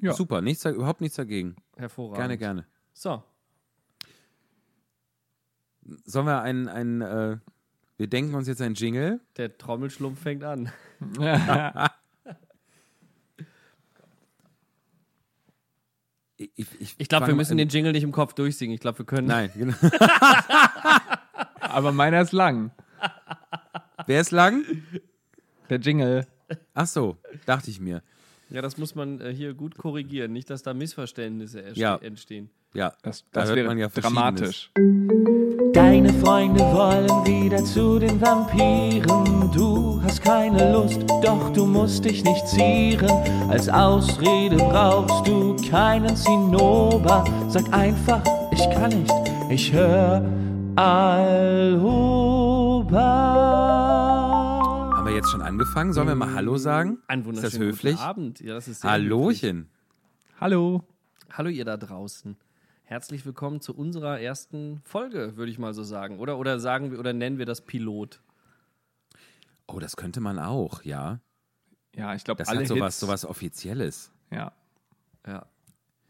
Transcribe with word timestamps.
Ja. 0.00 0.12
Super, 0.12 0.40
nichts, 0.40 0.64
überhaupt 0.64 1.00
nichts 1.00 1.16
dagegen. 1.16 1.56
Hervorragend. 1.76 2.18
Gerne, 2.18 2.38
gerne. 2.38 2.66
So, 2.92 3.22
Sollen 6.04 6.26
wir 6.26 6.42
einen, 6.42 6.68
einen 6.68 7.00
äh, 7.00 7.38
wir 7.96 8.06
denken 8.06 8.34
uns 8.34 8.48
jetzt 8.48 8.62
einen 8.62 8.74
Jingle? 8.74 9.20
der 9.36 9.56
Trommelschlumpf 9.58 10.20
fängt 10.20 10.44
an. 10.44 10.72
Ich, 16.56 16.66
ich, 16.80 16.94
ich, 16.98 17.08
glaube, 17.08 17.28
wir 17.28 17.36
müssen 17.36 17.56
den 17.56 17.68
Jingle 17.68 17.92
nicht 17.92 18.02
im 18.02 18.10
Kopf 18.10 18.34
durchsingen. 18.34 18.74
Ich 18.74 18.80
glaube, 18.80 18.98
wir 18.98 19.06
können. 19.06 19.28
Nein, 19.28 19.52
genau. 19.54 19.74
Aber 21.60 21.92
meiner 21.92 22.20
ist 22.20 22.32
lang. 22.32 22.72
Wer 24.06 24.20
ist 24.20 24.32
lang? 24.32 24.64
Der 25.70 25.78
Jingle. 25.78 26.26
Ach 26.74 26.88
so, 26.88 27.16
dachte 27.46 27.70
ich 27.70 27.78
mir. 27.78 28.02
Ja, 28.52 28.60
das 28.60 28.76
muss 28.76 28.94
man 28.94 29.18
äh, 29.20 29.32
hier 29.32 29.54
gut 29.54 29.78
korrigieren. 29.78 30.32
Nicht, 30.32 30.50
dass 30.50 30.62
da 30.62 30.74
Missverständnisse 30.74 31.62
Ja. 31.74 31.96
entstehen. 31.96 32.50
Ja, 32.74 32.92
Das, 33.02 33.24
da 33.32 33.40
das 33.40 33.48
hört 33.48 33.56
wäre 33.56 33.68
man 33.68 33.78
ja 33.78 33.88
dramatisch. 33.88 34.70
Deine 35.72 36.12
Freunde 36.12 36.60
wollen 36.60 37.08
wieder 37.26 37.64
zu 37.64 37.98
den 37.98 38.20
Vampiren. 38.20 39.50
Du 39.52 40.00
hast 40.02 40.22
keine 40.22 40.70
Lust, 40.72 41.00
doch 41.22 41.50
du 41.52 41.64
musst 41.66 42.04
dich 42.04 42.22
nicht 42.24 42.46
zieren. 42.46 43.10
Als 43.48 43.68
Ausrede 43.70 44.56
brauchst 44.56 45.26
du 45.26 45.56
keinen 45.70 46.14
Zinnober. 46.14 47.24
Sag 47.48 47.72
einfach, 47.72 48.22
ich 48.52 48.68
kann 48.70 48.90
nicht, 49.02 49.12
ich 49.50 49.72
höre 49.72 50.22
Alhoba. 52.92 53.61
Jetzt 55.22 55.30
schon 55.30 55.42
angefangen? 55.42 55.92
Sollen 55.92 56.08
wir 56.08 56.16
mal 56.16 56.34
Hallo 56.34 56.56
sagen? 56.56 56.98
Ein 57.06 57.20
Ist 57.20 57.26
wunderschönen 57.26 57.52
das 57.52 57.76
höflich? 57.76 57.94
guten 57.94 58.04
Abend. 58.04 58.40
Ja, 58.40 58.54
das 58.54 58.66
ist 58.66 58.80
sehr 58.80 58.90
höflich. 58.90 59.66
Hallo. 60.40 60.82
Hallo 61.30 61.48
ihr 61.48 61.64
da 61.64 61.76
draußen. 61.76 62.36
Herzlich 62.82 63.24
willkommen 63.24 63.60
zu 63.60 63.72
unserer 63.72 64.18
ersten 64.18 64.80
Folge, 64.82 65.36
würde 65.36 65.52
ich 65.52 65.60
mal 65.60 65.74
so 65.74 65.84
sagen. 65.84 66.18
Oder, 66.18 66.38
oder 66.38 66.58
sagen 66.58 66.90
wir 66.90 66.98
oder 66.98 67.12
nennen 67.12 67.38
wir 67.38 67.46
das 67.46 67.60
Pilot. 67.60 68.20
Oh, 69.68 69.78
das 69.78 69.94
könnte 69.94 70.18
man 70.20 70.40
auch, 70.40 70.82
ja. 70.82 71.20
Ja, 71.94 72.16
ich 72.16 72.24
glaube, 72.24 72.38
Das 72.38 72.48
alle 72.48 72.62
hat 72.62 72.66
sowas, 72.66 72.94
Hits, 72.94 73.00
sowas 73.00 73.24
Offizielles. 73.24 74.10
Ja. 74.32 74.50
Ja. 75.24 75.46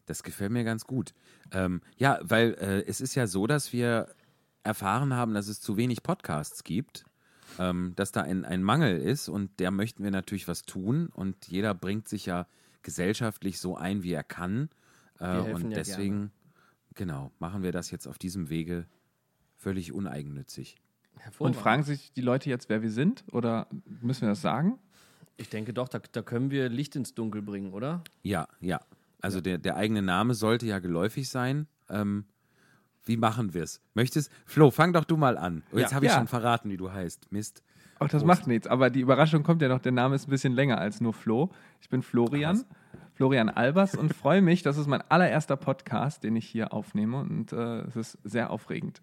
Das 0.07 0.23
gefällt 0.23 0.53
mir 0.53 0.65
ganz 0.65 0.87
gut. 0.87 1.13
Ähm, 1.51 1.83
ja, 1.99 2.19
weil 2.23 2.55
äh, 2.55 2.81
es 2.87 3.03
ist 3.03 3.15
ja 3.15 3.27
so, 3.27 3.47
dass 3.47 3.75
wir 3.75 4.09
erfahren 4.65 5.13
haben, 5.13 5.35
dass 5.35 5.49
es 5.49 5.61
zu 5.61 5.77
wenig 5.77 6.03
Podcasts 6.03 6.65
gibt, 6.65 7.05
ähm, 7.59 7.93
dass 7.97 8.13
da 8.13 8.23
ein, 8.23 8.45
ein 8.45 8.63
Mangel 8.63 8.99
ist 8.99 9.29
und 9.29 9.61
der 9.61 9.71
möchten 9.71 10.05
wir 10.05 10.11
natürlich 10.11 10.49
was 10.49 10.63
tun 10.63 11.09
und 11.09 11.49
jeder 11.49 11.75
bringt 11.75 12.09
sich 12.09 12.27
ja 12.27 12.47
gesellschaftlich 12.83 13.59
so 13.59 13.77
ein, 13.77 14.03
wie 14.03 14.13
er 14.13 14.25
kann. 14.25 14.69
Äh, 15.19 15.39
und 15.39 15.71
ja 15.71 15.77
deswegen, 15.77 16.33
genau, 16.95 17.31
machen 17.39 17.63
wir 17.63 17.73
das 17.73 17.91
jetzt 17.91 18.07
auf 18.07 18.19
diesem 18.19 18.49
Wege 18.49 18.87
völlig 19.57 19.93
uneigennützig. 19.93 20.77
Und 21.39 21.55
fragen 21.55 21.83
sich 21.83 22.13
die 22.13 22.21
Leute 22.21 22.51
jetzt, 22.51 22.69
wer 22.69 22.83
wir 22.83 22.91
sind? 22.91 23.25
Oder 23.31 23.69
müssen 24.01 24.23
wir 24.23 24.31
das 24.31 24.41
sagen? 24.43 24.79
Ich 25.37 25.49
denke 25.49 25.73
doch, 25.73 25.89
da, 25.89 26.01
da 26.01 26.23
können 26.23 26.51
wir 26.51 26.69
Licht 26.69 26.97
ins 26.97 27.15
Dunkel 27.15 27.43
bringen, 27.43 27.73
oder? 27.73 28.03
Ja, 28.23 28.49
ja. 28.61 28.81
Also 29.21 29.41
Der, 29.41 29.59
der 29.59 29.77
eigene 29.77 30.03
Name 30.03 30.35
sollte 30.35 30.67
ja 30.67 30.81
geläufig 30.81 31.29
sein. 31.29 31.69
Ähm, 31.89 32.25
wie 33.05 33.17
machen 33.17 33.55
wir 33.55 33.63
es? 33.63 33.81
Möchtest, 33.95 34.31
Flo, 34.47 34.71
fang 34.71 34.93
doch 34.93 35.05
du 35.05 35.17
mal 35.17 35.37
an. 35.39 35.63
Oh, 35.73 35.79
jetzt 35.79 35.91
Ja. 35.91 35.97
habe 35.97 36.07
ich 36.07 36.13
Ja. 36.13 36.19
schon 36.19 36.29
verraten, 36.29 36.71
wie 36.71 36.77
du 36.77 36.93
heißt. 36.93 37.31
Mist. 37.33 37.63
Auch 37.99 38.09
das 38.09 38.23
Prost. 38.23 38.27
macht 38.27 38.47
nichts. 38.47 38.67
Aber 38.67 38.91
die 38.91 39.01
Überraschung 39.01 39.43
kommt 39.43 39.63
ja 39.63 39.69
noch. 39.69 39.81
Der 39.81 39.93
Name 39.93 40.15
ist 40.17 40.27
ein 40.27 40.31
bisschen 40.31 40.53
länger 40.55 40.79
als 40.79 41.01
nur 41.01 41.13
Flo. 41.13 41.51
Ich 41.81 41.89
bin 41.89 42.03
Florian. 42.03 42.65
Florian 43.15 43.49
Albers 43.51 43.95
und 43.95 44.15
freue 44.15 44.43
mich. 44.43 44.63
Das 44.63 44.77
ist 44.79 44.87
mein 44.89 45.03
allererster 45.09 45.57
Podcast, 45.57 46.25
den 46.25 46.35
ich 46.35 46.47
hier 46.47 46.73
aufnehme. 46.73 47.19
Und 47.21 47.53
äh, 47.53 47.83
es 47.83 47.95
ist 47.97 48.19
sehr 48.25 48.51
aufregend. 48.51 49.03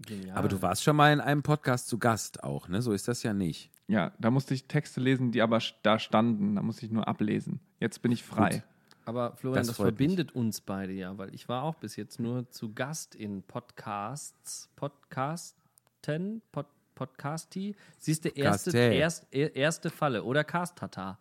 Genial. 0.00 0.36
Aber 0.36 0.48
du 0.48 0.60
warst 0.62 0.82
schon 0.82 0.96
mal 0.96 1.12
in 1.12 1.20
einem 1.20 1.42
Podcast 1.42 1.88
zu 1.88 1.98
Gast 1.98 2.42
auch, 2.42 2.68
ne? 2.68 2.80
So 2.82 2.92
ist 2.92 3.06
das 3.06 3.22
ja 3.22 3.32
nicht. 3.34 3.70
Ja, 3.86 4.12
da 4.18 4.30
musste 4.30 4.54
ich 4.54 4.66
Texte 4.66 5.00
lesen, 5.00 5.30
die 5.30 5.42
aber 5.42 5.58
da 5.82 5.98
standen. 5.98 6.56
Da 6.56 6.62
musste 6.62 6.86
ich 6.86 6.92
nur 6.92 7.06
ablesen. 7.06 7.60
Jetzt 7.80 8.00
bin 8.02 8.10
ich 8.12 8.22
frei. 8.22 8.62
Aber 9.04 9.36
Florian, 9.36 9.60
Das 9.60 9.68
das, 9.68 9.76
verbindet 9.76 10.32
uns 10.32 10.60
beide 10.60 10.92
ja, 10.92 11.16
weil 11.18 11.34
ich 11.34 11.48
war 11.48 11.62
auch 11.64 11.74
bis 11.76 11.96
jetzt 11.96 12.20
nur 12.20 12.48
zu 12.50 12.72
Gast 12.74 13.14
in 13.14 13.42
Podcasts, 13.42 14.68
Podcasten, 14.76 16.42
Pod, 16.52 16.66
Podcasti. 16.94 17.74
Siehst 17.98 18.24
du, 18.24 18.28
erste, 18.28 18.70
Castel. 18.70 18.92
erst, 18.92 19.26
er- 19.30 19.56
erste 19.56 19.90
Falle 19.90 20.22
oder 20.22 20.44
Cast-Tata. 20.44 21.18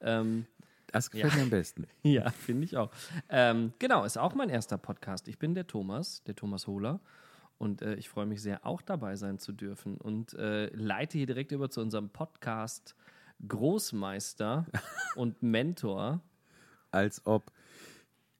Ähm, 0.00 0.46
Das 0.90 1.10
gefällt 1.10 1.32
Ja. 1.34 1.36
mir 1.38 1.42
am 1.44 1.50
besten. 1.50 1.86
ja, 2.02 2.30
finde 2.30 2.64
ich 2.64 2.76
auch. 2.78 2.90
Ähm, 3.28 3.74
genau, 3.78 4.04
ist 4.04 4.16
auch 4.16 4.34
mein 4.34 4.48
erster 4.48 4.78
Podcast. 4.78 5.28
Ich 5.28 5.38
bin 5.38 5.54
der 5.54 5.66
Thomas, 5.66 6.22
der 6.24 6.34
Thomas 6.34 6.66
Hohler. 6.66 7.00
Und 7.58 7.82
äh, 7.82 7.94
ich 7.96 8.08
freue 8.08 8.24
mich 8.24 8.40
sehr, 8.40 8.64
auch 8.64 8.80
dabei 8.80 9.16
sein 9.16 9.38
zu 9.38 9.52
dürfen. 9.52 9.98
Und 9.98 10.32
äh, 10.34 10.66
leite 10.74 11.18
hier 11.18 11.26
direkt 11.26 11.52
über 11.52 11.68
zu 11.68 11.82
unserem 11.82 12.08
Podcast 12.08 12.94
Großmeister 13.46 14.64
und 15.16 15.42
Mentor. 15.42 16.20
Als 16.90 17.26
ob. 17.26 17.52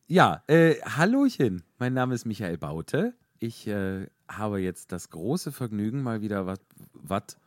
Ja, 0.06 0.42
äh, 0.46 0.80
Hallochen. 0.82 1.64
Mein 1.78 1.92
Name 1.92 2.14
ist 2.14 2.24
Michael 2.24 2.58
Baute. 2.58 3.14
Ich 3.38 3.66
äh, 3.66 4.06
habe 4.28 4.60
jetzt 4.60 4.90
das 4.92 5.10
große 5.10 5.52
Vergnügen, 5.52 6.02
mal 6.02 6.22
wieder 6.22 6.46
was, 6.46 6.60
was, 6.92 7.38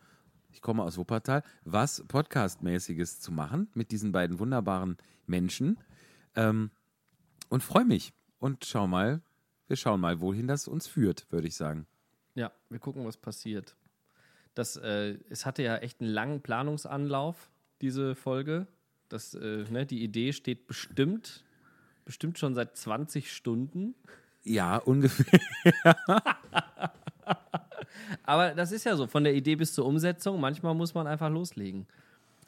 ich 0.52 0.62
komme 0.62 0.84
aus 0.84 0.98
Wuppertal, 0.98 1.44
was 1.64 2.04
Podcastmäßiges 2.08 3.20
zu 3.20 3.32
machen 3.32 3.70
mit 3.74 3.92
diesen 3.92 4.12
beiden 4.12 4.40
wunderbaren 4.40 4.98
Menschen. 5.26 5.80
Ähm, 6.36 6.72
und 7.50 7.64
freue 7.64 7.86
mich. 7.86 8.14
Und 8.40 8.66
schau 8.66 8.88
mal, 8.88 9.22
wir 9.68 9.76
schauen 9.76 10.00
mal, 10.00 10.20
wohin 10.20 10.48
das 10.48 10.68
uns 10.68 10.88
führt, 10.88 11.32
würde 11.32 11.48
ich 11.48 11.56
sagen. 11.56 11.88
Ja, 12.36 12.52
wir 12.70 12.80
gucken, 12.80 13.06
was 13.06 13.18
passiert. 13.18 13.76
Das, 14.54 14.78
äh, 14.78 15.18
es 15.30 15.46
hatte 15.46 15.64
ja 15.64 15.78
echt 15.78 16.02
einen 16.02 16.10
langen 16.10 16.42
Planungsanlauf, 16.42 17.50
diese 17.82 18.16
Folge. 18.16 18.68
Das, 19.12 19.34
äh, 19.34 19.66
ne, 19.70 19.86
die 19.86 20.04
Idee 20.04 20.32
steht 20.32 20.68
bestimmt, 20.68 21.44
bestimmt 22.06 22.40
schon 22.40 22.56
seit 22.56 22.78
20 22.78 23.32
Stunden. 23.32 23.94
Ja, 24.44 24.78
ungefähr. 24.78 25.40
Aber 28.24 28.54
das 28.56 28.72
ist 28.72 28.86
ja 28.86 28.96
so, 28.96 29.08
von 29.08 29.24
der 29.24 29.34
Idee 29.36 29.56
bis 29.56 29.74
zur 29.74 29.86
Umsetzung, 29.86 30.40
manchmal 30.40 30.74
muss 30.74 30.94
man 30.94 31.08
einfach 31.08 31.30
loslegen. 31.30 31.88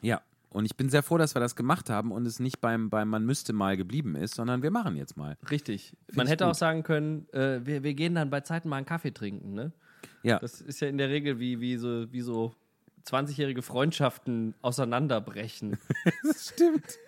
Ja. 0.00 0.22
Und 0.48 0.64
ich 0.66 0.76
bin 0.76 0.88
sehr 0.88 1.02
froh, 1.02 1.18
dass 1.18 1.34
wir 1.34 1.40
das 1.40 1.56
gemacht 1.56 1.90
haben 1.90 2.12
und 2.12 2.26
es 2.26 2.38
nicht 2.38 2.60
beim, 2.60 2.88
beim 2.88 3.08
Man 3.08 3.26
müsste 3.26 3.52
mal 3.52 3.76
geblieben 3.76 4.14
ist, 4.14 4.36
sondern 4.36 4.62
wir 4.62 4.70
machen 4.70 4.96
jetzt 4.96 5.16
mal. 5.16 5.36
Richtig. 5.50 5.94
man 6.12 6.26
ich 6.26 6.32
hätte 6.32 6.44
gut. 6.44 6.52
auch 6.52 6.56
sagen 6.56 6.84
können, 6.84 7.26
äh, 7.32 7.60
wir, 7.64 7.82
wir 7.82 7.94
gehen 7.94 8.14
dann 8.14 8.30
bei 8.30 8.40
Zeiten 8.40 8.68
mal 8.68 8.76
einen 8.76 8.86
Kaffee 8.86 9.10
trinken. 9.10 9.52
Ne? 9.52 9.72
Ja. 10.22 10.38
Das 10.38 10.60
ist 10.60 10.80
ja 10.80 10.86
in 10.86 10.96
der 10.96 11.08
Regel 11.08 11.40
wie, 11.40 11.60
wie 11.60 11.76
so, 11.76 12.10
wie 12.12 12.20
so 12.20 12.54
20-jährige 13.06 13.62
Freundschaften 13.62 14.54
auseinanderbrechen. 14.62 15.78
Das 16.22 16.48
stimmt. 16.48 16.98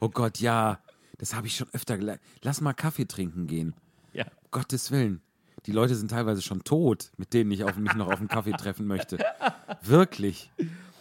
Oh 0.00 0.08
Gott, 0.08 0.38
ja. 0.38 0.80
Das 1.18 1.34
habe 1.34 1.46
ich 1.46 1.56
schon 1.56 1.68
öfter 1.72 1.96
gelernt. 1.96 2.20
Lass 2.42 2.60
mal 2.60 2.72
Kaffee 2.74 3.06
trinken 3.06 3.46
gehen. 3.46 3.74
ja. 4.12 4.24
Gottes 4.50 4.90
Willen. 4.90 5.20
Die 5.66 5.72
Leute 5.72 5.94
sind 5.96 6.10
teilweise 6.10 6.42
schon 6.42 6.62
tot, 6.62 7.10
mit 7.16 7.32
denen 7.32 7.50
ich 7.50 7.64
auf, 7.64 7.76
mich 7.76 7.94
noch 7.94 8.08
auf 8.08 8.18
einen 8.18 8.28
Kaffee 8.28 8.52
treffen 8.52 8.86
möchte. 8.86 9.18
Wirklich. 9.82 10.50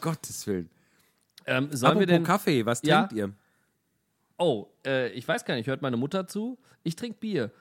Gottes 0.02 0.48
Willen. 0.48 0.70
Ähm, 1.46 1.68
sollen 1.72 2.00
wir 2.00 2.04
Apropos 2.04 2.08
denn. 2.08 2.24
Kaffee, 2.24 2.66
was 2.66 2.82
Ja? 2.84 3.00
trinkt 3.08 3.14
ihr? 3.14 3.34
Oh, 4.38 4.68
äh, 4.86 5.10
ich 5.10 5.28
weiß 5.28 5.46
gar 5.46 5.56
nicht, 5.56 5.68
hört 5.68 5.82
meine 5.82 5.98
Mutter 5.98 6.26
zu? 6.28 6.58
Ich 6.84 6.96
trinke 6.96 7.20
Bier. 7.20 7.52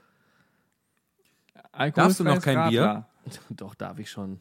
Darfst 1.94 2.20
du 2.20 2.24
noch 2.24 2.40
kein 2.40 2.68
Bier? 2.70 2.82
Radler. 2.82 3.08
Doch, 3.50 3.74
darf 3.74 3.98
ich 3.98 4.10
schon. 4.10 4.40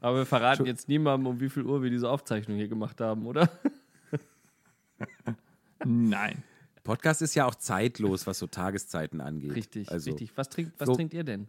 Aber 0.00 0.18
wir 0.18 0.26
verraten 0.26 0.64
jetzt 0.66 0.88
niemandem, 0.88 1.26
um 1.26 1.40
wie 1.40 1.48
viel 1.48 1.64
Uhr 1.64 1.82
wir 1.82 1.90
diese 1.90 2.08
Aufzeichnung 2.08 2.56
hier 2.56 2.68
gemacht 2.68 3.00
haben, 3.00 3.26
oder? 3.26 3.48
Nein. 5.84 6.42
Podcast 6.84 7.20
ist 7.22 7.34
ja 7.34 7.44
auch 7.44 7.54
zeitlos, 7.54 8.26
was 8.26 8.38
so 8.38 8.46
Tageszeiten 8.46 9.20
angeht. 9.20 9.54
Richtig, 9.54 9.90
also, 9.90 10.10
richtig. 10.10 10.36
Was, 10.36 10.48
trinkt, 10.48 10.72
was 10.78 10.86
so- 10.86 10.94
trinkt 10.94 11.14
ihr 11.14 11.24
denn? 11.24 11.48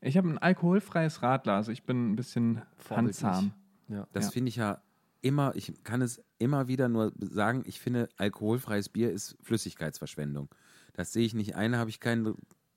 Ich 0.00 0.16
habe 0.18 0.28
ein 0.28 0.38
alkoholfreies 0.38 1.22
Radler. 1.22 1.54
Also 1.54 1.72
ich 1.72 1.84
bin 1.84 2.12
ein 2.12 2.16
bisschen 2.16 2.60
handsam. 2.90 3.52
Ja. 3.88 4.06
Das 4.12 4.26
Ja. 4.26 4.30
finde 4.32 4.48
ich 4.50 4.56
ja 4.56 4.82
immer, 5.22 5.56
ich 5.56 5.72
kann 5.82 6.02
es 6.02 6.22
immer 6.38 6.68
wieder 6.68 6.88
nur 6.90 7.12
sagen, 7.18 7.62
ich 7.66 7.80
finde, 7.80 8.10
alkoholfreies 8.18 8.90
Bier 8.90 9.10
ist 9.10 9.36
Flüssigkeitsverschwendung. 9.42 10.48
Das 10.92 11.12
sehe 11.14 11.24
ich 11.24 11.32
nicht 11.34 11.56
ein, 11.56 11.76
habe 11.76 11.88
ich 11.88 12.00
kein 12.00 12.34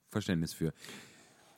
Verständnis 0.09 0.53
für. 0.53 0.73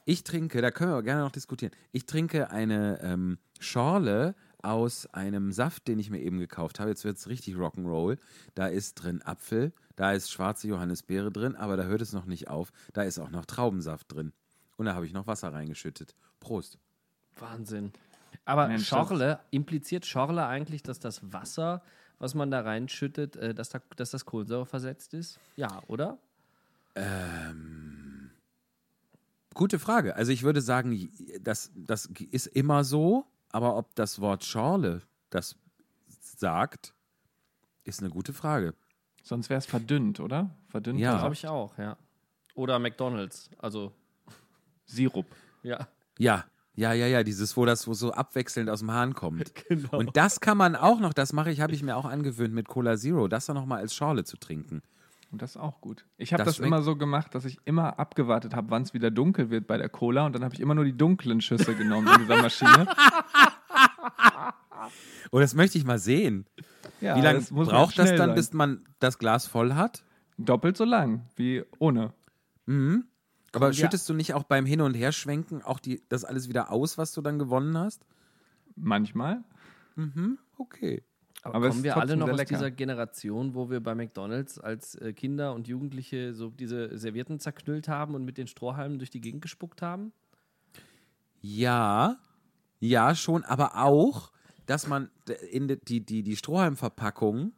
Ich 0.10 0.24
trinke, 0.24 0.60
da 0.64 0.72
können 0.72 0.90
wir 0.90 0.96
aber 0.96 1.04
gerne 1.04 1.22
noch 1.22 1.32
diskutieren, 1.32 1.72
ich 1.92 2.08
trinke 2.08 2.50
eine 2.50 3.00
ähm, 3.04 3.38
Schorle 3.60 4.34
aus 4.64 5.06
einem 5.14 5.52
Saft, 5.52 5.88
den 5.88 6.00
ich 6.00 6.10
mir 6.10 6.20
eben 6.20 6.40
gekauft 6.40 6.80
habe. 6.80 6.90
Jetzt 6.90 7.06
wird 7.06 7.18
es 7.18 7.28
richtig 7.28 7.54
Rock'n'Roll. 7.54 8.18
Da 8.56 8.66
ist 8.66 8.96
drin 8.96 9.22
Apfel, 9.22 9.72
da 9.96 10.14
ist 10.14 10.32
schwarze 10.32 10.68
Johannisbeere 10.68 11.32
drin, 11.32 11.56
aber 11.56 11.78
da 11.78 11.84
hört 11.84 12.02
es 12.02 12.12
noch 12.12 12.26
nicht 12.26 12.48
auf. 12.48 12.72
Da 12.94 13.04
ist 13.04 13.20
auch 13.20 13.30
noch 13.30 13.46
Traubensaft 13.46 14.12
drin. 14.12 14.34
Und 14.78 14.88
da 14.88 14.96
habe 14.96 15.06
ich 15.06 15.14
noch 15.14 15.28
Wasser 15.28 15.54
reingeschüttet. 15.54 16.16
Prost. 16.40 16.80
Wahnsinn. 17.38 17.94
Aber 18.46 18.68
Mensch, 18.68 18.88
Schorle, 18.88 19.40
impliziert 19.52 20.08
Schorle 20.08 20.48
eigentlich, 20.48 20.82
dass 20.82 20.98
das 20.98 21.32
Wasser, 21.32 21.84
was 22.18 22.34
man 22.34 22.50
da 22.50 22.62
reinschüttet, 22.62 23.36
äh, 23.36 23.54
dass, 23.54 23.70
da, 23.70 23.80
dass 23.96 24.10
das 24.10 24.26
Kohlensäure 24.26 24.66
versetzt 24.66 25.14
ist? 25.14 25.40
Ja, 25.56 25.84
oder? 25.86 26.18
Gute 29.60 29.78
Frage. 29.78 30.16
Also 30.16 30.32
ich 30.32 30.44
würde 30.44 30.62
sagen, 30.62 31.12
das, 31.42 31.70
das 31.76 32.06
ist 32.06 32.48
immer 32.48 32.86
so, 32.86 33.26
aber 33.50 33.76
ob 33.76 33.94
das 33.94 34.22
Wort 34.22 34.46
Schorle 34.46 35.02
das 35.32 35.58
sagt, 36.22 36.94
ist 37.84 38.00
eine 38.00 38.10
gute 38.10 38.32
Frage. 38.32 38.74
Sonst 39.22 39.50
wäre 39.50 39.58
es 39.58 39.66
verdünnt, 39.66 40.22
oder? 40.22 40.56
Verdünnt. 40.70 41.02
Ja. 41.02 41.18
Glaube 41.18 41.34
ich 41.34 41.46
auch, 41.46 41.78
ja. 41.78 41.98
Oder 42.56 42.80
McDonalds. 42.80 43.50
Also, 43.58 43.92
Sirup. 44.86 45.26
ja. 45.62 45.90
Ja, 46.18 46.46
ja, 46.76 46.94
ja, 46.94 47.08
ja, 47.08 47.24
dieses, 47.24 47.58
wo 47.58 47.66
das 47.66 47.86
wo 47.86 47.94
so 47.94 48.14
abwechselnd 48.14 48.70
aus 48.70 48.80
dem 48.80 48.92
Hahn 48.92 49.14
kommt. 49.14 49.52
Genau. 49.68 49.98
Und 49.98 50.16
das 50.16 50.40
kann 50.40 50.58
man 50.58 50.78
auch 50.78 51.02
noch, 51.02 51.12
das 51.12 51.34
mache 51.34 51.52
ich, 51.52 51.60
habe 51.60 51.74
ich 51.74 51.84
mir 51.84 51.98
auch 51.98 52.06
angewöhnt 52.06 52.54
mit 52.54 52.70
Cola 52.70 52.96
Zero, 52.96 53.28
das 53.28 53.46
dann 53.48 53.58
nochmal 53.58 53.80
als 53.80 53.94
Schorle 53.94 54.24
zu 54.24 54.38
trinken. 54.38 54.84
Und 55.32 55.42
das 55.44 55.52
ist 55.52 55.58
auch 55.58 55.80
gut. 55.80 56.06
Ich 56.18 56.34
habe 56.34 56.44
Das 56.44 56.58
das, 56.58 56.66
immer 56.66 56.82
so 56.82 56.96
gemacht, 56.96 57.36
dass 57.36 57.46
ich 57.46 57.60
immer 57.66 58.00
abgewartet 58.00 58.56
habe, 58.56 58.72
wann 58.72 58.82
es 58.82 58.94
wieder 58.96 59.12
dunkel 59.12 59.50
wird 59.52 59.68
bei 59.68 59.78
der 59.78 59.90
Cola. 59.90 60.26
Und 60.26 60.34
dann 60.34 60.44
habe 60.44 60.56
ich 60.56 60.60
immer 60.60 60.74
nur 60.76 60.86
die 60.86 60.98
dunklen 60.98 61.40
Schüsse 61.42 61.76
genommen 61.76 62.08
in 62.16 62.22
dieser 62.22 62.42
Maschine. 62.42 62.88
Oh, 65.32 65.40
das 65.40 65.54
möchte 65.54 65.78
ich 65.78 65.86
mal 65.86 66.00
sehen. 66.00 66.46
Ja, 67.02 67.16
Wie 67.16 67.22
lange 67.22 67.42
braucht 67.52 68.00
das 68.00 68.10
dann, 68.10 68.18
sein. 68.30 68.36
bis 68.36 68.54
man 68.54 68.86
das 69.00 69.20
Glas 69.20 69.46
voll 69.46 69.74
hat? 69.76 70.04
Doppelt 70.38 70.78
so 70.78 70.86
lang 70.86 71.26
wie 71.36 71.64
ohne. 71.78 72.14
Mhm. 72.66 73.06
Aber 73.54 73.68
Kommt 73.68 73.78
ja- 73.78 73.86
schüttest 73.86 74.08
du 74.10 74.14
nicht 74.14 74.34
auch 74.34 74.44
beim 74.44 74.66
Hin- 74.66 74.82
und 74.82 74.94
Herschwenken 74.96 75.62
auch 75.62 75.80
die, 75.80 76.02
das 76.10 76.24
alles 76.24 76.50
wieder 76.50 76.72
aus, 76.72 76.98
was 76.98 77.12
du 77.12 77.22
dann 77.22 77.38
gewonnen 77.40 77.78
hast? 77.78 78.06
Manchmal. 78.76 79.44
Okay. 80.58 81.04
Aber, 81.42 81.56
Aber 81.56 81.70
kommen 81.70 81.84
wir 81.84 81.96
alle 81.96 82.18
noch 82.18 82.30
aus 82.30 82.38
lecker. 82.38 82.56
dieser 82.56 82.72
Generation, 82.72 83.54
wo 83.56 83.70
wir 83.70 83.80
bei 83.80 83.96
McDonalds 83.96 84.60
als 84.60 84.96
äh, 84.96 85.14
Kinder 85.14 85.54
und 85.54 85.68
Jugendliche 85.68 86.34
so 86.34 86.50
diese 86.50 86.98
Servietten 86.98 87.40
zerknüllt 87.40 87.88
haben 87.88 88.16
und 88.16 88.26
mit 88.26 88.38
den 88.38 88.48
Strohhalmen 88.48 89.00
durch 89.00 89.10
die 89.10 89.22
Gegend 89.22 89.42
gespuckt 89.42 89.82
haben? 89.82 90.12
Ja, 91.42 92.18
ja, 92.80 93.16
schon, 93.16 93.44
aber 93.46 93.78
auch, 93.78 94.32
dass 94.66 94.88
man 94.88 95.10
in 95.52 95.68
die, 95.68 95.80
die, 95.80 96.06
die, 96.06 96.24
die 96.24 96.36
Strohhalmverpackung, 96.36 97.54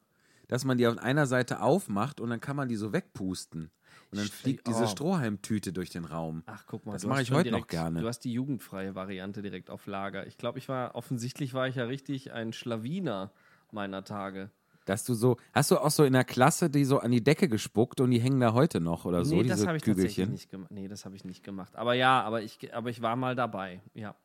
dass 0.47 0.65
man 0.65 0.77
die 0.77 0.87
auf 0.87 0.97
einer 0.97 1.25
Seite 1.25 1.61
aufmacht 1.61 2.19
und 2.19 2.29
dann 2.29 2.41
kann 2.41 2.55
man 2.55 2.67
die 2.67 2.75
so 2.75 2.93
wegpusten. 2.93 3.71
Und 4.11 4.17
dann 4.17 4.27
fliegt 4.27 4.67
diese 4.67 4.83
oh. 4.83 4.87
Strohhalmtüte 4.87 5.71
durch 5.71 5.89
den 5.89 6.03
Raum. 6.03 6.43
Ach, 6.45 6.65
guck 6.67 6.85
mal. 6.85 6.93
Das 6.93 7.05
mache 7.05 7.21
ich 7.21 7.31
heute 7.31 7.49
noch 7.49 7.59
direkt, 7.59 7.71
gerne. 7.71 8.01
Du 8.01 8.07
hast 8.07 8.19
die 8.19 8.33
jugendfreie 8.33 8.93
Variante 8.93 9.41
direkt 9.41 9.69
auf 9.69 9.85
Lager. 9.87 10.27
Ich 10.27 10.37
glaube, 10.37 10.59
ich 10.59 10.67
war, 10.67 10.95
offensichtlich 10.95 11.53
war 11.53 11.67
ich 11.69 11.75
ja 11.75 11.85
richtig 11.85 12.33
ein 12.33 12.51
Schlawiner 12.51 13.31
meiner 13.73 14.03
Tage. 14.03 14.51
Dass 14.85 15.03
du 15.03 15.13
so, 15.13 15.37
hast 15.53 15.71
du 15.71 15.77
auch 15.77 15.91
so 15.91 16.03
in 16.03 16.13
der 16.13 16.23
Klasse 16.23 16.69
die 16.69 16.85
so 16.85 16.99
an 16.99 17.11
die 17.11 17.23
Decke 17.23 17.47
gespuckt 17.47 18.01
und 18.01 18.11
die 18.11 18.19
hängen 18.19 18.39
da 18.39 18.53
heute 18.53 18.81
noch 18.81 19.05
oder 19.05 19.23
so, 19.23 19.35
nee, 19.35 19.43
das 19.43 19.57
diese 19.57 19.67
habe 19.67 19.77
ich 19.77 19.83
tatsächlich 19.83 20.15
Kügelchen? 20.15 20.31
nicht 20.33 20.49
gemacht. 20.49 20.71
Nee, 20.71 20.87
das 20.87 21.05
habe 21.05 21.15
ich 21.15 21.23
nicht 21.23 21.43
gemacht. 21.43 21.75
Aber 21.75 21.93
ja, 21.93 22.21
aber 22.23 22.41
ich, 22.41 22.73
aber 22.73 22.89
ich 22.89 23.01
war 23.01 23.15
mal 23.15 23.35
dabei. 23.35 23.81
Ja. 23.93 24.15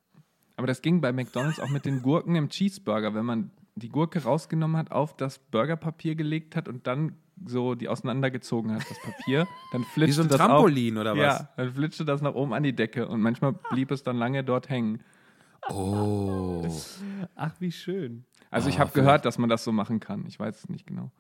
Aber 0.56 0.66
das 0.66 0.81
ging 0.81 1.02
bei 1.02 1.12
McDonalds 1.12 1.60
auch 1.60 1.69
mit 1.69 1.84
den 1.84 2.00
Gurken 2.00 2.34
im 2.34 2.48
Cheeseburger, 2.48 3.14
wenn 3.14 3.26
man 3.26 3.50
die 3.75 3.90
Gurke 3.90 4.22
rausgenommen 4.22 4.78
hat, 4.78 4.90
auf 4.90 5.14
das 5.14 5.38
Burgerpapier 5.38 6.14
gelegt 6.14 6.56
hat 6.56 6.66
und 6.66 6.87
dann 6.87 7.16
so 7.44 7.75
die 7.75 7.88
auseinandergezogen 7.88 8.72
hat, 8.72 8.88
das 8.88 8.99
Papier, 9.02 9.46
dann 9.72 9.82
Wie 9.82 9.87
flitschte 9.87 10.14
so 10.14 10.22
ein 10.22 10.28
das 10.28 10.38
Trampolin 10.38 10.96
auf, 10.96 11.02
oder 11.02 11.12
was? 11.12 11.40
Ja, 11.40 11.49
dann 11.56 11.72
flitschte 11.72 12.06
das 12.06 12.22
nach 12.22 12.34
oben 12.34 12.54
an 12.54 12.62
die 12.62 12.75
Decke 12.75 13.06
und 13.06 13.20
manchmal 13.20 13.52
blieb 13.70 13.90
es 13.90 14.02
dann 14.02 14.16
lange 14.16 14.42
dort 14.42 14.70
hängen. 14.70 15.02
Oh. 15.69 16.66
Ach, 17.34 17.52
wie 17.58 17.72
schön. 17.72 18.25
Also 18.50 18.69
ich 18.69 18.76
Ah, 18.76 18.81
habe 18.81 18.93
gehört, 18.93 19.25
dass 19.25 19.38
man 19.38 19.48
das 19.48 19.64
so 19.64 19.72
machen 19.72 20.00
kann. 20.00 20.25
Ich 20.26 20.38
weiß 20.38 20.56
es 20.64 20.69
nicht 20.69 20.87
genau. 20.87 21.10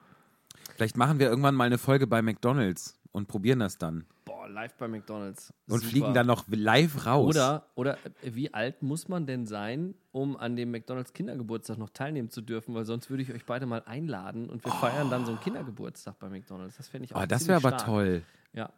Vielleicht 0.74 0.96
machen 0.96 1.18
wir 1.18 1.28
irgendwann 1.28 1.54
mal 1.54 1.64
eine 1.64 1.78
Folge 1.78 2.06
bei 2.06 2.22
McDonalds 2.22 2.98
und 3.12 3.28
probieren 3.28 3.60
das 3.60 3.78
dann. 3.78 4.04
Boah, 4.24 4.48
live 4.48 4.74
bei 4.76 4.88
McDonalds. 4.88 5.52
Und 5.68 5.78
Super. 5.78 5.90
fliegen 5.90 6.14
dann 6.14 6.26
noch 6.26 6.44
live 6.48 7.06
raus. 7.06 7.26
Oder, 7.34 7.66
oder 7.74 7.98
äh, 8.22 8.34
wie 8.34 8.52
alt 8.52 8.82
muss 8.82 9.08
man 9.08 9.26
denn 9.26 9.46
sein, 9.46 9.94
um 10.12 10.36
an 10.36 10.56
dem 10.56 10.70
McDonalds 10.70 11.12
Kindergeburtstag 11.12 11.78
noch 11.78 11.90
teilnehmen 11.90 12.28
zu 12.30 12.40
dürfen? 12.42 12.74
Weil 12.74 12.84
sonst 12.84 13.08
würde 13.10 13.22
ich 13.22 13.32
euch 13.32 13.44
beide 13.46 13.66
mal 13.66 13.82
einladen 13.86 14.50
und 14.50 14.64
wir 14.64 14.72
feiern 14.72 15.08
dann 15.10 15.24
so 15.24 15.30
einen 15.32 15.40
Kindergeburtstag 15.40 16.18
bei 16.18 16.28
McDonalds. 16.28 16.76
Das 16.76 16.88
fände 16.88 17.06
ich 17.06 17.14
auch 17.14 17.22
Oh, 17.22 17.26
das 17.26 17.46
wäre 17.48 17.56
aber 17.64 17.76
toll. 17.78 18.22
Ja, 18.52 18.70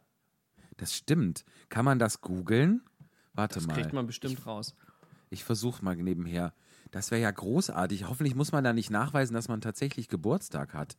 Das 0.77 0.93
stimmt. 0.95 1.43
Kann 1.69 1.83
man 1.85 1.99
das 1.99 2.21
googeln? 2.21 2.81
Warte 3.33 3.55
das 3.55 3.67
mal. 3.67 3.73
kriegt 3.73 3.93
man 3.93 4.07
bestimmt 4.07 4.45
raus. 4.45 4.75
Ich 5.29 5.43
versuche 5.43 5.83
mal 5.83 5.95
nebenher. 5.95 6.53
Das 6.91 7.11
wäre 7.11 7.21
ja 7.21 7.31
großartig. 7.31 8.07
Hoffentlich 8.07 8.35
muss 8.35 8.51
man 8.51 8.63
da 8.63 8.73
nicht 8.73 8.89
nachweisen, 8.89 9.33
dass 9.33 9.47
man 9.47 9.61
tatsächlich 9.61 10.07
Geburtstag 10.07 10.73
hat. 10.73 10.97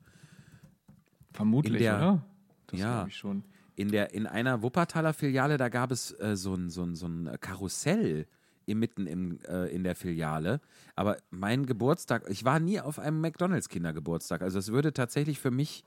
Vermutlich, 1.32 1.78
der- 1.78 1.96
oder? 1.96 2.26
Das 2.68 2.80
Ja. 2.80 2.92
glaube 2.94 3.08
ich 3.10 3.16
schon. 3.16 3.44
In, 3.76 3.88
der, 3.90 4.12
in 4.12 4.26
einer 4.26 4.62
Wuppertaler 4.62 5.14
Filiale, 5.14 5.56
da 5.56 5.68
gab 5.68 5.90
es 5.90 6.12
äh, 6.20 6.36
so, 6.36 6.54
ein, 6.54 6.68
so, 6.70 6.82
ein, 6.84 6.94
so 6.94 7.06
ein 7.06 7.36
Karussell 7.40 8.26
mitten 8.66 9.08
im, 9.08 9.40
äh, 9.48 9.66
in 9.74 9.82
der 9.82 9.96
Filiale. 9.96 10.60
Aber 10.94 11.16
mein 11.30 11.66
Geburtstag, 11.66 12.28
ich 12.30 12.44
war 12.44 12.60
nie 12.60 12.80
auf 12.80 13.00
einem 13.00 13.20
McDonalds-Kindergeburtstag. 13.20 14.42
Also 14.42 14.60
es 14.60 14.70
würde 14.70 14.92
tatsächlich 14.92 15.40
für 15.40 15.50
mich 15.50 15.82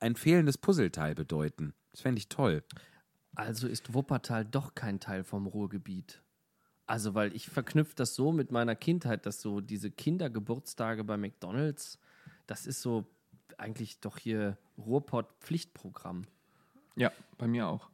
ein 0.00 0.16
fehlendes 0.16 0.58
Puzzleteil 0.58 1.14
bedeuten. 1.14 1.72
Das 1.92 2.00
fände 2.00 2.18
ich 2.18 2.28
toll. 2.28 2.64
Also 3.36 3.68
ist 3.68 3.94
Wuppertal 3.94 4.44
doch 4.44 4.74
kein 4.74 4.98
Teil 4.98 5.22
vom 5.22 5.46
Ruhrgebiet. 5.46 6.20
Also, 6.86 7.14
weil 7.14 7.34
ich 7.34 7.48
verknüpfe 7.48 7.94
das 7.94 8.14
so 8.14 8.32
mit 8.32 8.52
meiner 8.52 8.76
Kindheit, 8.76 9.26
dass 9.26 9.40
so 9.40 9.60
diese 9.60 9.90
Kindergeburtstage 9.90 11.04
bei 11.04 11.16
McDonalds, 11.16 11.98
das 12.46 12.66
ist 12.66 12.82
so 12.82 13.06
eigentlich 13.56 14.00
doch 14.00 14.18
hier 14.18 14.58
Ruhrpott-Pflichtprogramm. 14.78 16.26
Ja, 16.96 17.12
bei 17.38 17.46
mir 17.46 17.68
auch. 17.68 17.88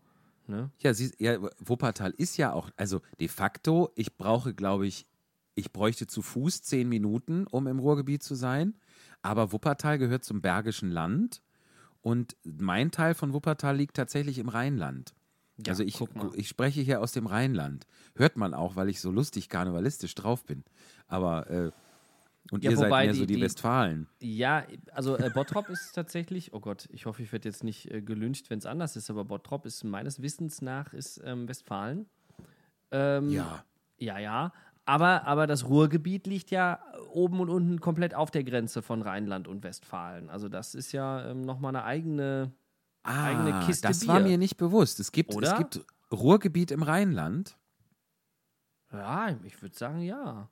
Ne? 0.47 0.71
Ja, 0.81 0.95
sie, 0.95 1.13
ja, 1.19 1.39
Wuppertal 1.59 2.13
ist 2.17 2.37
ja 2.37 2.53
auch, 2.53 2.71
also 2.77 3.03
de 3.21 3.29
facto, 3.29 3.93
ich 3.95 4.17
brauche, 4.17 4.55
glaube 4.55 4.87
ich, 4.87 5.07
ich 5.55 5.73
bräuchte 5.73 6.07
zu 6.07 6.23
Fuß 6.23 6.63
zehn 6.63 6.89
Minuten, 6.89 7.47
um 7.47 7.67
im 7.67 7.79
Ruhrgebiet 7.79 8.23
zu 8.23 8.35
sein. 8.35 8.75
Aber 9.23 9.53
Wuppertal 9.53 9.99
gehört 9.99 10.25
zum 10.25 10.41
Bergischen 10.41 10.91
Land 10.91 11.43
und 12.03 12.37
mein 12.45 12.91
Teil 12.91 13.15
von 13.15 13.33
Wuppertal 13.33 13.77
liegt 13.77 13.97
tatsächlich 13.97 14.39
im 14.39 14.49
Rheinland. 14.49 15.15
Ja, 15.67 15.73
also 15.73 15.83
ich, 15.83 15.99
ich 16.35 16.49
spreche 16.49 16.81
hier 16.81 17.01
aus 17.01 17.13
dem 17.13 17.27
Rheinland. 17.27 17.87
Hört 18.17 18.37
man 18.37 18.55
auch, 18.55 18.77
weil 18.77 18.89
ich 18.89 19.01
so 19.01 19.11
lustig 19.11 19.49
karnevalistisch 19.49 20.15
drauf 20.15 20.45
bin. 20.45 20.65
Aber 21.09 21.51
äh, 21.51 21.71
und 22.53 22.65
Ja, 22.65 22.71
ihr 22.71 22.77
seid 22.77 22.91
mehr 22.91 23.13
die- 23.13 23.19
so 23.19 23.27
die, 23.27 23.35
die- 23.35 23.41
Westfalen. 23.43 24.09
Ja, 24.21 24.65
also 24.93 25.17
äh, 25.17 25.31
Bottrop 25.33 25.69
ist 25.69 25.93
tatsächlich, 25.95 26.53
oh 26.55 26.61
Gott, 26.61 26.89
ich 26.91 27.07
hoffe, 27.07 27.23
ich 27.23 27.33
werde 27.33 27.49
jetzt 27.49 27.63
nicht 27.65 27.91
äh, 27.91 28.01
gelüncht, 28.03 28.51
wenn 28.51 28.59
es 28.59 28.67
anders 28.67 28.97
ist, 28.97 29.11
aber 29.11 29.25
Bottrop 29.25 29.67
ist 29.67 29.85
meines 29.85 30.21
Wissens 30.23 30.63
nach 30.63 30.93
ist 30.93 31.21
ähm, 31.25 31.49
Westfalen. 31.49 32.07
Ähm, 32.91 33.31
Ja. 33.31 33.65
Ja, 33.99 34.19
ja. 34.19 34.53
Aber, 34.87 35.25
aber 35.27 35.47
das 35.47 35.69
Ruhrgebiet 35.69 36.27
liegt 36.27 36.51
ja 36.51 36.81
oben 37.13 37.39
und 37.41 37.51
unten 37.51 37.81
komplett 37.81 38.15
auf 38.15 38.31
der 38.31 38.43
Grenze 38.43 38.81
von 38.83 39.03
Rheinland 39.03 39.47
und 39.47 39.63
Westfalen. 39.63 40.31
Also 40.31 40.49
das 40.49 40.75
ist 40.75 40.93
ja 40.93 41.31
ähm, 41.31 41.43
nochmal 41.43 41.77
eine 41.77 41.85
eigene. 41.85 42.51
Eigene 43.03 43.55
Ah, 43.55 43.67
Kiste 43.67 43.89
das 43.89 44.01
Bier. 44.01 44.09
war 44.09 44.21
mir 44.21 44.39
nicht 44.39 44.57
bewusst. 44.57 45.01
Es 45.01 45.13
gibt, 45.13 45.35
es 45.43 45.57
gibt 45.57 45.85
Ruhrgebiet 46.13 46.71
im 46.71 46.83
Rheinland. 46.83 47.57
Ja, 48.93 49.37
ich 49.45 49.61
würde 49.63 49.77
sagen, 49.77 50.01
ja. 50.01 50.49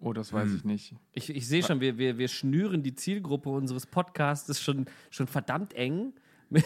Oh, 0.00 0.12
das 0.12 0.32
weiß 0.32 0.48
Hm. 0.48 0.56
ich 0.56 0.64
nicht. 0.64 0.94
Ich, 1.12 1.30
ich 1.30 1.48
sehe 1.48 1.62
schon, 1.62 1.80
wir, 1.80 1.98
wir, 1.98 2.18
wir 2.18 2.28
schnüren 2.28 2.82
die 2.82 2.94
Zielgruppe 2.94 3.48
unseres 3.48 3.86
Podcasts 3.86 4.60
schon, 4.60 4.86
schon 5.10 5.26
verdammt 5.26 5.72
eng. 5.74 6.12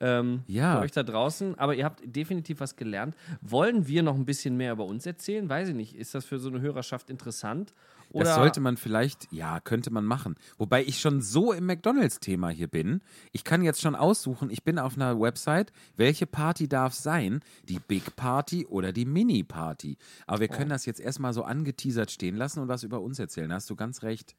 ähm, 0.00 0.42
Ja. 0.46 0.76
Für 0.76 0.82
euch 0.82 0.92
da 0.92 1.02
draußen. 1.02 1.58
Aber 1.58 1.74
ihr 1.74 1.84
habt 1.84 2.00
definitiv 2.04 2.60
was 2.60 2.76
gelernt. 2.76 3.14
Wollen 3.42 3.86
wir 3.86 4.02
noch 4.02 4.14
ein 4.14 4.24
bisschen 4.24 4.56
mehr 4.56 4.72
über 4.72 4.84
uns 4.86 5.04
erzählen? 5.06 5.48
Weiß 5.48 5.68
ich 5.68 5.74
nicht. 5.74 5.94
Ist 5.94 6.14
das 6.14 6.24
für 6.24 6.38
so 6.38 6.48
eine 6.48 6.60
Hörerschaft 6.60 7.10
interessant? 7.10 7.74
Oder 8.12 8.24
Das 8.24 8.34
sollte 8.34 8.60
man 8.60 8.76
vielleicht, 8.76 9.28
ja, 9.32 9.60
könnte 9.60 9.90
man 9.92 10.04
machen. 10.04 10.34
Wobei 10.58 10.82
ich 10.84 11.00
schon 11.00 11.22
so 11.22 11.52
im 11.52 11.66
McDonalds-Thema 11.66 12.48
hier 12.48 12.66
bin. 12.66 13.02
Ich 13.30 13.44
kann 13.44 13.62
jetzt 13.62 13.80
schon 13.80 13.94
aussuchen, 13.94 14.50
ich 14.50 14.64
bin 14.64 14.78
auf 14.80 14.96
einer 14.96 15.20
Website, 15.20 15.72
welche 15.96 16.26
Party 16.26 16.68
darf 16.68 16.92
sein? 16.92 17.40
Die 17.68 17.78
Big 17.78 18.16
Party 18.16 18.66
oder 18.66 18.92
die 18.92 19.04
Mini 19.04 19.44
Party? 19.44 19.96
Aber 20.26 20.40
wir 20.40 20.48
können 20.48 20.70
das 20.70 20.86
jetzt 20.86 20.98
erstmal 21.00 21.32
so 21.32 21.44
angeteasert 21.44 22.10
stehen 22.10 22.36
lassen 22.36 22.60
und 22.60 22.68
was 22.68 22.82
über 22.82 23.00
uns 23.00 23.18
erzählen. 23.20 23.48
Da 23.48 23.54
hast 23.56 23.70
du 23.70 23.76
ganz 23.76 24.02
recht. 24.02 24.34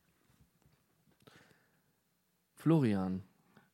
Florian, 2.56 3.24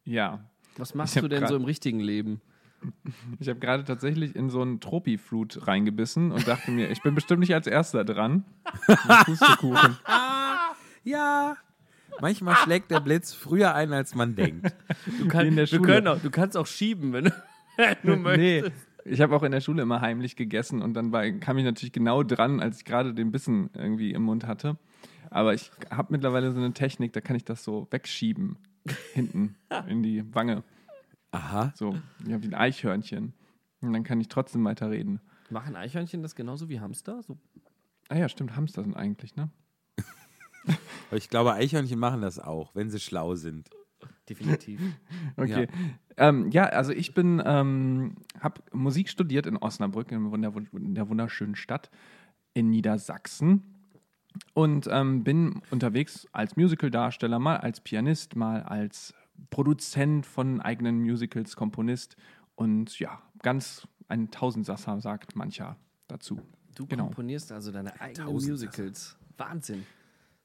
Ja. 0.06 0.40
was 0.78 0.94
machst 0.96 1.16
du 1.18 1.28
denn 1.28 1.48
so 1.48 1.56
im 1.56 1.66
richtigen 1.66 2.00
Leben? 2.00 2.40
Ich 3.40 3.50
habe 3.50 3.60
gerade 3.60 3.84
tatsächlich 3.84 4.36
in 4.36 4.50
so 4.50 4.62
einen 4.62 4.80
Tropiflut 4.80 5.68
reingebissen 5.68 6.32
und 6.32 6.48
dachte 6.48 6.72
mir, 6.72 6.90
ich 6.90 7.02
bin 7.02 7.16
bestimmt 7.16 7.40
nicht 7.42 7.54
als 7.54 7.68
Erster 7.68 8.06
dran. 8.06 8.44
Pustekuchen. 9.26 9.98
Ja. 11.04 11.56
Manchmal 12.20 12.56
schlägt 12.56 12.92
der 12.92 13.00
Blitz 13.00 13.34
früher 13.34 13.74
ein, 13.76 13.94
als 13.94 14.14
man 14.16 14.36
denkt. 14.36 14.74
Du, 15.20 15.28
kann, 15.28 15.46
in 15.48 15.56
der 15.56 15.64
wir 15.72 15.78
Schule. 15.78 15.82
können 15.94 16.08
auch, 16.08 16.20
du 16.20 16.30
kannst 16.30 16.58
auch 16.58 16.68
schieben, 16.68 17.14
wenn 17.14 17.26
du, 17.26 17.32
wenn 17.78 17.96
du 18.04 18.16
Nee, 18.38 18.62
möchtest. 18.64 18.88
ich 19.06 19.22
habe 19.22 19.34
auch 19.36 19.44
in 19.44 19.52
der 19.54 19.62
Schule 19.62 19.84
immer 19.84 20.02
heimlich 20.02 20.36
gegessen 20.36 20.82
und 20.82 20.96
dann 20.96 21.12
war, 21.14 21.30
kam 21.32 21.58
ich 21.60 21.64
natürlich 21.64 21.94
genau 21.94 22.24
dran, 22.24 22.60
als 22.60 22.80
ich 22.80 22.86
gerade 22.86 23.14
den 23.14 23.32
Bissen 23.32 23.70
irgendwie 23.74 24.12
im 24.12 24.24
Mund 24.24 24.46
hatte. 24.48 24.78
Aber 25.30 25.54
ich 25.54 25.72
habe 25.90 26.08
mittlerweile 26.12 26.52
so 26.52 26.60
eine 26.60 26.74
Technik, 26.74 27.14
da 27.14 27.22
kann 27.22 27.36
ich 27.38 27.46
das 27.46 27.64
so 27.64 27.88
wegschieben. 27.92 28.58
Hinten 29.14 29.56
in 29.88 30.02
die 30.04 30.24
Wange. 30.36 30.64
Aha. 31.32 31.74
So, 31.76 31.98
ja, 32.26 32.42
wie 32.42 32.48
ein 32.48 32.54
Eichhörnchen. 32.54 33.34
Und 33.82 33.94
dann 33.94 34.04
kann 34.04 34.20
ich 34.20 34.28
trotzdem 34.28 34.64
weiterreden. 34.66 35.20
Machen 35.50 35.76
Eichhörnchen 35.76 36.24
das 36.24 36.36
genauso 36.36 36.68
wie 36.70 36.80
Hamster? 36.80 37.22
So 37.22 37.38
Ah 38.10 38.16
ja, 38.18 38.30
stimmt, 38.30 38.56
Hamster 38.56 38.84
sind 38.84 38.96
eigentlich, 38.96 39.36
ne? 39.36 39.50
Aber 41.08 41.18
ich 41.18 41.30
glaube, 41.30 41.54
Eichhörnchen 41.54 42.00
machen 42.00 42.22
das 42.22 42.40
auch, 42.40 42.74
wenn 42.74 42.90
sie 42.90 43.00
schlau 43.00 43.36
sind. 43.36 43.70
definitiv. 44.30 44.82
Okay. 45.38 45.68
Ja, 46.18 46.30
ähm, 46.30 46.50
ja 46.50 46.66
also 46.66 46.92
ich 46.92 47.14
bin, 47.14 47.42
ähm, 47.46 48.16
habe 48.40 48.62
Musik 48.72 49.10
studiert 49.10 49.46
in 49.46 49.58
Osnabrück, 49.58 50.12
in 50.12 50.42
der, 50.42 50.54
in 50.74 50.96
der 50.96 51.10
wunderschönen 51.10 51.56
Stadt 51.56 51.92
in 52.54 52.70
Niedersachsen. 52.70 53.76
Und 54.54 54.88
ähm, 54.92 55.24
bin 55.24 55.62
unterwegs 55.72 56.28
als 56.32 56.56
Musical-Darsteller, 56.56 57.40
mal 57.40 57.58
als 57.58 57.82
Pianist, 57.82 58.36
mal 58.36 58.64
als 58.64 59.14
Produzent 59.50 60.26
von 60.26 60.62
eigenen 60.62 61.02
Musicals, 61.02 61.56
Komponist. 61.56 62.16
Und 62.56 62.98
ja, 63.00 63.22
ganz 63.42 63.88
ein 64.08 64.32
Tausendsasser, 64.32 65.00
sagt 65.02 65.36
mancher 65.36 65.78
dazu. 66.08 66.40
Du 66.76 66.86
Genau. 66.86 67.06
komponierst 67.06 67.52
also 67.52 67.72
deine 67.72 68.00
eigenen. 68.00 68.34
Musicals. 68.34 69.18
Wahnsinn. 69.38 69.86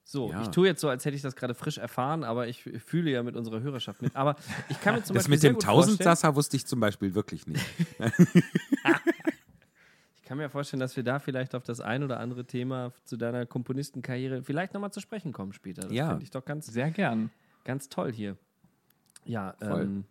So, 0.05 0.31
Ja. 0.31 0.43
ich 0.43 0.49
tue 0.49 0.67
jetzt 0.67 0.81
so, 0.81 0.89
als 0.89 1.05
hätte 1.05 1.15
ich 1.15 1.23
das 1.23 1.37
gerade 1.37 1.55
frisch 1.55 1.79
erfahren, 1.79 2.25
aber 2.25 2.49
ich 2.49 2.63
fühle 2.63 3.11
ja 3.11 3.23
mit 3.23 3.37
unserer 3.37 3.61
Hörerschaft 3.61 4.03
mit. 4.03 4.17
Aber 4.17 4.35
ich 4.69 4.81
kann 4.81 4.95
mir 4.97 5.03
zum 5.05 5.15
Das 5.15 5.25
Beispiel 5.25 5.35
mit 5.35 5.41
sehr 5.41 5.53
dem 5.53 5.59
Tausendsasser 5.61 6.35
wusste 6.35 6.57
ich 6.57 6.67
zum 6.67 6.81
Beispiel 6.81 7.15
wirklich 7.15 7.47
nicht. 7.47 7.65
ich 10.17 10.23
kann 10.25 10.39
mir 10.39 10.49
vorstellen, 10.51 10.81
dass 10.81 10.97
wir 10.97 11.05
da 11.05 11.19
vielleicht 11.19 11.55
auf 11.55 11.63
das 11.65 11.81
ein 11.81 12.03
oder 12.03 12.19
andere 12.21 12.45
Thema 12.45 12.93
zu 13.05 13.17
deiner 13.17 13.47
Komponistenkarriere 13.47 14.43
vielleicht 14.43 14.75
nochmal 14.75 14.93
zu 14.93 15.01
sprechen 15.01 15.33
kommen 15.33 15.53
später. 15.53 15.83
Das 15.83 15.93
Ja. 15.93 16.09
finde 16.11 16.25
ich 16.25 16.31
doch 16.31 16.45
ganz, 16.45 16.67
Sehr 16.67 16.91
gern. 16.91 17.31
ganz 17.65 17.89
toll 17.89 18.13
hier. 18.13 18.37
Ja, 19.25 19.55
Voll. 19.59 19.83
ähm, 19.83 20.05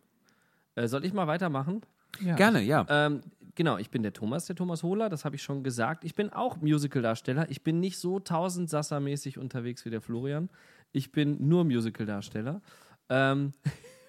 äh, 0.76 0.88
soll 0.88 1.06
ich 1.06 1.14
mal 1.14 1.28
weitermachen? 1.28 1.82
Ja. 2.20 2.36
Gerne, 2.36 2.62
ja. 2.62 2.86
Ähm, 2.90 3.22
genau, 3.56 3.78
ich 3.78 3.90
bin 3.90 4.04
der 4.04 4.14
Thomas, 4.14 4.46
der 4.46 4.56
Thomas 4.56 4.84
Hohler, 4.84 5.10
das 5.10 5.26
habe 5.26 5.36
ich 5.36 5.44
schon 5.44 5.64
gesagt. 5.64 6.04
Ich 6.04 6.16
bin 6.16 6.32
auch 6.32 6.58
Musical-Darsteller. 6.58 7.50
Ich 7.50 7.64
bin 7.64 7.80
nicht 7.80 7.98
so 7.98 8.20
tausendsasser-mäßig 8.20 9.38
unterwegs 9.40 9.86
wie 9.86 9.90
der 9.90 10.02
Florian. 10.02 10.50
Ich 10.92 11.12
bin 11.12 11.48
nur 11.48 11.64
Musical-Darsteller. 11.64 12.62
Ähm, 13.10 13.54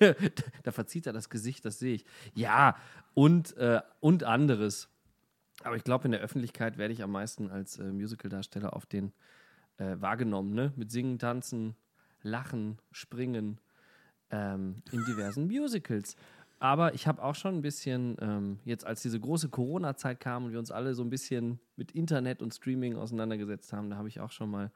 da 0.62 0.72
verzieht 0.72 1.06
er 1.06 1.12
das 1.12 1.30
Gesicht, 1.30 1.64
das 1.64 1.78
sehe 1.78 1.94
ich. 1.94 2.04
Ja, 2.34 2.76
und, 3.14 3.56
äh, 3.56 3.80
und 4.00 4.24
anderes. 4.24 4.88
Aber 5.64 5.76
ich 5.76 5.84
glaube, 5.84 6.06
in 6.06 6.12
der 6.12 6.20
Öffentlichkeit 6.20 6.78
werde 6.78 6.92
ich 6.92 7.02
am 7.02 7.12
meisten 7.12 7.50
als 7.50 7.78
äh, 7.78 7.84
Musical-Darsteller 7.84 8.74
auf 8.74 8.86
den 8.86 9.12
äh, 9.78 9.96
wahrgenommen, 10.00 10.54
ne? 10.54 10.72
Mit 10.76 10.90
Singen, 10.90 11.18
Tanzen, 11.18 11.76
Lachen, 12.22 12.78
Springen 12.90 13.60
ähm, 14.32 14.82
in 14.90 15.04
diversen 15.04 15.46
Musicals. 15.46 16.16
Aber 16.58 16.94
ich 16.94 17.06
habe 17.06 17.22
auch 17.22 17.34
schon 17.34 17.56
ein 17.56 17.62
bisschen, 17.62 18.16
ähm, 18.20 18.60
jetzt 18.64 18.86
als 18.86 19.02
diese 19.02 19.18
große 19.18 19.48
Corona-Zeit 19.48 20.20
kam 20.20 20.44
und 20.44 20.52
wir 20.52 20.58
uns 20.58 20.70
alle 20.70 20.94
so 20.94 21.02
ein 21.02 21.10
bisschen 21.10 21.58
mit 21.76 21.92
Internet 21.92 22.40
und 22.40 22.54
Streaming 22.54 22.96
auseinandergesetzt 22.96 23.72
haben, 23.72 23.90
da 23.90 23.96
habe 23.96 24.08
ich 24.08 24.20
auch 24.20 24.30
schon 24.30 24.50
mal 24.50 24.70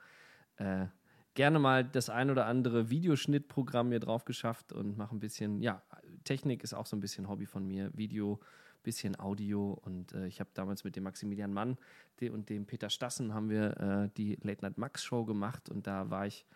äh, 0.56 0.86
gerne 1.34 1.58
mal 1.58 1.84
das 1.84 2.10
ein 2.10 2.30
oder 2.30 2.46
andere 2.46 2.90
Videoschnittprogramm 2.90 3.90
mir 3.90 4.00
drauf 4.00 4.24
geschafft 4.24 4.72
und 4.72 4.96
mache 4.96 5.14
ein 5.14 5.20
bisschen, 5.20 5.62
ja, 5.62 5.82
Technik 6.24 6.64
ist 6.64 6.74
auch 6.74 6.86
so 6.86 6.96
ein 6.96 7.00
bisschen 7.00 7.28
Hobby 7.28 7.46
von 7.46 7.64
mir, 7.64 7.90
Video, 7.94 8.40
bisschen 8.82 9.18
Audio 9.20 9.78
und 9.84 10.12
äh, 10.12 10.26
ich 10.26 10.40
habe 10.40 10.50
damals 10.54 10.82
mit 10.82 10.96
dem 10.96 11.04
Maximilian 11.04 11.52
Mann 11.52 11.76
und 12.20 12.48
dem 12.48 12.66
Peter 12.66 12.90
Stassen 12.90 13.32
haben 13.32 13.50
wir 13.50 13.80
äh, 13.80 14.10
die 14.16 14.36
Late 14.42 14.62
Night 14.62 14.78
Max 14.78 15.04
Show 15.04 15.24
gemacht 15.24 15.68
und 15.68 15.86
da 15.86 16.10
war 16.10 16.26
ich 16.26 16.46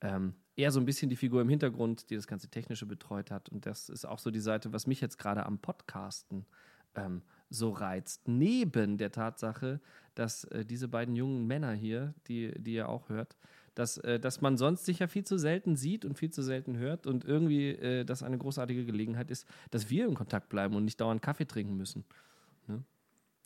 ähm, 0.00 0.34
eher 0.56 0.70
so 0.70 0.80
ein 0.80 0.86
bisschen 0.86 1.10
die 1.10 1.16
Figur 1.16 1.40
im 1.42 1.48
Hintergrund, 1.48 2.10
die 2.10 2.16
das 2.16 2.26
ganze 2.26 2.48
Technische 2.48 2.86
betreut 2.86 3.30
hat. 3.30 3.48
Und 3.48 3.66
das 3.66 3.88
ist 3.88 4.04
auch 4.04 4.18
so 4.18 4.30
die 4.30 4.40
Seite, 4.40 4.72
was 4.72 4.86
mich 4.86 5.00
jetzt 5.00 5.18
gerade 5.18 5.46
am 5.46 5.58
Podcasten 5.58 6.46
ähm, 6.94 7.22
so 7.50 7.70
reizt. 7.70 8.28
Neben 8.28 8.98
der 8.98 9.12
Tatsache, 9.12 9.80
dass 10.14 10.44
äh, 10.44 10.64
diese 10.64 10.88
beiden 10.88 11.16
jungen 11.16 11.46
Männer 11.46 11.72
hier, 11.72 12.14
die, 12.28 12.52
die 12.56 12.74
ihr 12.74 12.88
auch 12.88 13.08
hört, 13.08 13.36
dass, 13.74 13.98
äh, 13.98 14.20
dass 14.20 14.40
man 14.40 14.56
sonst 14.56 14.84
sich 14.84 15.00
ja 15.00 15.08
viel 15.08 15.24
zu 15.24 15.38
selten 15.38 15.76
sieht 15.76 16.04
und 16.04 16.16
viel 16.16 16.30
zu 16.30 16.42
selten 16.42 16.76
hört 16.78 17.06
und 17.06 17.24
irgendwie 17.24 17.70
äh, 17.70 18.04
das 18.04 18.22
eine 18.22 18.38
großartige 18.38 18.84
Gelegenheit 18.84 19.30
ist, 19.30 19.46
dass 19.70 19.90
wir 19.90 20.06
in 20.06 20.14
Kontakt 20.14 20.48
bleiben 20.48 20.76
und 20.76 20.84
nicht 20.84 21.00
dauernd 21.00 21.22
Kaffee 21.22 21.46
trinken 21.46 21.76
müssen. 21.76 22.04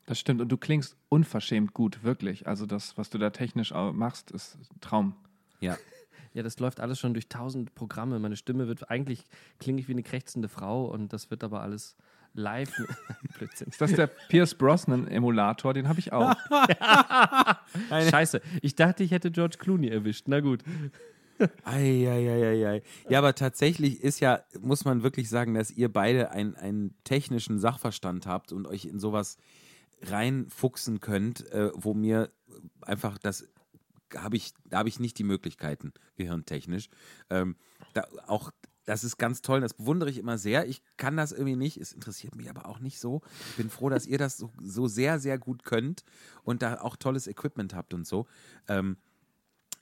Das 0.08 0.18
stimmt. 0.18 0.40
Und 0.40 0.48
du 0.48 0.56
klingst 0.56 0.96
unverschämt 1.10 1.74
gut, 1.74 2.02
wirklich. 2.02 2.46
Also 2.46 2.64
das, 2.64 2.96
was 2.96 3.10
du 3.10 3.18
da 3.18 3.28
technisch 3.28 3.74
machst, 3.74 4.30
ist 4.30 4.56
ein 4.56 4.80
Traum. 4.80 5.14
Ja. 5.60 5.76
Ja, 6.34 6.42
das 6.42 6.58
läuft 6.60 6.80
alles 6.80 6.98
schon 6.98 7.14
durch 7.14 7.28
tausend 7.28 7.74
Programme. 7.74 8.18
Meine 8.18 8.36
Stimme 8.36 8.68
wird 8.68 8.90
eigentlich 8.90 9.24
klinge 9.58 9.80
ich 9.80 9.88
wie 9.88 9.92
eine 9.92 10.02
krächzende 10.02 10.48
Frau 10.48 10.86
und 10.86 11.12
das 11.12 11.30
wird 11.30 11.42
aber 11.44 11.62
alles 11.62 11.96
live. 12.34 12.70
Blödsinn. 13.38 13.68
Ist 13.68 13.80
das 13.80 13.92
der 13.94 14.06
Pierce 14.28 14.54
Brosnan-Emulator? 14.54 15.72
Den 15.74 15.88
habe 15.88 15.98
ich 15.98 16.12
auch. 16.12 16.34
Scheiße, 18.10 18.40
ich 18.62 18.74
dachte, 18.74 19.02
ich 19.02 19.10
hätte 19.10 19.30
George 19.30 19.56
Clooney 19.58 19.88
erwischt. 19.88 20.24
Na 20.28 20.40
gut. 20.40 20.62
Eieieiei. 21.64 22.82
Ja, 23.08 23.18
aber 23.18 23.34
tatsächlich 23.34 24.02
ist 24.02 24.20
ja, 24.20 24.40
muss 24.60 24.84
man 24.84 25.02
wirklich 25.02 25.28
sagen, 25.28 25.54
dass 25.54 25.70
ihr 25.70 25.92
beide 25.92 26.30
ein- 26.32 26.56
einen 26.56 26.94
technischen 27.04 27.58
Sachverstand 27.58 28.26
habt 28.26 28.52
und 28.52 28.66
euch 28.66 28.84
in 28.86 28.98
sowas 28.98 29.38
reinfuchsen 30.02 31.00
könnt, 31.00 31.50
äh, 31.52 31.70
wo 31.74 31.94
mir 31.94 32.30
einfach 32.82 33.18
das 33.18 33.48
habe 34.16 34.36
ich, 34.36 34.54
da 34.64 34.78
habe 34.78 34.88
ich 34.88 35.00
nicht 35.00 35.18
die 35.18 35.24
Möglichkeiten, 35.24 35.92
gehirntechnisch. 36.16 36.88
Ähm, 37.30 37.56
da, 37.94 38.06
auch 38.26 38.50
das 38.88 39.04
ist 39.04 39.18
ganz 39.18 39.42
toll, 39.42 39.60
das 39.60 39.74
bewundere 39.74 40.08
ich 40.08 40.16
immer 40.16 40.38
sehr. 40.38 40.66
Ich 40.66 40.82
kann 40.96 41.16
das 41.16 41.32
irgendwie 41.32 41.56
nicht, 41.56 41.76
es 41.76 41.92
interessiert 41.92 42.34
mich 42.34 42.48
aber 42.48 42.66
auch 42.66 42.80
nicht 42.80 42.98
so. 42.98 43.20
Ich 43.50 43.56
bin 43.56 43.68
froh, 43.68 43.90
dass 43.90 44.06
ihr 44.06 44.16
das 44.16 44.38
so, 44.38 44.50
so 44.62 44.88
sehr, 44.88 45.18
sehr 45.18 45.36
gut 45.36 45.62
könnt 45.62 46.04
und 46.42 46.62
da 46.62 46.80
auch 46.80 46.96
tolles 46.96 47.26
Equipment 47.26 47.74
habt 47.74 47.92
und 47.92 48.06
so. 48.06 48.26
Ähm, 48.66 48.96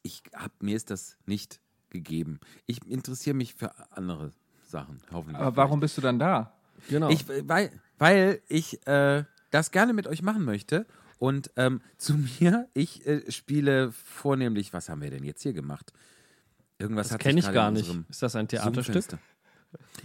ich 0.02 0.22
hab, 0.34 0.60
mir 0.60 0.74
ist 0.74 0.90
das 0.90 1.16
nicht 1.24 1.60
gegeben. 1.90 2.40
Ich 2.66 2.84
interessiere 2.84 3.36
mich 3.36 3.54
für 3.54 3.72
andere 3.96 4.32
Sachen, 4.64 4.98
hoffentlich. 5.12 5.40
Aber 5.40 5.56
warum 5.56 5.78
bist 5.78 5.96
du 5.96 6.00
dann 6.00 6.18
da? 6.18 6.52
Genau. 6.88 7.08
Ich, 7.08 7.26
weil, 7.28 7.70
weil 7.98 8.42
ich 8.48 8.84
äh, 8.88 9.24
das 9.50 9.70
gerne 9.70 9.92
mit 9.92 10.08
euch 10.08 10.22
machen 10.22 10.44
möchte. 10.44 10.84
Und 11.18 11.50
ähm, 11.56 11.80
zu 11.96 12.14
mir, 12.14 12.68
ich 12.74 13.06
äh, 13.06 13.30
spiele 13.30 13.92
vornehmlich, 13.92 14.72
was 14.72 14.88
haben 14.88 15.02
wir 15.02 15.10
denn 15.10 15.24
jetzt 15.24 15.42
hier 15.42 15.52
gemacht? 15.52 15.92
Irgendwas 16.78 17.08
das 17.08 17.18
kenne 17.18 17.40
ich 17.40 17.52
gar 17.52 17.70
nicht. 17.70 17.90
Ist 18.08 18.22
das 18.22 18.36
ein 18.36 18.48
Theaterstück? 18.48 19.18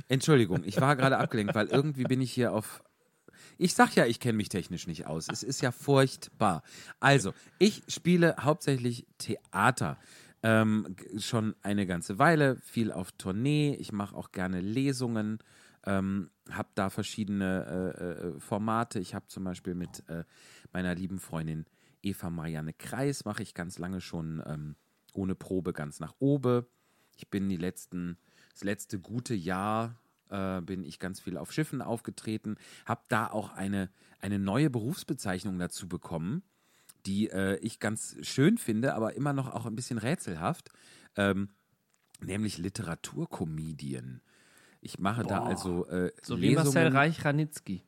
Entschuldigung, 0.07 0.63
ich 0.63 0.79
war 0.79 0.95
gerade 0.95 1.17
abgelenkt, 1.19 1.55
weil 1.55 1.67
irgendwie 1.67 2.03
bin 2.03 2.21
ich 2.21 2.31
hier 2.31 2.53
auf. 2.53 2.83
Ich 3.57 3.73
sag 3.75 3.95
ja, 3.95 4.05
ich 4.05 4.19
kenne 4.19 4.37
mich 4.37 4.49
technisch 4.49 4.87
nicht 4.87 5.05
aus. 5.05 5.27
Es 5.31 5.43
ist 5.43 5.61
ja 5.61 5.71
furchtbar. 5.71 6.63
Also, 6.99 7.33
ich 7.59 7.83
spiele 7.87 8.35
hauptsächlich 8.39 9.05
Theater. 9.17 9.97
Ähm, 10.43 10.95
schon 11.19 11.55
eine 11.61 11.85
ganze 11.85 12.17
Weile, 12.17 12.57
viel 12.61 12.91
auf 12.91 13.11
Tournee. 13.11 13.75
Ich 13.79 13.91
mache 13.91 14.15
auch 14.15 14.31
gerne 14.31 14.59
Lesungen, 14.59 15.37
ähm, 15.85 16.31
habe 16.49 16.69
da 16.73 16.89
verschiedene 16.89 17.93
äh, 17.99 18.03
äh, 18.03 18.39
Formate. 18.39 18.99
Ich 18.99 19.13
habe 19.13 19.27
zum 19.27 19.43
Beispiel 19.43 19.75
mit 19.75 20.03
äh, 20.09 20.23
meiner 20.71 20.95
lieben 20.95 21.19
Freundin 21.19 21.65
Eva 22.01 22.29
Marianne 22.29 22.73
Kreis, 22.73 23.25
mache 23.25 23.43
ich 23.43 23.53
ganz 23.53 23.77
lange 23.77 24.01
schon 24.01 24.41
ähm, 24.45 24.75
ohne 25.13 25.35
Probe 25.35 25.73
ganz 25.73 25.99
nach 25.99 26.15
oben. 26.19 26.65
Ich 27.15 27.29
bin 27.29 27.49
die 27.49 27.57
letzten, 27.57 28.17
das 28.53 28.63
letzte 28.63 28.99
gute 28.99 29.35
Jahr 29.35 29.99
äh, 30.29 30.61
bin 30.61 30.83
ich 30.83 30.99
ganz 30.99 31.19
viel 31.19 31.37
auf 31.37 31.51
Schiffen 31.51 31.81
aufgetreten, 31.81 32.55
habe 32.85 33.01
da 33.09 33.27
auch 33.27 33.53
eine, 33.53 33.89
eine 34.19 34.39
neue 34.39 34.69
Berufsbezeichnung 34.69 35.59
dazu 35.59 35.87
bekommen, 35.87 36.43
die 37.05 37.29
äh, 37.29 37.57
ich 37.57 37.79
ganz 37.79 38.15
schön 38.21 38.57
finde, 38.57 38.95
aber 38.95 39.15
immer 39.15 39.33
noch 39.33 39.53
auch 39.53 39.65
ein 39.65 39.75
bisschen 39.75 39.97
rätselhaft, 39.97 40.69
ähm, 41.15 41.49
nämlich 42.21 42.57
Literaturcomedian. 42.57 44.21
Ich 44.81 44.97
mache 44.97 45.23
da 45.23 45.43
also 45.43 45.85
äh, 45.87 46.11
So 46.23 46.41
wie 46.41 46.55
Marcel 46.55 46.73
Lesungen. 46.73 46.93
Reich-Ranitzky. 46.93 47.83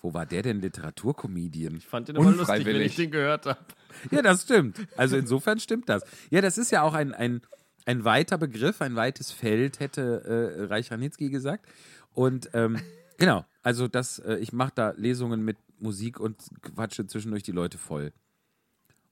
Wo 0.00 0.14
war 0.14 0.26
der 0.26 0.42
denn 0.42 0.60
Literaturcomedian? 0.60 1.76
Ich 1.76 1.86
fand 1.86 2.08
den 2.08 2.16
immer 2.16 2.30
lustig, 2.30 2.64
wenn 2.64 2.80
ich 2.80 2.96
den 2.96 3.10
gehört 3.10 3.46
habe. 3.46 3.58
Ja, 4.12 4.22
das 4.22 4.42
stimmt. 4.42 4.78
Also 4.96 5.16
insofern 5.16 5.58
stimmt 5.58 5.88
das. 5.88 6.04
Ja, 6.30 6.40
das 6.40 6.56
ist 6.56 6.70
ja 6.70 6.82
auch 6.82 6.94
ein, 6.94 7.14
ein, 7.14 7.40
ein 7.84 8.04
weiter 8.04 8.38
Begriff, 8.38 8.80
ein 8.80 8.94
weites 8.94 9.32
Feld, 9.32 9.80
hätte 9.80 10.22
äh, 10.24 10.64
Reich 10.66 10.92
Ranitzky 10.92 11.30
gesagt. 11.30 11.66
Und 12.14 12.50
ähm, 12.52 12.78
genau, 13.18 13.44
also 13.62 13.88
das, 13.88 14.20
äh, 14.20 14.36
ich 14.36 14.52
mache 14.52 14.72
da 14.74 14.90
Lesungen 14.96 15.44
mit 15.44 15.56
Musik 15.80 16.20
und 16.20 16.36
quatsche 16.62 17.06
zwischendurch 17.06 17.42
die 17.42 17.52
Leute 17.52 17.76
voll. 17.78 18.12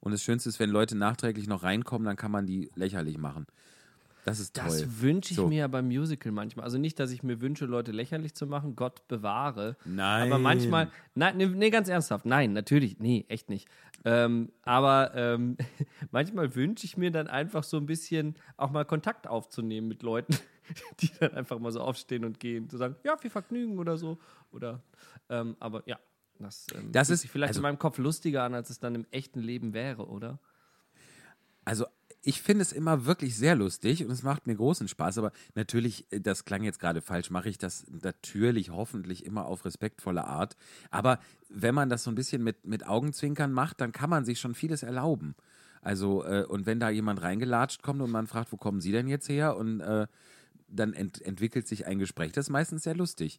Und 0.00 0.12
das 0.12 0.23
Schönste 0.23 0.49
ist, 0.50 0.61
wenn 0.61 0.71
Leute 0.71 0.97
nachträglich 0.97 1.49
noch 1.49 1.64
reinkommen, 1.64 2.07
dann 2.07 2.16
kann 2.16 2.31
man 2.31 2.47
die 2.47 2.71
lächerlich 2.76 3.19
machen. 3.19 3.47
Das 4.26 4.40
ist 4.40 4.56
toll. 4.56 4.64
Das 4.66 5.00
wünsche 5.00 5.30
ich 5.30 5.37
So. 5.37 5.47
mir 5.47 5.59
ja 5.61 5.68
beim 5.68 5.87
Musical 5.87 6.33
manchmal. 6.33 6.64
Also 6.64 6.78
nicht, 6.78 6.99
dass 6.99 7.12
ich 7.12 7.23
mir 7.23 7.40
wünsche, 7.40 7.64
Leute 7.64 7.92
lächerlich 7.92 8.35
zu 8.35 8.49
machen, 8.49 8.75
Gott 8.75 9.06
bewahre. 9.06 9.76
Nein. 9.85 10.33
Aber 10.33 10.40
manchmal, 10.40 10.90
nein, 11.14 11.37
nee, 11.37 11.47
nee, 11.47 11.71
ganz 11.71 11.88
ernsthaft, 11.88 12.26
nein, 12.26 12.52
natürlich, 12.52 12.99
nee, 12.99 13.25
echt 13.28 13.49
nicht. 13.49 13.68
Ähm, 14.04 14.50
aber 14.62 15.12
ähm, 15.14 15.56
manchmal 16.11 16.56
wünsche 16.56 16.87
ich 16.87 16.97
mir 16.97 17.12
dann 17.12 17.28
einfach 17.28 17.62
so 17.62 17.76
ein 17.76 17.87
bisschen 17.87 18.35
auch 18.56 18.73
mal 18.73 18.85
Kontakt 18.85 19.28
aufzunehmen 19.28 19.87
mit 19.87 20.02
Leuten, 20.02 20.37
die 21.00 21.11
dann 21.21 21.33
einfach 21.35 21.61
mal 21.61 21.71
so 21.71 21.80
aufstehen 21.80 22.25
und 22.25 22.40
gehen, 22.40 22.68
zu 22.68 22.78
sagen, 22.78 22.97
ja, 23.04 23.16
viel 23.16 23.30
Vergnügen 23.30 23.78
oder 23.78 23.97
so. 23.97 24.18
Oder, 24.50 24.83
ähm, 25.28 25.56
aber 25.61 25.85
ja, 25.87 26.00
das, 26.40 26.66
ähm, 26.75 26.90
Das 26.90 27.11
ist- 27.11 27.21
sich 27.21 27.30
vielleicht 27.30 27.50
also- 27.50 27.61
in 27.61 27.62
meinem 27.62 27.78
Kopf 27.78 27.99
lustiger 27.99 28.42
an, 28.42 28.54
als 28.54 28.71
es 28.71 28.80
dann 28.80 28.97
im 28.97 29.06
echten 29.12 29.38
Leben 29.40 29.73
wäre, 29.73 30.09
oder? 30.09 30.40
Also 31.64 31.87
ich 32.26 32.42
finde 32.42 32.62
es 32.62 32.73
immer 32.73 33.06
wirklich 33.06 33.37
sehr 33.37 33.54
lustig 33.54 34.04
und 34.04 34.11
es 34.11 34.25
macht 34.25 34.49
mir 34.49 34.56
großen 34.56 34.88
Spaß, 34.88 35.18
aber 35.18 35.30
natürlich, 35.54 36.06
äh, 36.11 36.21
das 36.21 36.45
klang 36.45 36.64
jetzt 36.64 36.80
gerade 36.80 37.00
falsch, 37.00 37.30
mache 37.30 37.49
ich 37.49 37.56
das 37.56 37.87
natürlich 38.02 38.71
hoffentlich 38.71 39.25
immer 39.25 39.47
auf 39.47 39.64
respektvolle 39.64 40.25
Art. 40.25 40.56
Aber 40.90 41.21
wenn 41.49 41.75
man 41.75 41.88
das 41.88 42.02
so 42.02 42.11
ein 42.11 42.16
bisschen 42.16 42.42
mit, 42.42 42.66
mit 42.66 42.85
Augenzwinkern 42.85 43.52
macht, 43.52 43.80
dann 43.80 43.92
kann 43.92 44.11
man 44.11 44.25
sich 44.25 44.40
schon 44.40 44.56
vieles 44.56 44.83
erlauben. 44.83 45.37
Also, 45.83 46.25
äh, 46.25 46.42
und 46.42 46.66
wenn 46.66 46.80
da 46.80 46.90
jemand 46.90 47.23
reingelatscht 47.23 47.85
kommt 47.85 48.02
und 48.02 48.11
man 48.11 48.26
fragt, 48.26 48.50
wo 48.50 48.56
kommen 48.56 48.80
Sie 48.80 48.90
denn 48.90 49.06
jetzt 49.06 49.28
her? 49.28 49.56
Und 49.56 49.80
äh, 49.80 50.09
dann 50.68 50.95
ent 50.95 51.23
entwickelt 51.23 51.68
sich 51.68 51.87
ein 51.87 52.00
Gespräch. 52.00 52.33
Das 52.33 52.47
ist 52.47 52.50
meistens 52.50 52.83
sehr 52.83 52.97
lustig. 52.97 53.38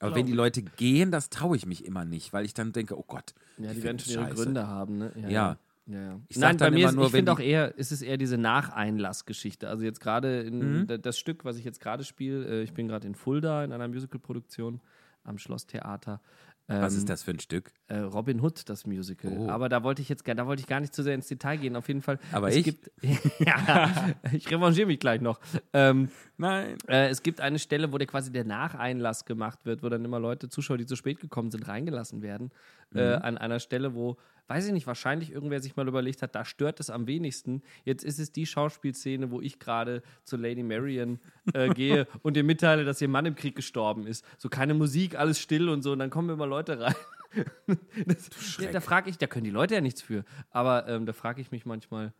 Aber 0.00 0.16
wenn 0.16 0.26
die 0.26 0.32
Leute 0.32 0.62
gehen, 0.62 1.12
das 1.12 1.30
traue 1.30 1.56
ich 1.56 1.64
mich 1.64 1.84
immer 1.84 2.04
nicht, 2.04 2.32
weil 2.32 2.44
ich 2.44 2.54
dann 2.54 2.72
denke, 2.72 2.98
oh 2.98 3.04
Gott. 3.06 3.34
Ja, 3.56 3.72
die 3.72 3.84
werden 3.84 4.00
schon 4.00 4.14
ihre. 4.14 4.34
Gründe 4.34 4.66
haben, 4.66 4.98
ne? 4.98 5.12
Ja. 5.22 5.28
ja. 5.28 5.58
Ja. 5.86 6.20
Ich 6.28 6.36
Nein, 6.38 6.56
bei 6.56 6.70
mir 6.70 6.88
ist, 6.88 6.94
nur, 6.94 7.06
ich 7.06 7.12
finde 7.12 7.32
auch 7.32 7.40
eher, 7.40 7.76
ist 7.78 7.92
es 7.92 8.02
eher 8.02 8.16
diese 8.16 8.38
Nacheinlassgeschichte. 8.38 9.68
Also 9.68 9.84
jetzt 9.84 10.00
gerade 10.00 10.48
Mhm. 10.50 10.86
da- 10.86 10.98
das 10.98 11.18
Stück, 11.18 11.44
was 11.44 11.56
ich 11.58 11.64
jetzt 11.64 11.80
gerade 11.80 12.04
spiele, 12.04 12.44
äh, 12.46 12.62
ich 12.62 12.72
bin 12.72 12.88
gerade 12.88 13.06
in 13.06 13.14
Fulda 13.14 13.64
in 13.64 13.72
einer 13.72 13.88
Musicalproduktion 13.88 14.80
am 15.24 15.38
Schlosstheater. 15.38 16.20
Was 16.68 16.94
Ähm, 16.94 16.98
ist 16.98 17.08
das 17.08 17.22
für 17.22 17.30
ein 17.30 17.38
Stück? 17.38 17.70
äh, 17.86 17.98
Robin 17.98 18.40
Hood, 18.40 18.68
das 18.68 18.86
Musical. 18.86 19.30
Oh. 19.38 19.48
Aber 19.48 19.68
da 19.68 19.84
wollte 19.84 20.02
ich 20.02 20.08
jetzt 20.08 20.24
gar- 20.24 20.34
da 20.34 20.48
wollte 20.48 20.60
ich 20.62 20.66
gar 20.66 20.80
nicht 20.80 20.92
zu 20.92 21.04
sehr 21.04 21.14
ins 21.14 21.28
Detail 21.28 21.58
gehen. 21.58 21.76
Auf 21.76 21.86
jeden 21.86 22.02
Fall. 22.02 22.18
Aber 22.32 22.48
es 22.48 22.56
ich? 22.56 22.64
Gibt, 22.64 22.90
ja, 23.38 24.16
ich 24.32 24.50
revanchiere 24.50 24.88
mich 24.88 24.98
gleich 24.98 25.20
noch. 25.20 25.38
Ähm, 25.72 26.08
Nein. 26.38 26.76
äh, 26.88 27.08
es 27.08 27.22
gibt 27.22 27.40
eine 27.40 27.60
Stelle, 27.60 27.92
wo 27.92 27.98
der 27.98 28.08
quasi 28.08 28.32
der 28.32 28.44
Nacheinlass 28.44 29.24
gemacht 29.26 29.60
wird, 29.64 29.84
wo 29.84 29.88
dann 29.88 30.04
immer 30.04 30.18
Leute, 30.18 30.48
Zuschauer, 30.48 30.78
die 30.78 30.86
zu 30.86 30.96
spät 30.96 31.20
gekommen 31.20 31.52
sind, 31.52 31.68
reingelassen 31.68 32.20
werden. 32.22 32.50
Äh, 32.94 33.14
an 33.14 33.38
einer 33.38 33.60
Stelle, 33.60 33.94
wo, 33.94 34.16
weiß 34.48 34.66
ich 34.66 34.72
nicht, 34.72 34.86
wahrscheinlich 34.86 35.32
irgendwer 35.32 35.60
sich 35.60 35.76
mal 35.76 35.88
überlegt 35.88 36.22
hat, 36.22 36.34
da 36.34 36.44
stört 36.44 36.78
es 36.80 36.90
am 36.90 37.06
wenigsten. 37.06 37.62
Jetzt 37.84 38.04
ist 38.04 38.18
es 38.18 38.32
die 38.32 38.46
Schauspielszene, 38.46 39.30
wo 39.30 39.40
ich 39.40 39.58
gerade 39.58 40.02
zu 40.24 40.36
Lady 40.36 40.62
Marian 40.62 41.18
äh, 41.52 41.68
gehe 41.74 42.06
und 42.22 42.36
ihr 42.36 42.44
mitteile, 42.44 42.84
dass 42.84 43.00
ihr 43.00 43.08
Mann 43.08 43.26
im 43.26 43.34
Krieg 43.34 43.56
gestorben 43.56 44.06
ist. 44.06 44.24
So 44.38 44.48
keine 44.48 44.74
Musik, 44.74 45.18
alles 45.18 45.40
still 45.40 45.68
und 45.68 45.82
so. 45.82 45.92
Und 45.92 45.98
dann 45.98 46.10
kommen 46.10 46.30
immer 46.30 46.46
Leute 46.46 46.78
rein. 46.80 46.94
das, 48.06 48.56
ja, 48.58 48.70
da 48.70 48.80
frage 48.80 49.10
ich, 49.10 49.18
da 49.18 49.26
können 49.26 49.44
die 49.44 49.50
Leute 49.50 49.74
ja 49.74 49.80
nichts 49.80 50.00
für. 50.02 50.24
Aber 50.50 50.88
ähm, 50.88 51.06
da 51.06 51.12
frage 51.12 51.40
ich 51.40 51.50
mich 51.50 51.66
manchmal, 51.66 52.12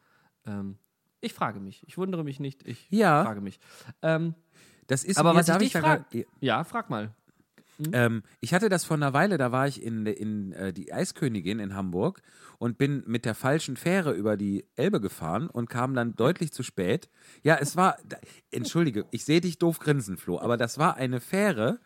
ähm, 0.46 0.78
ich 1.20 1.32
frage 1.32 1.60
mich, 1.60 1.82
ich 1.86 1.96
wundere 1.96 2.24
mich 2.24 2.40
nicht, 2.40 2.66
ich 2.66 2.86
Ja. 2.90 3.24
frage 3.24 3.40
mich. 3.40 3.58
Ähm, 4.02 4.34
Das 4.88 5.04
ist 5.04 5.16
aber 5.18 5.34
was 5.34 5.46
ich 5.48 5.52
darf 5.52 5.58
dich 5.62 5.72
da 5.72 5.80
frage, 5.80 6.26
ja, 6.40 6.64
frag 6.64 6.90
mal. 6.90 7.14
Ähm, 7.92 8.22
ich 8.40 8.54
hatte 8.54 8.68
das 8.68 8.84
vor 8.84 8.96
einer 8.96 9.12
Weile, 9.12 9.38
da 9.38 9.52
war 9.52 9.68
ich 9.68 9.82
in, 9.82 10.06
in 10.06 10.52
äh, 10.52 10.72
die 10.72 10.92
Eiskönigin 10.92 11.58
in 11.58 11.74
Hamburg 11.74 12.22
und 12.58 12.78
bin 12.78 13.02
mit 13.06 13.24
der 13.24 13.34
falschen 13.34 13.76
Fähre 13.76 14.12
über 14.12 14.36
die 14.36 14.66
Elbe 14.76 15.00
gefahren 15.00 15.48
und 15.48 15.68
kam 15.68 15.94
dann 15.94 16.14
deutlich 16.14 16.52
zu 16.52 16.62
spät. 16.62 17.10
Ja, 17.42 17.56
es 17.56 17.76
war, 17.76 17.96
da, 18.06 18.16
entschuldige, 18.50 19.04
ich 19.10 19.24
sehe 19.24 19.40
dich 19.40 19.58
doof 19.58 19.78
grinsen, 19.78 20.16
Flo, 20.16 20.40
aber 20.40 20.56
das 20.56 20.78
war 20.78 20.96
eine 20.96 21.20
Fähre, 21.20 21.78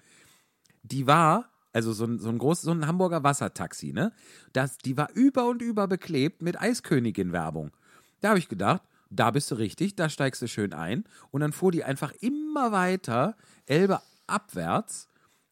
die 0.82 1.06
war, 1.06 1.50
also 1.73 1.92
so 1.92 2.04
ein, 2.04 2.18
so 2.18 2.28
ein 2.28 2.38
großes, 2.38 2.64
so 2.64 2.70
ein 2.73 2.87
Hamburger 2.87 3.23
Wassertaxi, 3.23 3.92
ne? 3.92 4.12
Das, 4.52 4.78
die 4.78 4.97
war 4.97 5.11
über 5.14 5.49
und 5.49 5.62
über 5.62 5.87
beklebt 5.88 6.42
mit 6.42 6.61
Eiskönigin-Werbung. 6.61 7.73
Da 8.20 8.30
habe 8.30 8.38
ich 8.38 8.49
gedacht, 8.49 8.82
da 9.11 9.30
bist 9.30 9.50
du 9.50 9.56
richtig, 9.56 9.97
da 9.97 10.09
steigst 10.09 10.40
du 10.40 10.49
schön 10.49 10.73
ein. 10.73 11.04
Und 11.30 11.40
dann 11.40 11.52
fuhr 11.52 11.73
die 11.73 11.85
einfach 11.85 12.12
immer 12.20 12.73
weiter, 12.73 13.37
Elbe 13.66 14.00
abwärts, 14.26 15.10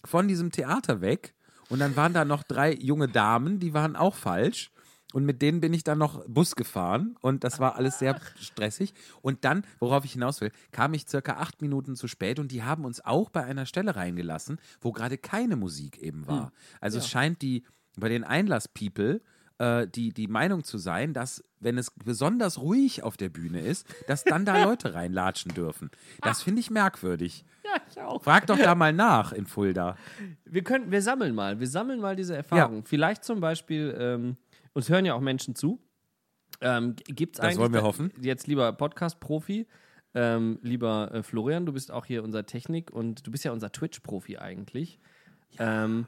von 0.09 0.29
diesem 0.29 0.51
Theater 0.51 1.01
weg. 1.01 1.35
Und 1.69 1.81
dann 1.81 1.97
waren 1.97 2.15
da 2.15 2.25
noch 2.25 2.43
drei 2.43 2.75
junge 2.75 3.09
Damen, 3.09 3.59
die 3.61 3.75
waren 3.75 3.95
auch 3.95 4.15
falsch. 4.15 4.71
Und 5.15 5.25
mit 5.25 5.41
denen 5.41 5.61
bin 5.61 5.73
ich 5.73 5.85
dann 5.85 5.99
noch 5.99 6.23
Bus 6.27 6.55
gefahren 6.55 7.17
und 7.23 7.43
das 7.43 7.61
war 7.61 7.77
alles 7.77 7.99
sehr 7.99 8.21
stressig. 8.39 8.93
Und 9.23 9.43
dann, 9.47 9.65
worauf 9.79 10.05
ich 10.05 10.13
hinaus 10.13 10.43
will, 10.43 10.53
kam 10.71 10.93
ich 10.93 11.09
circa 11.09 11.39
acht 11.39 11.63
Minuten 11.63 11.97
zu 11.97 12.09
spät 12.09 12.39
und 12.39 12.53
die 12.53 12.63
haben 12.63 12.85
uns 12.85 13.03
auch 13.03 13.31
bei 13.31 13.43
einer 13.43 13.65
Stelle 13.65 13.97
reingelassen, 13.97 14.61
wo 14.83 14.93
gerade 14.93 15.17
keine 15.17 15.57
Musik 15.57 15.97
eben 15.99 16.27
war. 16.27 16.53
Also 16.83 16.99
es 16.99 17.09
scheint 17.09 17.41
die 17.41 17.65
bei 17.97 18.11
den 18.11 18.23
Einlass-People 18.23 19.23
äh, 19.59 19.89
die, 19.89 20.13
die 20.13 20.29
Meinung 20.29 20.63
zu 20.63 20.79
sein, 20.79 21.15
dass 21.15 21.43
wenn 21.59 21.79
es 21.79 21.91
besonders 22.05 22.59
ruhig 22.59 23.03
auf 23.03 23.17
der 23.17 23.29
Bühne 23.29 23.61
ist, 23.61 23.87
dass 24.07 24.25
dann 24.25 24.45
da 24.45 24.63
Leute 24.65 24.95
reinlatschen 24.95 25.55
dürfen. 25.55 25.91
Das 26.23 26.43
finde 26.43 26.61
ich 26.61 26.71
merkwürdig. 26.71 27.45
Ja, 27.75 27.83
ich 27.91 28.01
auch. 28.01 28.23
Frag 28.23 28.47
doch 28.47 28.59
da 28.59 28.75
mal 28.75 28.93
nach 28.93 29.33
in 29.33 29.47
Fulda. 29.47 29.97
Wir 30.45 30.63
können, 30.63 30.91
wir 30.91 31.03
sammeln 31.03 31.35
mal, 31.35 31.61
wir 31.61 31.67
sammeln 31.67 32.01
mal 32.01 32.17
diese 32.17 32.37
Erfahrungen. 32.37 32.85
Vielleicht 32.85 33.25
zum 33.25 33.41
Beispiel, 33.41 33.97
ähm, 33.99 34.37
uns 34.73 34.89
hören 34.89 35.05
ja 35.05 35.15
auch 35.15 35.21
Menschen 35.21 35.55
zu. 35.55 35.81
Ähm, 36.61 36.97
Gibt 36.97 37.35
es 37.35 37.41
Das 37.41 37.47
eigentlich 37.47 37.59
wollen 37.59 37.73
wir 37.73 37.83
hoffen. 37.83 38.13
Jetzt 38.21 38.47
lieber 38.47 38.73
Podcast-Profi, 38.73 39.67
ähm, 40.15 40.59
lieber 40.63 41.11
äh, 41.13 41.23
Florian, 41.23 41.67
du 41.67 41.73
bist 41.73 41.93
auch 41.93 42.07
hier 42.07 42.25
unser 42.25 42.47
Technik 42.47 42.91
und 42.91 43.27
du 43.27 43.31
bist 43.31 43.45
ja 43.45 43.53
unser 43.53 43.71
Twitch-Profi 43.71 44.39
eigentlich. 44.39 44.99
Ähm, 45.59 46.07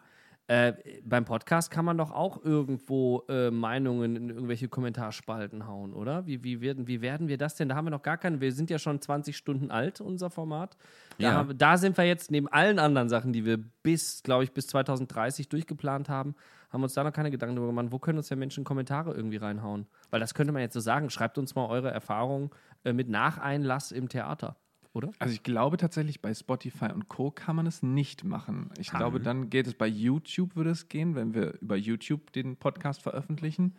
äh, 0.50 0.72
beim 1.04 1.24
Podcast 1.24 1.70
kann 1.70 1.84
man 1.84 1.96
doch 1.96 2.10
auch 2.10 2.44
irgendwo 2.44 3.22
äh, 3.28 3.52
Meinungen 3.52 4.16
in 4.16 4.28
irgendwelche 4.30 4.68
Kommentarspalten 4.68 5.68
hauen, 5.68 5.92
oder? 5.94 6.26
Wie, 6.26 6.42
wie, 6.42 6.60
werden, 6.60 6.88
wie 6.88 7.00
werden 7.02 7.28
wir 7.28 7.38
das 7.38 7.54
denn? 7.54 7.68
Da 7.68 7.76
haben 7.76 7.84
wir 7.86 7.92
noch 7.92 8.02
gar 8.02 8.18
keine. 8.18 8.40
Wir 8.40 8.50
sind 8.52 8.68
ja 8.68 8.80
schon 8.80 9.00
20 9.00 9.36
Stunden 9.36 9.70
alt, 9.70 10.00
unser 10.00 10.28
Format. 10.28 10.76
Da, 11.18 11.24
Ja. 11.24 11.32
haben, 11.34 11.56
da 11.56 11.76
sind 11.76 11.96
wir 11.96 12.04
jetzt 12.04 12.32
neben 12.32 12.48
allen 12.48 12.80
anderen 12.80 13.08
Sachen, 13.08 13.32
die 13.32 13.44
wir 13.44 13.58
bis, 13.58 14.24
glaube 14.24 14.42
ich, 14.42 14.50
bis 14.52 14.66
2030 14.66 15.48
durchgeplant 15.48 16.08
haben, 16.08 16.34
haben 16.70 16.82
uns 16.82 16.94
da 16.94 17.04
noch 17.04 17.12
keine 17.12 17.30
Gedanken 17.30 17.54
darüber 17.54 17.70
gemacht, 17.72 17.92
wo 17.92 18.00
können 18.00 18.18
uns 18.18 18.28
ja 18.28 18.34
Menschen 18.34 18.64
Kommentare 18.64 19.14
irgendwie 19.14 19.36
reinhauen? 19.36 19.86
Weil 20.10 20.18
das 20.18 20.34
könnte 20.34 20.52
man 20.52 20.62
jetzt 20.62 20.74
so 20.74 20.80
sagen. 20.80 21.10
Schreibt 21.10 21.38
uns 21.38 21.54
mal 21.54 21.66
eure 21.68 21.92
Erfahrungen 21.92 22.50
äh, 22.82 22.92
mit 22.92 23.08
Nacheinlass 23.08 23.92
im 23.92 24.08
Theater, 24.08 24.56
oder? 24.92 25.12
Also 25.18 25.33
ich 25.33 25.42
glaube 25.42 25.76
tatsächlich, 25.76 26.20
bei 26.20 26.35
Spotify 26.35 26.87
und 26.87 27.09
Co. 27.09 27.31
kann 27.31 27.57
man 27.57 27.66
es 27.66 27.83
nicht 27.83 28.24
machen. 28.24 28.70
Ich 28.79 28.90
glaube, 28.90 29.20
dann 29.20 29.48
geht 29.50 29.66
es 29.66 29.74
bei 29.74 29.87
YouTube, 29.87 30.57
würde 30.57 30.70
es 30.70 30.88
gehen, 30.88 31.14
wenn 31.14 31.35
wir 31.35 31.61
über 31.61 31.76
YouTube 31.76 32.33
den 32.33 32.57
Podcast 32.57 33.03
veröffentlichen. 33.03 33.76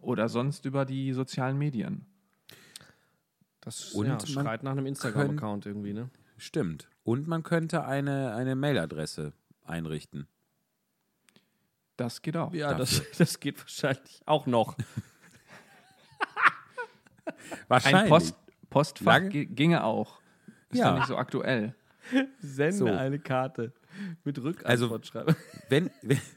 Oder 0.00 0.28
sonst 0.28 0.64
über 0.64 0.84
die 0.84 1.12
sozialen 1.12 1.58
Medien. 1.58 2.06
Das 3.60 3.92
Und 3.92 4.06
ja, 4.06 4.18
schreit 4.26 4.62
nach 4.62 4.72
einem 4.72 4.86
Instagram-Account 4.86 5.66
irgendwie, 5.66 5.92
ne? 5.92 6.08
Stimmt. 6.38 6.88
Und 7.02 7.28
man 7.28 7.42
könnte 7.42 7.84
eine, 7.84 8.34
eine 8.34 8.56
Mailadresse 8.56 9.34
einrichten. 9.64 10.26
Das 11.96 12.22
geht 12.22 12.36
auch. 12.38 12.54
Ja, 12.54 12.72
das, 12.72 13.02
das 13.18 13.40
geht 13.40 13.58
wahrscheinlich 13.60 14.22
auch 14.24 14.46
noch. 14.46 14.76
Ein 17.68 18.08
Post, 18.08 18.34
Postfach 18.70 19.22
ginge 19.30 19.84
auch. 19.84 20.20
Ist 20.70 20.78
Ja. 20.78 20.94
nicht 20.94 21.06
so 21.06 21.16
aktuell. 21.16 21.74
Sende 22.38 22.76
So. 22.76 22.86
eine 22.86 23.18
Karte 23.18 23.72
mit 24.24 24.38
Rückantwort 24.38 24.66
Also- 24.70 25.02
schreiben. 25.02 25.36
Wenn, 25.68 25.90
wenn 26.02 26.20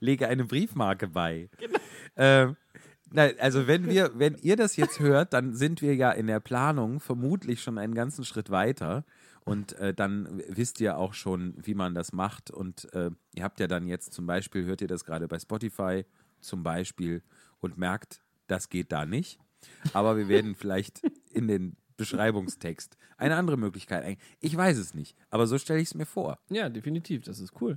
lege 0.00 0.28
eine 0.28 0.44
Briefmarke 0.44 1.08
bei. 1.08 1.48
Ähm, 2.16 2.56
nein, 3.10 3.34
also 3.38 3.66
wenn 3.66 3.88
wir, 3.88 4.12
wenn 4.18 4.36
ihr 4.36 4.56
das 4.56 4.76
jetzt 4.76 5.00
hört, 5.00 5.32
dann 5.32 5.54
sind 5.54 5.82
wir 5.82 5.94
ja 5.94 6.10
in 6.10 6.26
der 6.26 6.40
Planung 6.40 7.00
vermutlich 7.00 7.62
schon 7.62 7.78
einen 7.78 7.94
ganzen 7.94 8.24
Schritt 8.24 8.50
weiter. 8.50 9.04
Und 9.44 9.74
äh, 9.74 9.94
dann 9.94 10.42
wisst 10.48 10.80
ihr 10.80 10.98
auch 10.98 11.14
schon, 11.14 11.54
wie 11.64 11.74
man 11.74 11.94
das 11.94 12.12
macht. 12.12 12.50
Und 12.50 12.92
äh, 12.94 13.10
ihr 13.34 13.44
habt 13.44 13.60
ja 13.60 13.68
dann 13.68 13.86
jetzt 13.86 14.12
zum 14.12 14.26
Beispiel, 14.26 14.64
hört 14.64 14.80
ihr 14.80 14.88
das 14.88 15.04
gerade 15.04 15.28
bei 15.28 15.38
Spotify 15.38 16.04
zum 16.40 16.64
Beispiel 16.64 17.22
und 17.60 17.78
merkt, 17.78 18.22
das 18.48 18.68
geht 18.70 18.90
da 18.90 19.06
nicht. 19.06 19.38
Aber 19.92 20.16
wir 20.16 20.28
werden 20.28 20.54
vielleicht 20.54 21.02
in 21.32 21.48
den 21.48 21.76
Beschreibungstext 21.96 22.96
eine 23.16 23.36
andere 23.36 23.56
Möglichkeit 23.56 24.04
ein. 24.04 24.16
Ich 24.40 24.56
weiß 24.56 24.76
es 24.78 24.94
nicht, 24.94 25.16
aber 25.30 25.46
so 25.46 25.58
stelle 25.58 25.80
ich 25.80 25.88
es 25.88 25.94
mir 25.94 26.06
vor. 26.06 26.38
Ja, 26.50 26.68
definitiv, 26.68 27.22
das 27.24 27.40
ist 27.40 27.60
cool. 27.60 27.76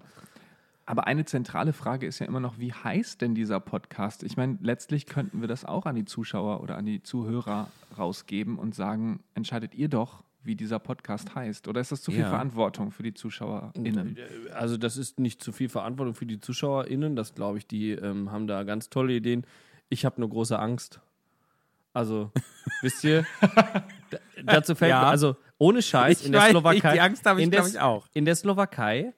Aber 0.85 1.05
eine 1.05 1.23
zentrale 1.23 1.71
Frage 1.71 2.07
ist 2.07 2.17
ja 2.19 2.25
immer 2.25 2.39
noch, 2.39 2.57
wie 2.57 2.73
heißt 2.73 3.21
denn 3.21 3.35
dieser 3.35 3.59
Podcast? 3.59 4.23
Ich 4.23 4.37
meine, 4.37 4.57
letztlich 4.61 5.05
könnten 5.05 5.39
wir 5.39 5.47
das 5.47 5.63
auch 5.63 5.85
an 5.85 5.95
die 5.95 6.05
Zuschauer 6.05 6.61
oder 6.61 6.77
an 6.77 6.85
die 6.85 7.03
Zuhörer 7.03 7.69
rausgeben 7.97 8.57
und 8.57 8.73
sagen, 8.73 9.21
entscheidet 9.35 9.75
ihr 9.75 9.87
doch, 9.87 10.23
wie 10.41 10.55
dieser 10.55 10.79
Podcast 10.79 11.35
heißt. 11.35 11.67
Oder 11.67 11.81
ist 11.81 11.91
das 11.91 12.01
zu 12.01 12.11
viel 12.11 12.21
Ja. 12.21 12.29
Verantwortung 12.29 12.91
für 12.91 13.03
die 13.03 13.13
ZuschauerInnen? 13.13 14.17
Also 14.53 14.77
das 14.77 14.97
ist 14.97 15.19
nicht 15.19 15.43
zu 15.43 15.51
viel 15.51 15.69
Verantwortung 15.69 16.15
für 16.15 16.25
die 16.25 16.39
ZuschauerInnen. 16.39 17.15
Das 17.15 17.35
glaube 17.35 17.59
ich, 17.59 17.67
die 17.67 17.91
ähm, 17.91 18.31
haben 18.31 18.47
da 18.47 18.63
ganz 18.63 18.89
tolle 18.89 19.13
Ideen. 19.13 19.45
Ich 19.89 20.05
habe 20.05 20.19
nur 20.19 20.29
große 20.29 20.57
Angst. 20.57 21.01
Also, 21.93 22.31
wisst 22.81 23.03
ihr, 23.03 23.25
dazu 24.43 24.75
fällt 24.75 24.91
Ja. 24.91 25.01
mir, 25.01 25.07
also 25.07 25.35
ohne 25.57 25.81
Scheiß, 25.81 26.21
Ich 26.21 26.25
in 26.27 26.31
der 26.31 26.41
weiß, 26.41 26.49
Slowakei. 26.51 26.93
die 26.93 27.01
Angst 27.01 27.25
habe 27.25 27.39
ich, 27.39 27.45
in 27.45 27.51
der, 27.51 27.61
glaub 27.61 27.69
ich, 27.73 27.79
auch. 27.79 28.07
In 28.13 28.25
der 28.25 28.35
Slowakei 28.35 29.13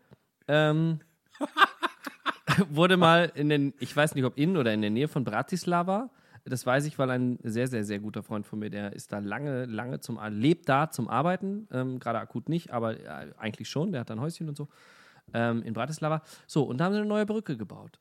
ähm, 0.48 1.00
wurde 2.70 2.98
mal 2.98 3.32
in 3.36 3.50
den, 3.50 3.74
ich 3.80 3.96
weiß 3.96 4.16
nicht, 4.16 4.24
ob 4.26 4.38
in 4.38 4.58
oder 4.58 4.74
in 4.74 4.82
der 4.82 4.90
Nähe 4.90 5.08
von 5.08 5.24
Bratislava, 5.24 6.10
das 6.46 6.66
weiß 6.66 6.86
ich, 6.86 6.98
weil 6.98 7.10
ein 7.12 7.38
sehr, 7.44 7.68
sehr, 7.68 7.84
sehr 7.84 8.00
guter 8.00 8.24
Freund 8.24 8.48
von 8.48 8.58
mir, 8.60 8.70
der 8.72 8.94
ist 8.94 9.12
da 9.12 9.20
lange, 9.20 9.66
lange 9.66 10.00
zum, 10.00 10.20
lebt 10.30 10.68
da 10.68 10.90
zum 10.90 11.08
Arbeiten, 11.08 11.68
ähm, 11.72 12.00
gerade 12.00 12.20
akut 12.20 12.50
nicht, 12.50 12.72
aber 12.72 13.00
äh, 13.00 13.32
eigentlich 13.38 13.70
schon, 13.70 13.92
der 13.92 14.02
hat 14.02 14.10
da 14.10 14.16
ein 14.16 14.22
Häuschen 14.22 14.50
und 14.50 14.58
so, 14.58 14.68
ähm, 15.34 15.62
in 15.62 15.74
Bratislava. 15.74 16.24
So, 16.48 16.64
und 16.64 16.78
da 16.80 16.86
haben 16.86 16.94
sie 16.94 17.00
eine 17.00 17.08
neue 17.08 17.26
Brücke 17.28 17.58
gebaut. 17.58 18.00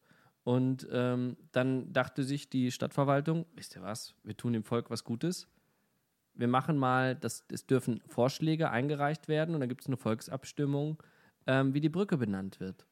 Und 0.50 0.88
ähm, 0.90 1.36
dann 1.52 1.92
dachte 1.92 2.24
sich 2.24 2.50
die 2.50 2.72
Stadtverwaltung, 2.72 3.46
wisst 3.54 3.76
ihr 3.76 3.82
was, 3.82 4.16
wir 4.24 4.36
tun 4.36 4.52
dem 4.52 4.64
Volk 4.64 4.90
was 4.90 5.04
Gutes. 5.04 5.46
Wir 6.34 6.48
machen 6.48 6.76
mal, 6.76 7.14
das, 7.14 7.44
es 7.52 7.66
dürfen 7.66 8.02
Vorschläge 8.08 8.68
eingereicht 8.68 9.28
werden 9.28 9.54
und 9.54 9.60
dann 9.60 9.68
gibt 9.68 9.82
es 9.82 9.86
eine 9.86 9.96
Volksabstimmung, 9.96 11.00
ähm, 11.46 11.72
wie 11.72 11.80
die 11.80 11.88
Brücke 11.88 12.16
benannt 12.16 12.58
wird. 12.58 12.84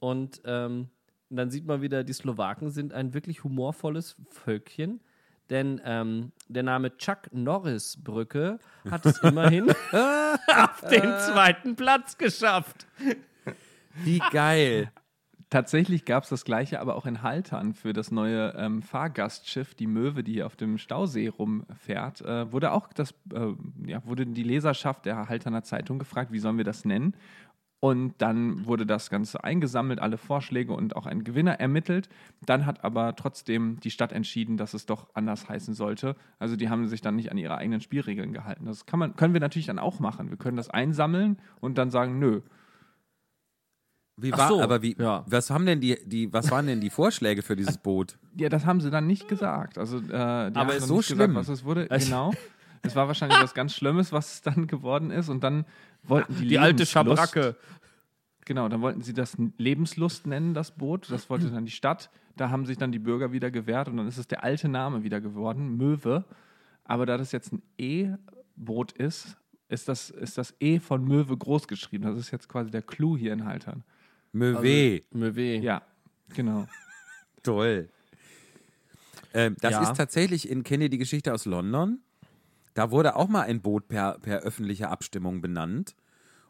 Und 0.00 0.42
ähm, 0.44 0.88
dann 1.30 1.52
sieht 1.52 1.66
man 1.66 1.82
wieder, 1.82 2.02
die 2.02 2.12
Slowaken 2.12 2.70
sind 2.70 2.92
ein 2.92 3.14
wirklich 3.14 3.44
humorvolles 3.44 4.16
Völkchen. 4.30 4.98
Denn 5.50 5.80
ähm, 5.84 6.32
der 6.48 6.64
Name 6.64 6.96
Chuck 6.96 7.32
Norris 7.32 7.96
Brücke 8.02 8.58
hat 8.90 9.06
es 9.06 9.22
immerhin 9.22 9.70
auf 9.92 10.80
den 10.90 11.16
zweiten 11.20 11.76
Platz 11.76 12.18
geschafft. 12.18 12.88
Wie 14.02 14.18
geil. 14.32 14.90
Tatsächlich 15.50 16.04
gab 16.04 16.24
es 16.24 16.28
das 16.28 16.44
gleiche 16.44 16.78
aber 16.78 16.94
auch 16.94 17.06
in 17.06 17.22
Haltern 17.22 17.72
für 17.72 17.94
das 17.94 18.10
neue 18.10 18.54
ähm, 18.58 18.82
Fahrgastschiff, 18.82 19.74
die 19.74 19.86
Möwe, 19.86 20.22
die 20.22 20.34
hier 20.34 20.46
auf 20.46 20.56
dem 20.56 20.76
Stausee 20.76 21.28
rumfährt. 21.28 22.20
Äh, 22.20 22.52
wurde 22.52 22.72
auch 22.72 22.92
das, 22.92 23.12
äh, 23.32 23.54
ja, 23.86 24.04
wurde 24.04 24.26
die 24.26 24.42
Leserschaft 24.42 25.06
der 25.06 25.30
Halterner 25.30 25.62
Zeitung 25.62 25.98
gefragt, 25.98 26.32
wie 26.32 26.38
sollen 26.38 26.58
wir 26.58 26.64
das 26.64 26.84
nennen? 26.84 27.14
Und 27.80 28.14
dann 28.18 28.66
wurde 28.66 28.84
das 28.84 29.08
Ganze 29.08 29.44
eingesammelt, 29.44 30.00
alle 30.00 30.18
Vorschläge 30.18 30.72
und 30.72 30.96
auch 30.96 31.06
ein 31.06 31.22
Gewinner 31.22 31.60
ermittelt. 31.60 32.08
Dann 32.44 32.66
hat 32.66 32.84
aber 32.84 33.14
trotzdem 33.14 33.78
die 33.80 33.92
Stadt 33.92 34.12
entschieden, 34.12 34.56
dass 34.56 34.74
es 34.74 34.84
doch 34.84 35.06
anders 35.14 35.48
heißen 35.48 35.74
sollte. 35.74 36.16
Also 36.40 36.56
die 36.56 36.68
haben 36.68 36.88
sich 36.88 37.00
dann 37.00 37.14
nicht 37.16 37.30
an 37.30 37.38
ihre 37.38 37.56
eigenen 37.56 37.80
Spielregeln 37.80 38.32
gehalten. 38.32 38.66
Das 38.66 38.84
kann 38.84 38.98
man, 38.98 39.14
können 39.14 39.32
wir 39.32 39.40
natürlich 39.40 39.66
dann 39.66 39.78
auch 39.78 40.00
machen. 40.00 40.28
Wir 40.28 40.36
können 40.36 40.56
das 40.56 40.68
einsammeln 40.68 41.38
und 41.60 41.78
dann 41.78 41.90
sagen, 41.90 42.18
nö, 42.18 42.42
Wie 44.20 44.32
war, 44.32 44.48
so, 44.48 44.60
aber 44.60 44.82
wie, 44.82 44.96
ja. 44.98 45.24
was 45.26 45.50
haben 45.50 45.64
denn 45.64 45.80
die, 45.80 45.96
die, 46.04 46.32
was 46.32 46.50
waren 46.50 46.66
denn 46.66 46.80
die 46.80 46.90
Vorschläge 46.90 47.42
für 47.42 47.54
dieses 47.54 47.78
Boot? 47.78 48.18
Ja, 48.36 48.48
das 48.48 48.66
haben 48.66 48.80
sie 48.80 48.90
dann 48.90 49.06
nicht 49.06 49.28
gesagt. 49.28 49.78
Also, 49.78 49.98
äh, 49.98 50.00
die 50.02 50.12
Aber 50.12 50.72
dann 50.72 50.80
so 50.80 51.00
schlimm. 51.02 51.18
Gesagt, 51.18 51.34
was 51.36 51.48
es 51.48 51.64
wurde. 51.64 51.86
Also- 51.90 52.06
genau. 52.06 52.32
Es 52.82 52.94
war 52.94 53.08
wahrscheinlich 53.08 53.40
was 53.40 53.54
ganz 53.54 53.74
Schlimmes, 53.74 54.12
was 54.12 54.34
es 54.34 54.42
dann 54.42 54.66
geworden 54.66 55.10
ist. 55.10 55.28
Und 55.28 55.42
dann 55.42 55.64
wollten 56.04 56.36
die 56.36 56.46
Die 56.46 56.58
alte 56.58 56.86
Schabracke. 56.86 57.56
Genau, 58.44 58.68
dann 58.68 58.80
wollten 58.80 59.02
sie 59.02 59.12
das 59.12 59.36
Lebenslust 59.58 60.26
nennen, 60.26 60.54
das 60.54 60.70
Boot. 60.70 61.10
Das 61.10 61.28
wollte 61.28 61.50
dann 61.50 61.66
die 61.66 61.72
Stadt. 61.72 62.08
Da 62.36 62.50
haben 62.50 62.66
sich 62.66 62.78
dann 62.78 62.92
die 62.92 62.98
Bürger 62.98 63.32
wieder 63.32 63.50
gewehrt 63.50 63.88
und 63.88 63.96
dann 63.96 64.06
ist 64.06 64.16
es 64.16 64.28
der 64.28 64.44
alte 64.44 64.68
Name 64.68 65.02
wieder 65.02 65.20
geworden, 65.20 65.76
Möwe. 65.76 66.24
Aber 66.84 67.04
da 67.04 67.18
das 67.18 67.32
jetzt 67.32 67.52
ein 67.52 67.62
E-Boot 67.78 68.92
ist, 68.92 69.36
ist 69.68 69.88
das, 69.88 70.08
ist 70.08 70.38
das 70.38 70.54
E 70.60 70.78
von 70.78 71.04
Möwe 71.04 71.36
groß 71.36 71.68
geschrieben. 71.68 72.04
Das 72.04 72.16
ist 72.16 72.30
jetzt 72.30 72.48
quasi 72.48 72.70
der 72.70 72.82
Clou 72.82 73.16
hier 73.16 73.32
in 73.32 73.44
Haltern. 73.44 73.84
Möwe. 74.32 75.02
Möwe. 75.12 75.56
Ja, 75.56 75.82
genau. 76.34 76.66
Toll. 77.42 77.88
Ähm, 79.34 79.56
das 79.60 79.72
Ja. 79.72 79.82
ist 79.82 79.96
tatsächlich 79.96 80.48
in, 80.48 80.64
kennt 80.64 80.82
ihr 80.82 80.88
die 80.88 80.98
Geschichte 80.98 81.32
aus 81.32 81.44
London? 81.44 82.00
Da 82.74 82.90
wurde 82.90 83.16
auch 83.16 83.28
mal 83.28 83.42
ein 83.42 83.60
Boot 83.60 83.88
per, 83.88 84.18
per 84.18 84.40
öffentliche 84.40 84.88
Abstimmung 84.88 85.40
benannt. 85.40 85.94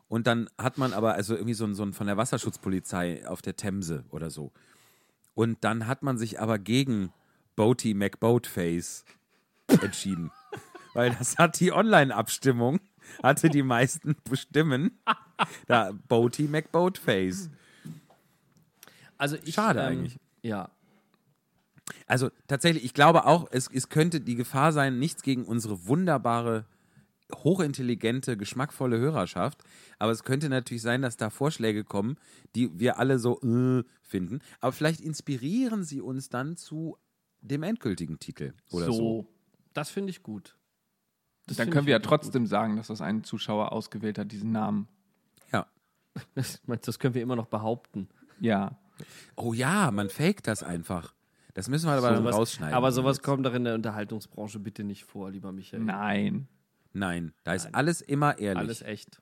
Und 0.08 0.26
dann 0.26 0.48
hat 0.58 0.78
man 0.78 0.92
aber, 0.92 1.14
also 1.14 1.34
irgendwie 1.34 1.54
so 1.54 1.64
ein, 1.64 1.74
so 1.74 1.82
ein 1.82 1.92
von 1.92 2.06
der 2.06 2.16
Wasserschutzpolizei 2.16 3.26
auf 3.28 3.42
der 3.42 3.56
Themse 3.56 4.04
oder 4.10 4.30
so. 4.30 4.52
Und 5.34 5.62
dann 5.64 5.86
hat 5.86 6.02
man 6.02 6.18
sich 6.18 6.40
aber 6.40 6.58
gegen 6.58 7.12
Boaty 7.56 7.94
McBoatface 7.94 9.04
entschieden. 9.82 10.30
Weil 10.94 11.14
das 11.14 11.36
hat 11.38 11.60
die 11.60 11.72
Online-Abstimmung, 11.72 12.80
hatte 13.22 13.48
die 13.50 13.62
meisten 13.62 14.16
Stimmen. 14.32 14.98
Da 15.68 15.92
Boaty 16.08 16.48
McBoatface. 16.48 17.48
Also 19.18 19.36
ich, 19.44 19.54
Schade 19.54 19.80
ähm, 19.80 19.86
eigentlich. 19.86 20.16
Ja. 20.42 20.70
Also 22.06 22.30
tatsächlich, 22.46 22.84
ich 22.84 22.94
glaube 22.94 23.26
auch, 23.26 23.48
es, 23.50 23.68
es 23.72 23.88
könnte 23.88 24.20
die 24.20 24.34
Gefahr 24.34 24.72
sein, 24.72 24.98
nichts 24.98 25.22
gegen 25.22 25.44
unsere 25.44 25.86
wunderbare, 25.86 26.64
hochintelligente, 27.34 28.36
geschmackvolle 28.36 28.98
Hörerschaft. 28.98 29.62
Aber 29.98 30.12
es 30.12 30.24
könnte 30.24 30.48
natürlich 30.48 30.82
sein, 30.82 31.02
dass 31.02 31.16
da 31.16 31.30
Vorschläge 31.30 31.84
kommen, 31.84 32.16
die 32.54 32.78
wir 32.78 32.98
alle 32.98 33.18
so 33.18 33.40
äh, 33.42 33.84
finden. 34.02 34.40
Aber 34.60 34.72
vielleicht 34.72 35.00
inspirieren 35.00 35.84
sie 35.84 36.00
uns 36.00 36.28
dann 36.28 36.56
zu 36.56 36.96
dem 37.40 37.62
endgültigen 37.62 38.18
Titel 38.18 38.54
oder 38.70 38.92
so. 38.92 39.26
Das 39.74 39.90
finde 39.90 40.10
ich 40.10 40.22
gut. 40.22 40.56
Das 41.46 41.56
Dann 41.56 41.70
können 41.70 41.86
wir 41.86 41.92
ja 41.92 41.98
trotzdem 42.00 42.46
sagen, 42.46 42.76
dass 42.76 42.88
das 42.88 43.00
ein 43.00 43.24
Zuschauer 43.24 43.72
ausgewählt 43.72 44.18
hat, 44.18 44.30
diesen 44.32 44.52
Namen. 44.52 44.88
Ja. 45.52 45.62
gut. 45.62 46.24
Das, 46.34 46.60
das 46.82 46.98
können 46.98 47.14
wir 47.14 47.22
immer 47.22 47.36
noch 47.36 47.46
behaupten. 47.46 48.08
Ja. 48.40 48.76
Oh 49.36 49.52
ja, 49.52 49.90
man 49.90 50.08
faked 50.10 50.46
das 50.46 50.62
einfach. 50.62 51.14
Das 51.54 51.68
müssen 51.68 51.86
wir 51.86 51.92
aber 51.92 52.10
dann 52.10 52.18
Sowas- 52.22 52.34
rausschneiden. 52.36 52.74
aber 52.74 52.92
sowas 52.92 53.16
jetzt. 53.16 53.24
kommt 53.24 53.44
doch 53.46 53.54
in 53.54 53.64
der 53.64 53.74
Unterhaltungsbranche 53.74 54.58
bitte 54.58 54.84
nicht 54.84 55.04
vor, 55.04 55.30
lieber 55.30 55.50
Michael. 55.52 55.82
Nein. 55.82 56.48
Nein, 56.92 57.32
da 57.44 57.54
ist 57.54 57.74
alles 57.74 58.00
immer 58.00 58.38
ehrlich. 58.38 58.58
Alles 58.60 58.82
echt. 58.82 59.20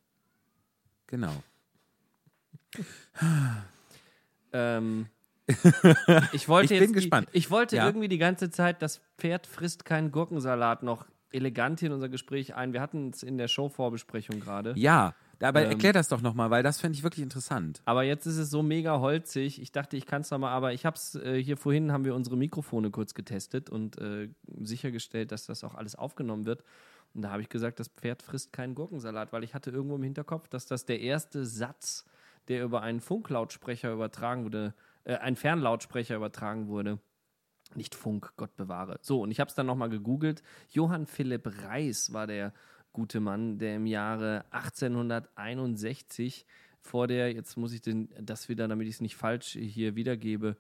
Genau. 1.07 1.33
Ähm, 4.53 5.07
ich 6.33 6.49
wollte 6.49 6.75
Ich 6.75 6.81
jetzt 6.81 6.81
bin 6.81 6.89
die, 6.89 6.93
gespannt. 7.01 7.29
Ich 7.33 7.51
wollte 7.51 7.77
Ja. 7.77 7.87
irgendwie 7.87 8.09
die 8.09 8.19
ganze 8.19 8.51
Zeit, 8.51 8.83
das 8.83 9.01
Pferd 9.19 9.47
frisst 9.47 9.85
keinen 9.85 10.11
Gurkensalat 10.11 10.83
noch 10.83 11.07
elegant 11.33 11.81
hier 11.81 11.89
in 11.89 11.93
unser 11.93 12.09
Gespräch 12.09 12.55
ein. 12.55 12.73
Wir 12.73 12.81
hatten 12.81 13.11
es 13.11 13.23
in 13.23 13.39
der 13.39 13.49
Showvorbesprechung 13.49 14.41
gerade. 14.41 14.73
Ja, 14.77 15.15
aber 15.41 15.63
Ähm, 15.65 15.71
erklär 15.71 15.93
das 15.93 16.09
doch 16.09 16.21
nochmal, 16.23 16.51
weil 16.51 16.63
das 16.63 16.81
fände 16.81 16.97
ich 16.97 17.03
wirklich 17.03 17.23
interessant. 17.23 17.83
Aber 17.85 18.03
jetzt 18.03 18.27
ist 18.27 18.39
es 18.39 18.51
so 18.51 18.63
mega 18.63 19.01
holzig. 19.01 19.61
Ich 19.61 19.73
dachte, 19.73 19.97
ich 19.97 20.07
kann 20.07 20.23
es 20.23 20.31
nochmal, 20.31 20.53
aber 20.53 20.73
ich 20.73 20.87
habe 20.87 20.97
es 20.97 21.15
äh, 21.15 21.43
hier 21.43 21.57
vorhin, 21.57 21.93
haben 21.93 22.05
wir 22.05 22.15
unsere 22.15 22.37
Mikrofone 22.37 22.91
kurz 22.91 23.15
getestet 23.15 23.71
und 23.71 23.99
äh, 23.99 24.29
sichergestellt, 24.61 25.33
dass 25.33 25.47
das 25.47 25.65
auch 25.65 25.75
alles 25.75 25.95
aufgenommen 25.95 26.47
wird. 26.47 26.65
Und 27.15 27.23
da 27.23 27.31
habe 27.31 27.43
ich 27.43 27.49
gesagt, 27.49 27.81
das 27.81 27.89
Pferd 27.89 28.23
frisst 28.23 28.53
keinen 28.53 28.75
Gurkensalat, 28.75 29.33
weil 29.33 29.45
ich 29.45 29.55
hatte 29.55 29.71
irgendwo 29.71 29.97
im 29.97 30.03
Hinterkopf, 30.03 30.49
dass 30.49 30.67
das 30.67 30.85
der 30.85 31.01
erste 31.01 31.47
Satz, 31.47 32.05
der 32.49 32.63
über 32.63 32.83
einen 32.83 33.01
Funklautsprecher 33.01 33.93
übertragen 33.93 34.45
wurde, 34.45 34.75
äh, 35.05 35.17
ein 35.17 35.37
Fernlautsprecher 35.37 36.17
übertragen 36.17 36.69
wurde. 36.69 36.99
Nicht 37.75 37.95
Funk, 37.95 38.33
Gott 38.37 38.55
bewahre. 38.57 38.99
So, 39.03 39.23
und 39.23 39.31
ich 39.31 39.41
habe 39.41 39.49
es 39.49 39.55
dann 39.55 39.67
nochmal 39.67 39.89
gegoogelt. 39.89 40.43
Johann 40.71 41.07
Philipp 41.07 41.51
Reis 41.65 42.13
war 42.13 42.27
der 42.27 42.53
gute 42.97 43.21
Mann, 43.21 43.59
der 43.59 43.77
im 43.77 43.85
Jahre 43.87 44.47
1861 44.53 46.47
vor 46.81 47.07
der, 47.07 47.31
jetzt 47.31 47.59
muss 47.59 47.75
ich 47.75 47.83
den, 47.83 48.09
das 48.19 48.49
wieder, 48.49 48.67
damit 48.69 48.89
ich 48.89 48.95
es 48.95 49.01
nicht 49.03 49.17
falsch 49.17 49.51
hier 49.51 49.97
wiedergebe, 49.97 50.57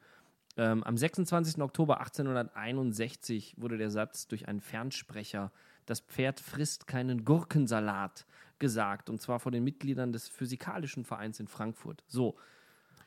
ähm, 0.59 0.85
am 0.85 0.99
26. 0.99 1.63
Oktober 1.63 1.99
1861 2.01 3.55
wurde 3.57 3.79
der 3.79 3.91
Satz 3.91 4.27
durch 4.27 4.49
einen 4.49 4.61
Fernsprecher, 4.61 5.51
das 5.87 6.01
Pferd 6.01 6.39
frisst 6.41 6.87
keinen 6.87 7.25
Gurkensalat, 7.25 8.27
gesagt. 8.59 9.09
Und 9.09 9.23
zwar 9.23 9.41
vor 9.41 9.51
den 9.51 9.65
Mitgliedern 9.65 10.13
des 10.13 10.29
Physikalischen 10.29 11.07
Vereins 11.07 11.41
in 11.41 11.49
Frankfurt. 11.49 12.05
So. 12.07 12.37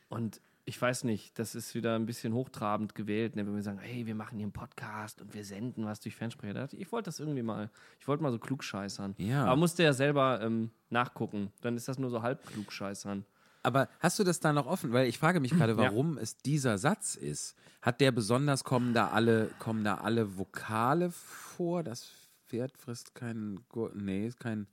Und 0.08 0.42
ich 0.70 0.80
weiß 0.80 1.04
nicht, 1.04 1.40
das 1.40 1.56
ist 1.56 1.74
wieder 1.74 1.96
ein 1.96 2.06
bisschen 2.06 2.32
hochtrabend 2.32 2.94
gewählt, 2.94 3.36
ne, 3.36 3.44
wenn 3.44 3.56
wir 3.56 3.64
sagen, 3.64 3.80
hey, 3.80 4.06
wir 4.06 4.14
machen 4.14 4.38
hier 4.38 4.46
einen 4.46 4.54
Podcast 4.54 5.20
und 5.20 5.34
wir 5.34 5.44
senden 5.44 5.84
was 5.86 6.00
durch 6.00 6.16
Fernsprecher. 6.16 6.70
Ich 6.74 6.92
wollte 6.92 7.08
das 7.08 7.20
irgendwie 7.20 7.42
mal, 7.42 7.72
ich 8.00 8.08
wollte 8.08 8.22
mal 8.22 8.32
so 8.32 8.38
klugscheißern. 8.38 9.16
Ja. 9.18 9.46
Aber 9.46 9.56
musste 9.56 9.82
ja 9.82 9.94
selber 9.94 10.42
ähm, 10.44 10.70
nachgucken. 10.92 11.52
Dann 11.62 11.76
ist 11.76 11.88
das 11.88 11.98
nur 11.98 12.12
so 12.12 12.22
halb 12.22 12.46
klugscheißern. 12.46 13.26
Aber 13.64 13.90
hast 14.00 14.20
du 14.20 14.24
das 14.24 14.42
da 14.42 14.54
noch 14.54 14.68
offen? 14.68 14.94
Weil 14.94 15.08
ich 15.08 15.18
frage 15.18 15.40
mich 15.40 15.52
gerade, 15.52 15.76
warum 15.78 16.20
es 16.20 16.38
dieser 16.38 16.78
Satz 16.78 17.16
ist. 17.16 17.56
Hat 17.82 18.00
der 18.00 18.12
besonders, 18.12 18.64
kommen 18.64 18.94
da 18.94 19.08
alle, 19.08 19.50
kommen 19.58 19.84
da 19.84 19.96
alle 19.96 20.38
Vokale 20.38 21.10
vor? 21.10 21.82
Das 21.82 22.12
Pferd 22.46 22.78
frisst 22.78 23.16
kein, 23.16 23.60
Gur 23.70 23.92
nee, 23.96 24.28
ist 24.28 24.40
kein 24.40 24.68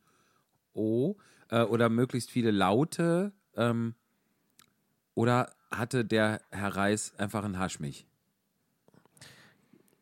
O. 0.74 1.16
Äh, 1.48 1.62
oder 1.62 1.88
möglichst 1.88 2.30
viele 2.30 2.50
Laute. 2.50 3.32
Ähm, 3.54 3.94
oder 5.14 5.56
hatte 5.78 6.04
der 6.04 6.40
Herr 6.50 6.76
Reis 6.76 7.12
einfach 7.18 7.44
einen 7.44 7.58
Haschmich? 7.58 8.06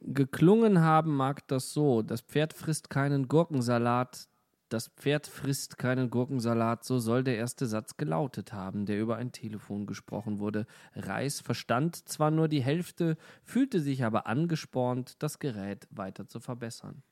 Geklungen 0.00 0.80
haben 0.80 1.16
mag 1.16 1.46
das 1.48 1.72
so, 1.72 2.02
das 2.02 2.20
Pferd 2.20 2.52
frisst 2.52 2.90
keinen 2.90 3.28
Gurkensalat, 3.28 4.28
Das 4.70 4.88
Pferd 4.88 5.26
frisst 5.28 5.78
keinen 5.78 6.10
Gurkensalat, 6.10 6.84
so 6.84 6.98
soll 6.98 7.22
der 7.22 7.36
erste 7.36 7.66
Satz 7.66 7.96
gelautet 7.96 8.52
haben, 8.52 8.86
der 8.86 8.98
über 8.98 9.16
ein 9.16 9.30
Telefon 9.30 9.86
gesprochen 9.86 10.40
wurde. 10.40 10.66
Reis 10.96 11.40
verstand 11.40 12.08
zwar 12.08 12.30
nur 12.30 12.48
die 12.48 12.62
Hälfte, 12.62 13.16
fühlte 13.44 13.78
sich 13.80 14.04
aber 14.04 14.26
angespornt, 14.26 15.22
das 15.22 15.38
Gerät 15.38 15.86
weiter 15.90 16.26
zu 16.26 16.40
verbessern. 16.40 17.02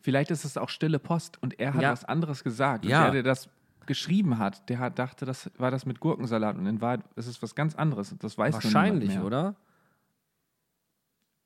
Vielleicht 0.00 0.30
ist 0.30 0.44
es 0.44 0.56
auch 0.56 0.68
stille 0.68 1.00
Post 1.00 1.42
und 1.42 1.58
er 1.60 1.74
hat 1.74 1.82
Ja. 1.82 1.92
was 1.92 2.04
anderes 2.04 2.44
gesagt. 2.44 2.84
Ja. 2.84 3.00
Und 3.06 3.14
der, 3.14 3.22
der 3.24 3.32
das 3.32 3.48
geschrieben 3.86 4.38
hat, 4.38 4.68
der 4.68 4.78
hat, 4.78 4.98
dachte, 4.98 5.24
das 5.24 5.50
war 5.58 5.70
das 5.70 5.86
mit 5.86 6.00
Gurkensalat 6.00 6.56
und 6.56 6.66
in 6.66 6.80
Wahrheit 6.80 7.00
ist 7.16 7.26
es 7.26 7.42
was 7.42 7.54
ganz 7.54 7.74
anderes. 7.74 8.14
Das 8.18 8.38
weiß 8.38 8.54
Wahrscheinlich, 8.54 9.18
oder? 9.18 9.56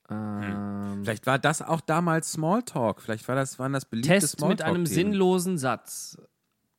Ähm, 0.09 1.03
Vielleicht 1.03 1.27
war 1.27 1.39
das 1.39 1.63
auch 1.63 1.81
damals 1.81 2.33
Smalltalk. 2.33 3.01
Vielleicht 3.01 3.27
war 3.29 3.35
das, 3.35 3.59
waren 3.59 3.73
das 3.73 3.85
beliebte 3.85 4.11
Test 4.11 4.41
mit 4.47 4.63
einem 4.63 4.87
sinnlosen 4.87 5.59
Satz. 5.59 6.19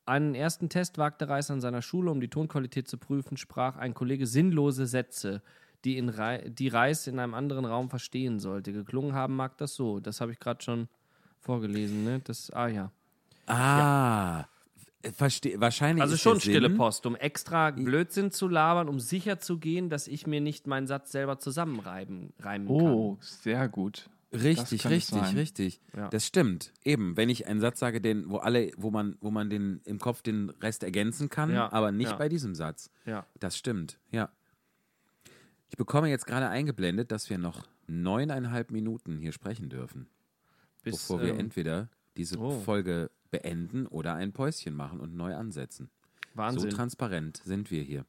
Einen 0.06 0.34
ersten 0.34 0.70
Test 0.70 0.96
wagte 0.96 1.28
Reis 1.28 1.50
an 1.50 1.60
seiner 1.60 1.82
Schule, 1.82 2.10
um 2.10 2.20
die 2.20 2.28
Tonqualität 2.28 2.88
zu 2.88 2.96
prüfen, 2.96 3.36
sprach 3.36 3.76
ein 3.76 3.92
Kollege 3.92 4.26
sinnlose 4.26 4.86
Sätze, 4.86 5.42
die, 5.84 5.98
in 5.98 6.08
Rei 6.08 6.48
die 6.48 6.68
Reis 6.68 7.06
in 7.06 7.18
einem 7.18 7.34
anderen 7.34 7.66
Raum 7.66 7.90
verstehen 7.90 8.40
sollte. 8.40 8.72
Geklungen 8.72 9.14
haben 9.14 9.36
mag 9.36 9.58
das 9.58 9.74
so. 9.74 10.00
Das 10.00 10.22
habe 10.22 10.32
ich 10.32 10.40
gerade 10.40 10.62
schon 10.62 10.88
vorgelesen. 11.38 12.04
Ne? 12.04 12.20
Das, 12.24 12.50
ah 12.50 12.68
ja. 12.68 12.90
Ah, 13.46 14.44
verstehe. 15.12 15.60
Wahrscheinlich. 15.60 16.02
Also 16.02 16.14
ist 16.14 16.22
schon 16.22 16.40
stille 16.40 16.70
Post, 16.70 17.06
um 17.06 17.16
extra 17.16 17.70
Blödsinn 17.70 18.30
zu 18.30 18.48
labern, 18.48 18.88
um 18.88 19.00
sicher 19.00 19.38
zu 19.38 19.58
gehen, 19.58 19.90
dass 19.90 20.08
ich 20.08 20.26
mir 20.26 20.40
nicht 20.40 20.66
meinen 20.66 20.86
Satz 20.86 21.12
selber 21.12 21.38
zusammenreiben 21.38 22.32
reimen 22.40 22.68
Oh, 22.68 23.16
sehr 23.20 23.68
gut. 23.68 24.08
Richtig, 24.32 24.86
richtig, 24.86 25.20
sein. 25.20 25.34
richtig. 25.36 25.80
Ja. 25.96 26.08
Das 26.10 26.26
stimmt. 26.26 26.72
Eben, 26.84 27.16
wenn 27.16 27.30
ich 27.30 27.46
einen 27.46 27.60
Satz 27.60 27.78
sage, 27.78 28.00
den, 28.02 28.28
wo 28.28 28.36
alle, 28.36 28.72
wo 28.76 28.90
man, 28.90 29.16
wo 29.20 29.30
man 29.30 29.48
den 29.48 29.80
im 29.84 29.98
Kopf 29.98 30.20
den 30.20 30.50
Rest 30.50 30.82
ergänzen 30.82 31.30
kann, 31.30 31.50
Ja, 31.50 31.72
aber 31.72 31.92
nicht 31.92 32.10
ja. 32.10 32.16
bei 32.16 32.28
diesem 32.28 32.54
Satz. 32.54 32.90
kann. 33.04 33.14
Ja. 33.14 33.26
Das 33.40 33.56
stimmt, 33.56 33.98
ja. 34.10 34.30
Ich 35.70 35.76
bekomme 35.76 36.08
jetzt 36.08 36.26
gerade 36.26 36.48
eingeblendet, 36.48 37.10
dass 37.10 37.30
wir 37.30 37.38
noch 37.38 37.66
neuneinhalb 37.86 38.70
Minuten 38.70 39.18
hier 39.18 39.32
sprechen 39.32 39.70
dürfen, 39.70 40.08
Bis, 40.82 40.94
bevor 40.96 41.22
wir 41.22 41.30
ähm, 41.34 41.40
entweder 41.40 41.88
diese 42.18 42.38
oh. 42.38 42.60
Folge 42.60 43.10
beenden 43.30 43.86
oder 43.86 44.14
ein 44.14 44.32
Päuschen 44.32 44.74
machen 44.74 45.00
und 45.00 45.14
neu 45.16 45.34
ansetzen. 45.34 45.90
Wahnsinn. 46.34 46.70
So 46.70 46.76
transparent 46.76 47.40
sind 47.44 47.70
wir 47.70 47.82
hier. 47.82 48.04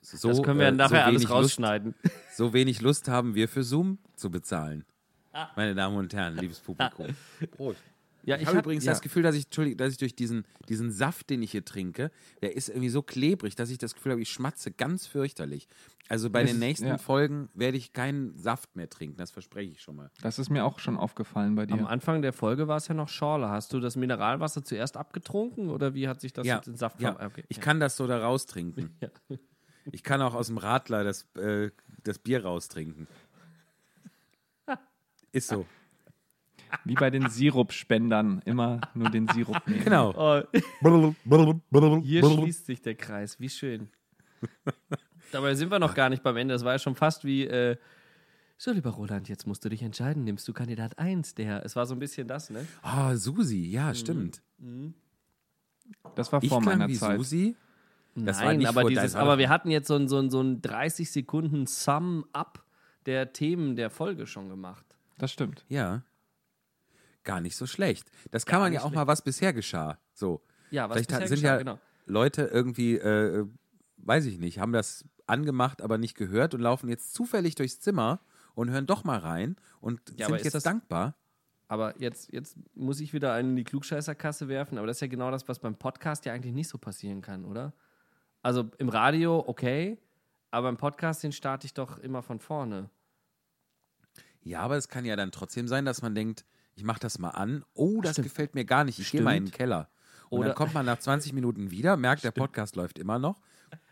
So, 0.00 0.28
das 0.28 0.42
können 0.42 0.58
wir 0.58 0.66
äh, 0.66 0.70
ja 0.70 0.76
nachher 0.76 1.00
so 1.00 1.06
alles 1.06 1.30
rausschneiden. 1.30 1.94
Lust, 2.02 2.16
so 2.36 2.52
wenig 2.52 2.80
Lust 2.80 3.08
haben 3.08 3.34
wir 3.34 3.48
für 3.48 3.64
Zoom 3.64 3.98
zu 4.14 4.30
bezahlen. 4.30 4.84
Ah. 5.32 5.48
Meine 5.56 5.74
Damen 5.74 5.96
und 5.96 6.12
Herren, 6.12 6.36
liebes 6.36 6.60
Publikum. 6.60 7.08
Prost. 7.56 7.80
Ja, 8.24 8.36
Ich 8.36 8.46
habe 8.46 8.58
hab- 8.58 8.64
übrigens 8.64 8.84
ja. 8.84 8.92
das 8.92 9.00
Gefühl, 9.02 9.22
dass 9.24 9.34
ich, 9.34 9.48
dass 9.48 9.90
ich 9.92 9.98
durch 9.98 10.14
diesen, 10.14 10.44
diesen 10.68 10.92
Saft, 10.92 11.28
den 11.30 11.42
ich 11.42 11.50
hier 11.50 11.64
trinke, 11.64 12.10
der 12.40 12.54
ist 12.54 12.68
irgendwie 12.68 12.88
so 12.88 13.02
klebrig, 13.02 13.56
dass 13.56 13.68
ich 13.70 13.78
das 13.78 13.94
Gefühl 13.94 14.12
habe, 14.12 14.22
ich 14.22 14.30
schmatze 14.30 14.70
ganz 14.70 15.06
fürchterlich. 15.08 15.68
Also 16.08 16.30
bei 16.30 16.42
Das 16.42 16.50
den 16.50 16.56
ist- 16.56 16.60
nächsten 16.60 16.86
ja. 16.86 16.98
Folgen 16.98 17.48
werde 17.54 17.78
ich 17.78 17.92
keinen 17.92 18.36
Saft 18.38 18.76
mehr 18.76 18.88
trinken, 18.88 19.16
das 19.16 19.30
verspreche 19.32 19.72
ich 19.72 19.80
schon 19.82 19.96
mal. 19.96 20.10
Das 20.20 20.38
ist 20.38 20.50
mir 20.50 20.64
auch 20.64 20.78
schon 20.78 20.96
aufgefallen 20.96 21.54
bei 21.56 21.62
Am 21.62 21.78
dir. 21.78 21.88
Anfang 21.88 22.22
der 22.22 22.32
Folge 22.32 22.68
war 22.68 22.76
es 22.76 22.86
ja 22.88 22.94
noch 22.94 23.08
Schorle. 23.08 23.48
Hast 23.48 23.72
du 23.72 23.80
das 23.80 23.96
Mineralwasser 23.96 24.62
zuerst 24.64 24.96
abgetrunken 24.96 25.68
oder 25.68 25.94
wie 25.94 26.06
hat 26.06 26.20
sich 26.20 26.32
das 26.32 26.46
ja, 26.46 26.56
jetzt 26.56 26.68
in 26.68 26.76
Saft 26.76 27.00
ja. 27.00 27.18
okay. 27.24 27.42
ich 27.48 27.60
kann 27.60 27.80
das 27.80 27.96
so 27.96 28.06
da 28.06 28.18
raustrinken. 28.18 28.90
Ja. 29.00 29.08
Ich 29.90 30.04
kann 30.04 30.22
auch 30.22 30.34
aus 30.34 30.46
dem 30.46 30.58
Radler 30.58 31.02
das, 31.02 31.26
äh, 31.34 31.72
das 32.04 32.20
Bier 32.20 32.44
raustrinken. 32.44 33.08
Ist 35.32 35.48
so. 35.48 35.66
Wie 36.84 36.94
bei 36.94 37.10
den 37.10 37.28
Sirupspendern. 37.28 38.42
Immer 38.44 38.80
nur 38.94 39.10
den 39.10 39.28
Sirup 39.28 39.66
nehmen. 39.66 39.84
Genau. 39.84 40.12
Oh, 40.16 40.42
hier 42.02 42.24
schließt 42.24 42.66
sich 42.66 42.82
der 42.82 42.94
Kreis. 42.94 43.38
Wie 43.40 43.48
schön. 43.48 43.88
Dabei 45.30 45.54
sind 45.54 45.70
wir 45.70 45.78
noch 45.78 45.94
gar 45.94 46.08
nicht 46.10 46.22
beim 46.22 46.36
Ende. 46.36 46.54
Das 46.54 46.64
war 46.64 46.72
ja 46.72 46.78
schon 46.78 46.94
fast 46.94 47.24
wie. 47.24 47.44
Äh, 47.46 47.76
so, 48.58 48.70
lieber 48.70 48.90
Roland, 48.90 49.28
jetzt 49.28 49.46
musst 49.46 49.64
du 49.64 49.68
dich 49.68 49.82
entscheiden. 49.82 50.24
Nimmst 50.24 50.46
du 50.46 50.52
Kandidat 50.52 50.98
1, 50.98 51.34
der. 51.34 51.64
Es 51.64 51.74
war 51.74 51.86
so 51.86 51.94
ein 51.94 51.98
bisschen 51.98 52.28
das, 52.28 52.50
ne? 52.50 52.66
Ah, 52.82 53.16
Susi, 53.16 53.64
ja, 53.66 53.88
Mhm. 53.90 53.94
stimmt. 53.94 54.42
Das 56.14 56.32
war 56.32 56.42
Ich 56.42 56.48
vor 56.48 56.60
klang 56.60 56.78
meiner 56.78 56.88
wie 56.88 56.94
Zeit. 56.96 57.18
Susi. 57.18 57.56
Das 58.14 58.38
war 58.40 58.46
Nein, 58.46 58.58
nicht 58.58 58.68
aber, 58.68 58.84
dieses, 58.84 59.14
aber 59.16 59.38
wir 59.38 59.48
hatten 59.48 59.70
jetzt 59.70 59.88
so 59.88 59.96
ein, 59.96 60.06
so 60.06 60.18
ein, 60.18 60.30
so 60.30 60.40
ein 60.42 60.60
30 60.60 61.10
Sekunden 61.10 61.66
Sum-Up 61.66 62.62
der 63.06 63.32
Themen 63.32 63.74
der 63.74 63.88
Folge 63.90 64.26
schon 64.26 64.48
gemacht. 64.50 64.84
Das 65.18 65.32
stimmt. 65.32 65.64
Ja. 65.68 66.02
Gar 67.24 67.40
nicht 67.40 67.56
so 67.56 67.66
schlecht. 67.66 68.10
Das 68.30 68.46
kann 68.46 68.60
man 68.60 68.72
ja 68.72 68.82
auch 68.82 68.90
mal, 68.90 69.06
was 69.06 69.22
bisher 69.22 69.52
geschah. 69.52 69.98
So. 70.14 70.42
Ja, 70.70 70.88
was 70.88 70.96
Vielleicht 70.96 71.10
bisher 71.10 71.28
sind 71.28 71.36
geschah, 71.36 71.52
ja 71.52 71.58
genau. 71.58 71.78
Leute 72.06 72.42
irgendwie, 72.42 72.96
äh, 72.96 73.46
weiß 73.98 74.26
ich 74.26 74.38
nicht, 74.38 74.58
haben 74.58 74.72
das 74.72 75.04
angemacht, 75.26 75.82
aber 75.82 75.98
nicht 75.98 76.16
gehört 76.16 76.54
und 76.54 76.60
laufen 76.60 76.88
jetzt 76.88 77.14
zufällig 77.14 77.54
durchs 77.54 77.80
Zimmer 77.80 78.20
und 78.54 78.70
hören 78.70 78.86
doch 78.86 79.04
mal 79.04 79.18
rein 79.18 79.56
und 79.80 80.00
Ja, 80.16 80.26
sind 80.26 80.42
jetzt 80.42 80.66
dankbar. 80.66 81.14
Aber 81.68 81.98
jetzt, 81.98 82.30
jetzt 82.32 82.56
muss 82.74 83.00
ich 83.00 83.14
wieder 83.14 83.32
einen 83.32 83.50
in 83.50 83.56
die 83.56 83.64
Klugscheißerkasse 83.64 84.48
werfen, 84.48 84.76
aber 84.76 84.86
das 84.86 84.98
ist 84.98 85.00
ja 85.00 85.06
genau 85.06 85.30
das, 85.30 85.48
was 85.48 85.58
beim 85.58 85.76
Podcast 85.76 86.26
ja 86.26 86.32
eigentlich 86.32 86.52
nicht 86.52 86.68
so 86.68 86.76
passieren 86.76 87.22
kann, 87.22 87.44
oder? 87.44 87.72
Also 88.42 88.70
im 88.78 88.88
Radio 88.88 89.42
okay, 89.46 89.98
aber 90.50 90.68
im 90.68 90.76
Podcast, 90.76 91.22
den 91.22 91.32
starte 91.32 91.66
ich 91.66 91.72
doch 91.72 91.98
immer 91.98 92.22
von 92.22 92.40
vorne. 92.40 92.90
Ja, 94.42 94.60
aber 94.60 94.76
es 94.76 94.88
kann 94.88 95.04
ja 95.04 95.16
dann 95.16 95.32
trotzdem 95.32 95.68
sein, 95.68 95.84
dass 95.84 96.02
man 96.02 96.14
denkt, 96.14 96.44
ich 96.74 96.84
mache 96.84 97.00
das 97.00 97.18
mal 97.18 97.30
an. 97.30 97.64
Oh, 97.74 98.00
das 98.00 98.12
Stimmt. 98.12 98.28
gefällt 98.28 98.54
mir 98.54 98.64
gar 98.64 98.84
nicht. 98.84 98.98
Ich 98.98 99.10
gehe 99.10 99.22
mal 99.22 99.32
in 99.36 99.44
den 99.44 99.48
Stimmt. 99.48 99.58
Keller. 99.58 99.88
Und 100.30 100.38
Oder- 100.40 100.48
dann 100.48 100.56
kommt 100.56 100.74
man 100.74 100.86
nach 100.86 100.98
20 100.98 101.32
Minuten 101.32 101.70
wieder, 101.70 101.96
merkt, 101.96 102.24
der 102.24 102.30
Podcast 102.30 102.76
läuft 102.76 102.98
immer 102.98 103.18
noch. 103.18 103.40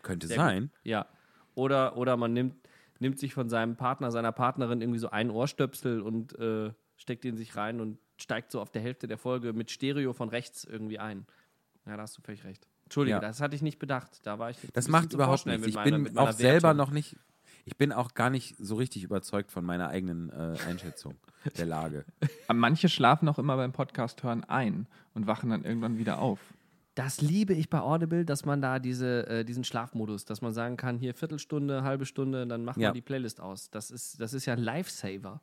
Könnte 0.03 0.27
sein. 0.27 0.71
Ja. 0.83 1.07
Oder, 1.55 1.97
oder 1.97 2.17
man 2.17 2.33
nimmt, 2.33 2.55
nimmt 2.99 3.19
sich 3.19 3.35
von 3.35 3.49
seinem 3.49 3.77
Partner, 3.77 4.11
seiner 4.11 4.33
Partnerin 4.33 4.81
irgendwie 4.81 4.99
so 4.99 5.11
einen 5.11 5.31
Ohrstöpsel 5.31 6.01
und 6.01 6.39
äh, 6.39 6.73
steckt 6.97 7.25
ihn 7.25 7.37
sich 7.37 7.57
rein 7.57 7.81
und 7.81 7.99
steigt 8.17 8.51
so 8.53 8.61
auf 8.61 8.71
der 8.71 8.83
Hälfte 8.83 9.07
der 9.09 9.19
Folge 9.19 9.53
mit 9.53 9.71
Stereo 9.71 10.13
von 10.13 10.29
rechts 10.29 10.65
irgendwie 10.65 10.99
ein. 10.99 11.27
Ja, 11.87 11.97
da 11.97 12.03
hast 12.03 12.17
du 12.19 12.23
völlig 12.23 12.45
recht. 12.45 12.67
Entschuldige, 12.85 13.17
Ja. 13.17 13.21
das 13.21 13.41
hatte 13.41 13.55
ich 13.57 13.63
nicht 13.63 13.79
bedacht. 13.79 14.21
Da 14.25 14.39
war 14.39 14.51
ich 14.51 14.57
Das 14.73 14.89
macht 14.89 15.13
überhaupt 15.13 15.47
nichts. 15.47 15.67
Ich 15.67 15.79
bin 15.83 16.03
meiner 16.03 16.21
auch 16.21 16.33
selber 16.33 16.75
noch 16.75 16.91
nicht, 16.91 17.17
ich 17.65 17.77
bin 17.77 17.93
auch 17.93 18.15
gar 18.15 18.31
nicht 18.31 18.57
so 18.59 18.75
richtig 18.77 19.03
überzeugt 19.05 19.51
von 19.53 19.65
meiner 19.65 19.89
eigenen 19.89 20.31
äh, 20.31 20.57
Einschätzung 20.69 21.15
der 21.57 21.67
Lage. 21.67 22.05
Aber 22.49 22.59
manche 22.59 22.89
schlafen 22.89 23.29
auch 23.29 23.39
immer 23.39 23.57
beim 23.57 23.73
Podcast 23.73 24.23
hören 24.23 24.45
ein 24.45 24.87
und 25.15 25.27
wachen 25.27 25.51
dann 25.51 25.65
irgendwann 25.65 25.99
wieder 25.99 26.19
auf. 26.19 26.39
Das 26.97 27.21
liebe 27.21 27.55
ich 27.55 27.71
bei 27.71 27.81
Audible, 27.81 28.25
dass 28.25 28.45
man 28.45 28.61
da 28.61 28.79
diese, 28.79 29.27
äh, 29.29 29.45
diesen 29.45 29.65
Schlafmodus, 29.65 30.25
dass 30.25 30.43
man 30.43 30.53
sagen 30.53 30.77
kann, 30.77 30.99
hier 30.99 31.15
Viertelstunde, 31.15 31.83
halbe 31.85 32.05
Stunde, 32.05 32.47
dann 32.47 32.65
machen 32.65 32.81
Ja. 32.81 32.89
wir 32.91 32.95
die 32.95 33.01
Playlist 33.01 33.41
aus. 33.41 33.71
Das 33.71 33.91
ist, 33.91 34.21
das 34.21 34.35
ist 34.35 34.45
ja 34.47 34.55
ein 34.55 34.59
Lifesaver. 34.59 35.41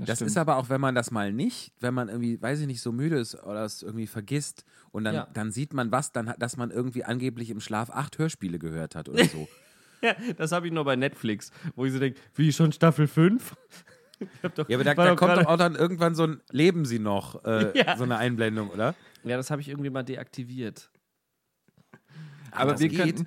Das 0.00 0.18
stimmt. 0.18 0.30
ist 0.30 0.36
aber 0.36 0.56
auch, 0.56 0.68
wenn 0.68 0.80
man 0.80 0.94
das 0.94 1.10
mal 1.10 1.32
nicht, 1.32 1.72
wenn 1.80 1.92
man 1.94 2.08
irgendwie, 2.08 2.40
weiß 2.40 2.60
ich 2.60 2.66
nicht, 2.68 2.80
so 2.80 2.92
müde 2.92 3.18
ist 3.18 3.34
oder 3.42 3.64
es 3.64 3.82
irgendwie 3.82 4.06
vergisst 4.06 4.64
und 4.92 5.02
dann, 5.04 5.14
Ja. 5.14 5.28
dann 5.34 5.50
sieht 5.50 5.72
man 5.72 5.90
was, 5.90 6.12
dann, 6.12 6.28
hat- 6.28 6.40
dass 6.42 6.56
man 6.56 6.70
irgendwie 6.70 7.04
angeblich 7.04 7.50
im 7.50 7.58
Schlaf 7.60 7.90
acht 7.90 8.16
Hörspiele 8.18 8.58
gehört 8.60 8.94
hat 8.94 9.08
oder 9.08 9.24
so. 9.24 9.48
Ja, 10.02 10.14
das 10.36 10.52
habe 10.52 10.66
ich 10.66 10.72
nur 10.72 10.84
bei 10.84 10.96
Netflix, 10.96 11.50
wo 11.74 11.84
ich 11.84 11.92
so 11.92 11.98
denke, 11.98 12.20
wie 12.34 12.52
schon 12.52 12.72
Staffel 12.72 13.06
5? 13.06 13.54
ja, 14.42 14.50
aber 14.74 14.84
da, 14.84 14.94
da 14.94 15.08
doch 15.10 15.16
kommt 15.16 15.36
doch 15.36 15.46
auch 15.46 15.56
dann 15.56 15.74
irgendwann 15.76 16.14
so 16.14 16.24
ein 16.24 16.40
Leben 16.50 16.84
Sie 16.84 16.98
noch, 16.98 17.44
äh, 17.44 17.72
Ja. 17.78 17.96
so 17.96 18.04
eine 18.04 18.16
Einblendung, 18.18 18.70
oder? 18.70 18.94
Ja, 19.24 19.36
das 19.36 19.50
habe 19.50 19.60
ich 19.60 19.68
irgendwie 19.68 19.90
mal 19.90 20.02
deaktiviert. 20.02 20.90
Aber 22.50 22.72
das 22.72 22.80
wir 22.80 22.88
geht. 22.88 23.24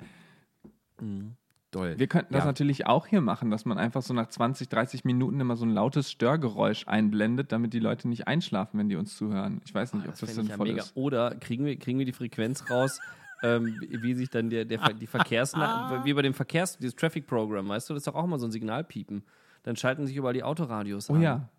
könnten, 1.00 1.38
Doll. 1.72 1.98
wir 1.98 2.08
könnten 2.08 2.34
das 2.34 2.42
Ja. 2.42 2.46
natürlich 2.48 2.86
auch 2.88 3.08
hier 3.08 3.22
machen, 3.22 3.50
dass 3.52 3.66
man 3.66 3.78
einfach 3.78 4.02
so 4.02 4.14
nach 4.14 4.28
20, 4.28 4.68
30 4.68 5.06
Minuten 5.06 5.40
immer 5.40 5.56
so 5.56 5.66
ein 5.66 5.72
lautes 5.74 6.12
Störgeräusch 6.12 6.88
einblendet, 6.88 7.52
damit 7.52 7.74
die 7.74 7.80
Leute 7.80 8.10
nicht 8.10 8.28
einschlafen, 8.28 8.78
wenn 8.80 8.90
die 8.90 8.96
uns 8.98 9.16
zuhören. 9.16 9.62
Ich 9.66 9.74
weiß 9.74 9.94
nicht, 9.94 10.08
ob 10.08 10.12
das, 10.20 10.24
ich 10.24 10.36
sinnvoll 10.36 10.70
ist. 10.72 10.92
Oder 10.96 11.36
kriegen 11.36 11.66
wir, 11.66 11.78
kriegen 11.78 12.00
wir 12.00 12.06
die 12.06 12.14
Frequenz 12.14 12.70
raus, 12.70 13.00
ähm, 13.44 13.80
wie 13.90 14.14
sich 14.14 14.30
dann 14.30 14.50
der, 14.50 14.66
der, 14.66 14.94
die 14.94 15.08
Verkehrs... 15.08 15.54
wie 16.04 16.14
bei 16.14 16.22
dem 16.22 16.34
Verkehrs... 16.34 16.78
dieses 16.78 16.96
Traffic-Programm, 16.96 17.70
weißt 17.70 17.90
du, 17.90 17.94
das 17.94 18.02
ist 18.02 18.08
doch 18.08 18.16
auch 18.16 18.24
immer 18.24 18.40
so 18.40 18.48
ein 18.48 18.52
Signalpiepen. 18.52 19.24
Dann 19.64 19.76
schalten 19.76 20.06
sich 20.06 20.16
überall 20.16 20.34
die 20.34 20.44
Autoradios 20.44 21.10
Oh 21.10 21.14
an. 21.14 21.22
ja, 21.22 21.50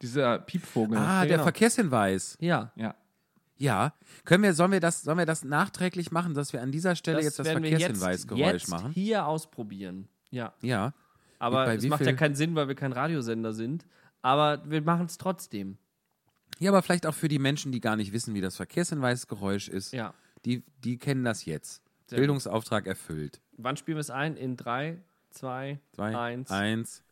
dieser 0.00 0.38
Piepvogel. 0.40 0.98
ah, 0.98 1.20
der 1.20 1.30
genau. 1.30 1.42
Verkehrshinweis. 1.44 2.36
Ja. 2.40 2.72
Ja. 2.76 2.94
Ja. 3.56 3.94
Können 4.24 4.42
wir, 4.42 4.54
sollen 4.54 4.72
wir 4.72 4.80
das, 4.80 5.02
sollen 5.02 5.18
wir 5.18 5.26
das 5.26 5.44
nachträglich 5.44 6.10
machen, 6.10 6.34
dass 6.34 6.52
wir 6.52 6.62
an 6.62 6.72
dieser 6.72 6.96
Stelle 6.96 7.22
jetzt 7.22 7.38
das 7.38 7.46
wir 7.46 7.52
jetzt, 7.60 7.68
Verkehrshinweisgeräusch 7.68 8.52
jetzt 8.52 8.68
machen? 8.70 8.92
hier 8.92 9.26
ausprobieren. 9.26 10.08
Ja. 10.30 10.52
Ja. 10.60 10.94
Aber 11.38 11.72
es 11.72 11.86
macht 11.86 12.04
ja 12.04 12.12
keinen 12.12 12.34
Sinn, 12.34 12.54
weil 12.54 12.68
wir 12.68 12.74
kein 12.74 12.92
Radiosender 12.92 13.52
sind. 13.52 13.86
Aber 14.20 14.62
wir 14.68 14.82
machen 14.82 15.06
es 15.06 15.18
trotzdem. 15.18 15.78
Ja, 16.58 16.70
aber 16.70 16.82
vielleicht 16.82 17.06
auch 17.06 17.14
für 17.14 17.28
die 17.28 17.38
Menschen, 17.38 17.72
die 17.72 17.80
gar 17.80 17.96
nicht 17.96 18.12
wissen, 18.12 18.34
wie 18.34 18.40
das 18.40 18.56
Verkehrshinweisgeräusch 18.56 19.68
ist. 19.68 19.92
Ja. 19.92 20.14
Die, 20.44 20.64
die 20.82 20.98
kennen 20.98 21.24
das 21.24 21.44
jetzt. 21.44 21.82
Sehr 22.06 22.18
Bildungsauftrag 22.18 22.86
erfüllt. 22.86 23.40
Wann 23.56 23.76
spielen 23.76 23.96
wir 23.96 24.00
es 24.00 24.10
ein? 24.10 24.36
In 24.36 24.56
3, 24.56 24.98
2, 25.30 25.78
Zwei, 25.92 26.16
1. 26.18 26.50
eins. 26.50 27.02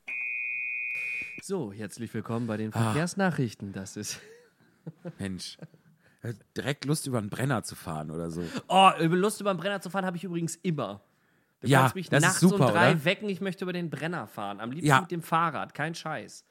So, 1.42 1.72
herzlich 1.72 2.12
willkommen 2.12 2.46
bei 2.46 2.56
den 2.56 2.74
Ah. 2.74 2.82
Verkehrsnachrichten. 2.84 3.72
Das 3.72 3.96
ist. 3.96 4.20
Mensch. 5.18 5.56
Äh, 6.22 6.34
Direkt 6.56 6.84
Lust, 6.84 7.06
über 7.06 7.18
einen 7.18 7.30
Brenner 7.30 7.62
zu 7.62 7.76
fahren 7.76 8.10
oder 8.10 8.30
so. 8.30 8.42
Oh, 8.68 8.90
über 9.00 9.16
Lust 9.16 9.40
über 9.40 9.54
den 9.54 9.58
Brenner 9.58 9.80
zu 9.80 9.90
fahren 9.90 10.04
habe 10.04 10.16
ich 10.16 10.24
übrigens 10.24 10.56
immer. 10.56 11.00
Du 11.60 11.68
Ja, 11.68 11.80
kannst 11.80 11.94
mich 11.94 12.08
das 12.08 12.22
nachts 12.22 12.40
super, 12.40 12.66
um 12.66 12.72
drei 12.72 12.90
oder? 12.92 13.04
wecken, 13.04 13.28
ich 13.28 13.40
möchte 13.40 13.64
über 13.64 13.72
den 13.72 13.90
Brenner 13.90 14.26
fahren. 14.26 14.60
Am 14.60 14.70
liebsten 14.70 14.88
Ja. 14.88 15.00
mit 15.02 15.10
dem 15.10 15.22
Fahrrad, 15.22 15.72
kein 15.72 15.94
Scheiß. 15.94 16.44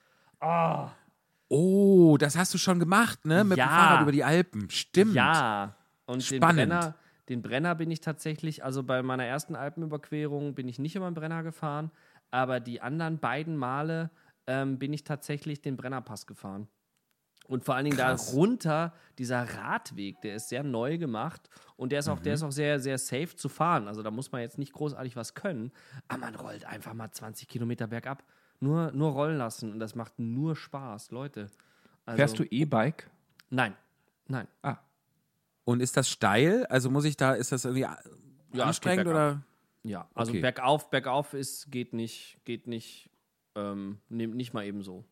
Oh, 1.49 2.17
das 2.19 2.37
hast 2.37 2.53
du 2.53 2.57
schon 2.57 2.79
gemacht, 2.79 3.25
ne? 3.25 3.43
Mit 3.43 3.57
Ja. 3.57 3.65
dem 3.65 3.69
Fahrrad 3.69 4.01
über 4.03 4.11
die 4.11 4.23
Alpen. 4.23 4.69
Stimmt. 4.69 5.13
Ja. 5.15 5.75
Und 6.10 6.30
den 6.32 6.38
Spannend. 6.38 6.58
Brenner, 6.58 6.95
den 7.30 7.41
Brenner 7.43 7.76
bin 7.76 7.91
ich 7.91 8.02
tatsächlich, 8.02 8.63
also 8.63 8.82
bei 8.84 9.04
meiner 9.04 9.26
ersten 9.26 9.56
Alpenüberquerung 9.56 10.56
bin 10.56 10.67
ich 10.67 10.80
nicht 10.80 10.95
über 10.95 11.10
den 11.10 11.13
Brenner 11.13 11.43
gefahren, 11.43 11.91
aber 12.32 12.60
die 12.60 12.82
anderen 12.82 13.19
beiden 13.19 13.56
Male 13.56 14.10
ähm, 14.48 14.80
bin 14.80 14.91
ich 14.91 15.04
tatsächlich 15.04 15.62
den 15.62 15.78
Brennerpass 15.78 16.26
gefahren. 16.26 16.67
Und 17.48 17.63
vor 17.65 17.76
allen 17.76 17.86
Dingen 17.86 17.98
Krass. 17.98 18.28
da 18.28 18.32
runter, 18.34 18.93
dieser 19.17 19.43
Radweg, 19.43 20.22
der 20.22 20.36
ist 20.36 20.50
sehr 20.50 20.63
neu 20.63 20.98
gemacht 20.98 21.50
und 21.76 21.91
der 21.91 22.00
ist 22.00 22.08
auch, 22.08 22.19
der 22.19 22.32
Mhm. 22.32 22.36
ist 22.36 22.43
auch 22.43 22.52
sehr, 22.52 22.80
sehr 22.80 22.98
safe 22.98 23.36
zu 23.36 23.50
fahren. 23.50 23.88
Also 23.88 24.02
da 24.04 24.12
muss 24.12 24.32
man 24.32 24.41
jetzt 24.41 24.58
nicht 24.58 24.74
großartig 24.74 25.15
was 25.15 25.34
können, 25.36 25.72
aber 26.08 26.19
man 26.22 26.36
rollt 26.36 26.65
einfach 26.65 26.93
mal 26.93 27.12
20 27.12 27.48
Kilometer 27.48 27.88
bergab. 27.88 28.24
Nur, 28.60 28.91
nur 28.91 29.12
rollen 29.12 29.38
lassen 29.38 29.72
und 29.72 29.80
das 29.80 29.93
macht 29.95 30.17
nur 30.19 30.56
Spaß, 30.56 31.12
Leute. 31.12 31.48
Also, 32.06 32.17
Fährst 32.17 32.39
du 32.39 32.43
E-Bike? 32.43 33.10
Nein, 33.50 33.76
nein. 34.28 34.48
Ah, 34.63 34.78
Und 35.69 35.82
ist 35.82 35.95
das 35.97 36.10
steil? 36.10 36.65
Also 36.65 36.89
muss 36.89 37.05
ich 37.05 37.15
da, 37.15 37.36
ist 37.36 37.51
das 37.51 37.63
irgendwie 37.63 37.82
Ja, 37.84 37.99
es 38.01 38.51
geht 38.51 38.62
anstrengend 38.63 39.08
oder? 39.08 39.43
Ja, 39.84 40.10
also 40.15 40.32
Okay. 40.32 40.41
bergauf, 40.41 40.89
bergauf 40.89 41.36
ist, 41.36 41.69
geht 41.71 41.93
nicht, 41.93 42.39
geht 42.43 42.65
nicht, 42.65 43.12
ähm, 43.53 43.99
nicht 44.10 44.51
mal 44.51 44.65
eben 44.65 44.82
so. 44.82 45.05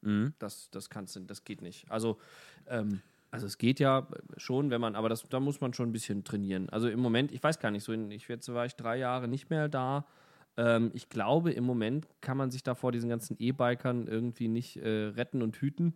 Mhm. 0.00 0.32
Das, 0.38 0.70
das 0.70 0.88
kannst 0.88 1.14
du, 1.14 1.20
das 1.20 1.44
geht 1.44 1.60
nicht. 1.60 1.90
Also, 1.90 2.16
ähm, 2.68 3.02
also 3.30 3.46
es 3.46 3.58
geht 3.58 3.80
ja 3.80 4.08
schon, 4.38 4.70
wenn 4.70 4.80
man, 4.80 4.96
aber 4.96 5.10
das, 5.10 5.24
da 5.24 5.40
muss 5.40 5.60
man 5.60 5.74
schon 5.74 5.90
ein 5.90 5.92
bisschen 5.92 6.24
trainieren. 6.24 6.70
Also 6.70 6.88
im 6.88 7.00
Moment, 7.00 7.30
ich 7.30 7.42
weiß 7.42 7.58
gar 7.58 7.70
nicht, 7.70 7.84
so 7.84 7.92
in, 7.92 8.10
ich 8.10 8.26
jetzt 8.28 8.50
war 8.54 8.64
ich 8.64 8.76
drei 8.76 8.96
Jahre 8.96 9.28
nicht 9.28 9.50
mehr 9.50 9.68
da. 9.68 10.06
Ähm, 10.56 10.90
ich 10.94 11.10
glaube, 11.10 11.52
im 11.52 11.64
Moment 11.64 12.08
kann 12.22 12.38
man 12.38 12.50
sich 12.50 12.62
da 12.62 12.74
vor 12.74 12.92
diesen 12.92 13.10
ganzen 13.10 13.36
E-Bikern 13.38 14.06
irgendwie 14.06 14.48
nicht 14.48 14.78
äh, 14.78 15.08
retten 15.08 15.42
und 15.42 15.56
hüten. 15.58 15.92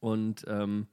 Und 0.00 0.44
ähm, 0.48 0.88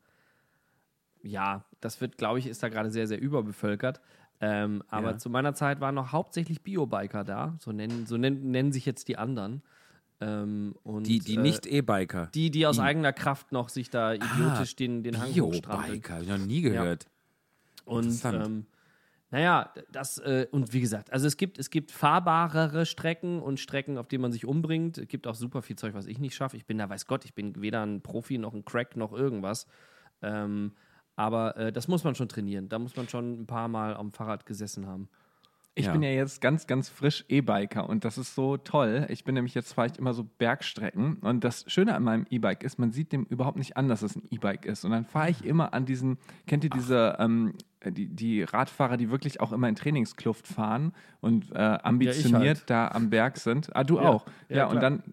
ja, 1.26 1.66
das 1.82 2.00
wird, 2.02 2.18
glaube 2.18 2.40
ich, 2.40 2.48
ist 2.48 2.62
da 2.64 2.70
gerade 2.70 2.92
sehr, 2.92 3.08
sehr 3.08 3.20
überbevölkert. 3.20 4.00
Ähm, 4.42 4.84
aber 4.90 5.12
Ja. 5.12 5.18
zu 5.18 5.30
meiner 5.30 5.54
Zeit 5.56 5.80
waren 5.80 5.96
noch 5.96 6.12
hauptsächlich 6.12 6.62
Biobiker 6.62 7.24
da, 7.24 7.56
so 7.60 7.72
nennen, 7.72 8.06
so 8.06 8.18
nennen, 8.18 8.52
nennen 8.52 8.72
sich 8.72 8.86
jetzt 8.86 9.08
die 9.08 9.18
anderen. 9.18 9.62
Ähm, 10.22 10.76
und, 10.84 11.08
Die, 11.08 11.20
die 11.20 11.36
äh, 11.36 11.40
nicht 11.40 11.66
E-Biker. 11.66 12.28
die, 12.34 12.50
die 12.52 12.66
aus 12.68 12.76
Die- 12.78 12.82
eigener 12.82 13.12
Kraft 13.14 13.52
noch 13.52 13.70
sich 13.70 13.90
da 13.90 14.14
idiotisch 14.14 14.76
den, 14.76 15.04
den 15.04 15.20
Hang 15.20 15.30
hochstrampeln. 15.30 16.02
Bio-Biker, 16.02 16.22
ich 16.22 16.28
noch 16.30 16.38
nie 16.38 16.62
gehört. 16.62 17.08
Und 17.86 18.06
Interessant. 18.06 18.46
ähm, 18.46 18.66
naja, 19.32 19.74
das, 19.92 20.18
äh, 20.20 20.48
und 20.52 20.72
wie 20.74 20.80
gesagt, 20.82 21.12
also 21.12 21.28
es 21.28 21.36
gibt, 21.38 21.58
es 21.60 21.70
gibt 21.70 21.92
fahrbarere 21.92 22.86
Strecken 22.86 23.42
und 23.42 23.60
Strecken, 23.60 23.98
auf 23.98 24.08
denen 24.08 24.22
man 24.22 24.32
sich 24.32 24.46
umbringt. 24.46 24.98
Es 24.98 25.08
gibt 25.08 25.28
auch 25.28 25.36
super 25.36 25.62
viel 25.62 25.76
Zeug, 25.76 25.94
was 25.94 26.06
ich 26.08 26.20
nicht 26.20 26.36
schaffe. 26.36 26.56
Ich 26.58 26.66
bin 26.66 26.78
da, 26.78 26.90
weiß 26.90 27.08
Gott, 27.08 27.26
ich 27.26 27.34
bin 27.34 27.62
weder 27.62 27.86
ein 27.86 28.02
Profi 28.02 28.38
noch 28.38 28.54
ein 28.54 28.64
Crack 28.64 28.96
noch 28.96 29.12
irgendwas. 29.12 29.68
Ähm, 30.22 30.74
aber 31.16 31.56
äh, 31.58 31.72
das 31.72 31.88
muss 31.88 32.04
man 32.04 32.16
schon 32.16 32.28
trainieren. 32.30 32.70
Da 32.70 32.80
muss 32.80 32.96
man 32.96 33.08
schon 33.10 33.42
ein 33.42 33.46
paar 33.46 33.68
Mal 33.68 33.96
am 33.96 34.12
Fahrrad 34.12 34.46
gesessen 34.46 34.88
haben. 34.88 35.08
Ich 35.78 35.88
Ja. 35.88 35.92
bin 35.92 36.04
ja 36.04 36.10
jetzt 36.10 36.40
ganz, 36.40 36.68
ganz 36.68 36.88
frisch 36.88 37.26
E-Biker 37.28 37.90
und 37.90 38.06
das 38.06 38.18
ist 38.18 38.34
so 38.34 38.56
toll. 38.56 39.06
Ich 39.10 39.26
bin 39.26 39.36
nämlich 39.36 39.54
jetzt 39.56 39.74
fahre 39.74 39.88
ich 39.92 40.00
immer 40.00 40.14
so 40.14 40.24
Bergstrecken 40.24 41.18
und 41.18 41.44
das 41.44 41.66
Schöne 41.68 41.94
an 41.96 42.04
meinem 42.04 42.26
E-Bike 42.30 42.64
ist, 42.64 42.80
man 42.80 42.92
sieht 42.92 43.12
dem 43.12 43.26
überhaupt 43.26 43.58
nicht 43.58 43.76
an, 43.76 43.90
dass 43.90 44.02
es 44.02 44.16
ein 44.16 44.24
E-Bike 44.32 44.66
ist. 44.66 44.86
Und 44.86 44.92
dann 44.92 45.04
fahre 45.04 45.30
ich 45.32 45.44
immer 45.44 45.74
an 45.74 45.86
diesen, 45.86 46.18
kennt 46.48 46.64
ihr 46.64 46.70
diese, 46.70 47.18
ähm, 47.20 47.56
die, 47.86 48.08
die 48.08 48.44
Radfahrer, 48.44 48.96
die 48.96 49.12
wirklich 49.12 49.42
auch 49.42 49.52
immer 49.52 49.68
in 49.68 49.76
Trainingskluft 49.76 50.48
fahren 50.48 50.94
und 51.20 51.52
äh, 51.52 51.58
ambitioniert 51.58 52.60
halt. 52.60 52.70
da 52.70 52.88
am 52.88 53.10
Berg 53.10 53.36
sind? 53.38 53.76
Ah, 53.76 53.84
du 53.84 53.98
Ja. 53.98 54.10
auch. 54.10 54.26
Ja, 54.48 54.56
Ja, 54.58 54.66
und 54.68 54.82
dann 54.82 55.04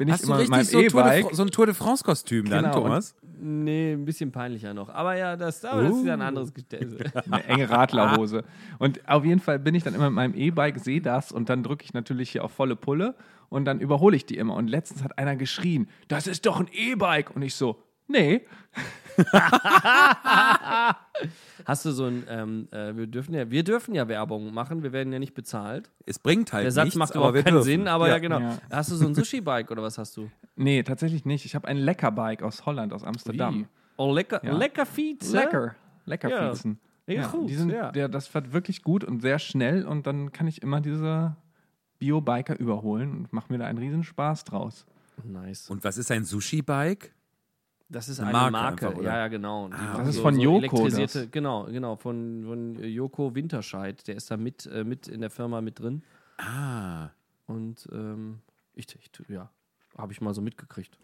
bin 0.00 0.08
ich 0.08 0.14
Hast 0.14 0.24
du 0.24 0.28
immer 0.28 0.38
mit 0.38 0.48
meinem 0.48 0.64
so, 0.64 0.80
E-Bike. 0.80 1.26
So 1.32 1.42
ein 1.42 1.50
Tour 1.50 1.66
de 1.66 1.74
France-Kostüm 1.74 2.48
dann, 2.48 2.64
Genau, 2.64 2.76
und- 2.78 2.82
Thomas? 2.84 3.14
Nee, 3.38 3.92
ein 3.92 4.06
bisschen 4.06 4.32
peinlicher 4.32 4.72
noch. 4.72 4.88
Aber 4.88 5.14
ja, 5.14 5.36
das, 5.36 5.62
aber 5.62 5.82
das 5.82 5.94
ist 5.94 6.06
ja 6.06 6.14
ein 6.14 6.22
anderes 6.22 6.54
Gestell. 6.54 6.96
eine 7.30 7.44
enge 7.44 7.68
Radlerhose. 7.68 8.44
Und 8.78 9.06
auf 9.06 9.26
jeden 9.26 9.40
Fall 9.40 9.58
bin 9.58 9.74
ich 9.74 9.82
dann 9.82 9.94
immer 9.94 10.08
mit 10.08 10.14
meinem 10.14 10.34
E-Bike, 10.34 10.78
sehe 10.78 11.02
das 11.02 11.32
und 11.32 11.50
dann 11.50 11.62
drücke 11.62 11.84
ich 11.84 11.92
natürlich 11.92 12.30
hier 12.30 12.44
auf 12.44 12.52
volle 12.52 12.76
Pulle 12.76 13.14
und 13.50 13.66
dann 13.66 13.78
überhole 13.78 14.16
ich 14.16 14.24
die 14.24 14.38
immer. 14.38 14.54
Und 14.54 14.68
letztens 14.68 15.04
hat 15.04 15.18
einer 15.18 15.36
geschrien, 15.36 15.90
das 16.08 16.26
ist 16.26 16.46
doch 16.46 16.60
ein 16.60 16.68
E-Bike. 16.72 17.36
Und 17.36 17.42
ich 17.42 17.54
so, 17.54 17.82
nee. 18.10 18.42
Hast 21.66 21.84
du 21.84 21.90
so 21.92 22.06
ein, 22.06 22.24
ähm, 22.28 22.68
äh, 22.72 22.96
wir 22.96 23.06
dürfen 23.06 23.34
ja, 23.34 23.50
wir 23.50 23.62
dürfen 23.62 23.94
ja 23.94 24.08
Werbung 24.08 24.52
machen, 24.54 24.82
wir 24.82 24.92
werden 24.92 25.12
ja 25.12 25.18
nicht 25.18 25.34
bezahlt. 25.34 25.90
Es 26.06 26.18
bringt 26.18 26.52
halt 26.52 26.64
Der 26.64 26.72
Satz 26.72 26.84
nichts, 26.86 26.98
macht 26.98 27.12
aber 27.12 27.18
überhaupt 27.28 27.34
wir 27.36 27.42
keinen 27.44 27.52
dürfen. 27.54 27.66
Sinn, 27.66 27.88
aber 27.88 28.08
ja, 28.08 28.18
genau. 28.18 28.40
Ja. 28.40 28.58
Hast 28.70 28.90
du 28.90 28.96
so 28.96 29.06
ein 29.06 29.14
Sushi-Bike 29.14 29.70
oder 29.70 29.82
was 29.82 29.98
hast 29.98 30.16
du? 30.16 30.30
Nee, 30.56 30.82
tatsächlich 30.82 31.24
nicht. 31.24 31.46
Ich 31.46 31.54
habe 31.54 31.66
ein 31.68 31.78
Lecker-Bike 31.78 32.42
aus 32.42 32.66
Holland, 32.66 32.92
aus 32.92 33.02
Amsterdam. 33.02 33.66
Oh, 33.96 34.12
lecker, 34.12 34.44
Ja. 34.44 34.52
lecker 34.54 34.84
Feeds. 34.84 35.32
Lecker. 35.32 35.74
Lecker 36.04 36.28
Ja. 36.28 36.50
Fiezen. 36.52 36.78
Ja, 37.06 37.26
gut, 37.28 37.48
die 37.48 37.54
sind, 37.54 37.70
ja. 37.70 37.90
Der, 37.92 38.08
das 38.08 38.26
fährt 38.26 38.52
wirklich 38.52 38.82
gut 38.82 39.02
und 39.02 39.20
sehr 39.22 39.38
schnell 39.38 39.86
und 39.86 40.06
dann 40.06 40.32
kann 40.32 40.46
ich 40.46 40.60
immer 40.62 40.82
diese 40.82 41.34
Bio-Biker 41.98 42.58
überholen 42.58 43.10
und 43.16 43.32
mache 43.32 43.50
mir 43.50 43.58
da 43.58 43.64
einen 43.66 43.78
riesen 43.78 44.04
Spaß 44.04 44.44
draus. 44.44 44.84
Nice. 45.24 45.70
Und 45.70 45.82
was 45.82 45.96
ist 45.96 46.10
ein 46.10 46.24
Sushi-Bike? 46.24 47.14
Das 47.92 48.08
ist 48.08 48.20
Eine 48.20 48.28
eine 48.38 48.50
Marke 48.52 48.84
Marke. 48.86 49.02
ja, 49.02 49.16
ja, 49.18 49.28
genau. 49.28 49.68
Ah. 49.72 49.98
Das 49.98 50.08
ist 50.10 50.20
von 50.20 50.38
Joko, 50.38 50.58
elektrisierte- 50.86 51.22
das. 51.24 51.30
Genau, 51.32 51.64
genau, 51.64 51.96
von, 51.96 52.44
von 52.46 52.84
Joko 52.84 53.34
Winterscheid. 53.34 54.06
Der 54.06 54.14
ist 54.14 54.30
da 54.30 54.36
mit, 54.36 54.66
äh, 54.66 54.84
mit 54.84 55.08
in 55.08 55.20
der 55.20 55.30
Firma 55.30 55.60
mit 55.60 55.80
drin. 55.80 56.02
Ah, 56.38 57.08
Und 57.46 57.88
ähm, 57.92 58.40
ich, 58.74 58.86
ich, 58.94 59.10
ja, 59.28 59.50
habe 59.98 60.12
ich 60.12 60.20
mal 60.20 60.32
so 60.34 60.40
mitgekriegt. 60.40 60.96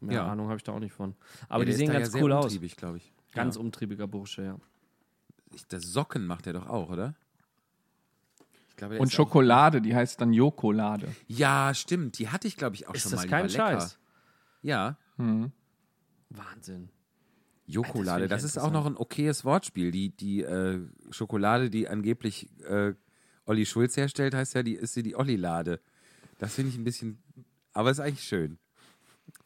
Mehr 0.00 0.14
Ja. 0.18 0.28
Ahnung 0.30 0.46
habe 0.46 0.56
ich 0.56 0.62
da 0.62 0.72
auch 0.72 0.78
nicht 0.78 0.92
von. 0.92 1.14
Aber 1.48 1.64
ja, 1.64 1.66
die 1.66 1.72
sehen 1.72 1.88
ist 1.88 1.92
ganz 1.94 2.14
ja 2.14 2.22
cool 2.22 2.32
aus. 2.32 2.56
glaube 2.76 2.98
ich. 2.98 3.12
Ganz 3.32 3.56
umtriebiger 3.56 4.06
Bursche, 4.06 4.42
ja. 4.44 4.56
Ich, 5.52 5.66
das 5.66 5.82
Socken 5.82 6.26
macht 6.26 6.46
er 6.46 6.52
doch 6.52 6.68
auch, 6.68 6.90
oder? 6.90 7.14
Ich 8.68 8.76
glaube, 8.76 8.98
Und 9.00 9.08
ist 9.08 9.14
Schokolade, 9.14 9.82
die 9.82 9.94
heißt 9.96 10.20
dann 10.20 10.32
Jokolade. 10.32 11.08
Ja, 11.26 11.74
stimmt. 11.74 12.18
Die 12.20 12.28
hatte 12.28 12.46
ich, 12.46 12.56
glaube 12.56 12.76
ich, 12.76 12.86
auch 12.88 12.94
Ist 12.94 13.02
schon 13.02 13.10
das 13.10 13.20
mal. 13.20 13.24
Die 13.24 13.30
kein 13.30 13.42
war 13.58 13.70
lecker. 13.72 13.80
Scheiß? 13.80 13.98
Ja, 14.62 14.96
Wahnsinn. 16.30 16.88
Jokolade. 17.66 18.26
Das 18.28 18.42
Das, 18.42 18.52
ist 18.52 18.58
auch 18.58 18.70
noch 18.72 18.86
ein 18.86 18.96
okayes 18.96 19.44
Wortspiel. 19.44 19.90
Die, 19.90 20.10
die 20.10 20.42
äh, 20.42 20.80
Schokolade, 21.10 21.70
die 21.70 21.88
angeblich 21.88 22.48
äh, 22.64 22.94
Olli 23.46 23.66
Schulz 23.66 23.96
herstellt, 23.96 24.34
heißt 24.34 24.54
ja, 24.54 24.62
die 24.62 24.74
ist 24.74 24.94
sie 24.94 25.02
die 25.02 25.14
Olli-Lade. 25.14 25.80
Das 26.38 26.54
finde 26.54 26.70
ich 26.70 26.78
ein 26.78 26.84
bisschen, 26.84 27.22
aber 27.72 27.90
ist 27.90 28.00
eigentlich 28.00 28.24
schön. 28.24 28.58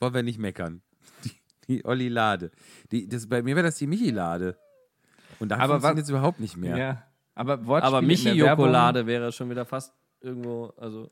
Wollen 0.00 0.14
wir 0.14 0.22
nicht 0.22 0.38
meckern. 0.38 0.80
Die, 1.24 1.32
die 1.68 1.84
Olli-Lade. 1.84 2.50
Die, 2.92 3.06
das, 3.08 3.26
bei 3.28 3.42
mir 3.42 3.56
wäre 3.56 3.66
das 3.66 3.76
die 3.76 3.86
Michi-Lade. 3.86 4.56
Und 5.38 5.48
da 5.50 5.56
Aber 5.56 5.74
funktioniert 5.74 6.04
es 6.04 6.10
überhaupt 6.10 6.40
nicht 6.40 6.56
mehr. 6.56 6.76
Ja. 6.76 7.06
Aber 7.34 7.54
Aber 7.82 7.98
in 7.98 8.06
Michi 8.06 8.24
der 8.24 8.36
Werbung- 8.36 8.66
Jokolade 8.66 9.06
wäre 9.06 9.32
schon 9.32 9.50
wieder 9.50 9.64
fast 9.66 9.92
irgendwo, 10.20 10.66
also, 10.76 11.10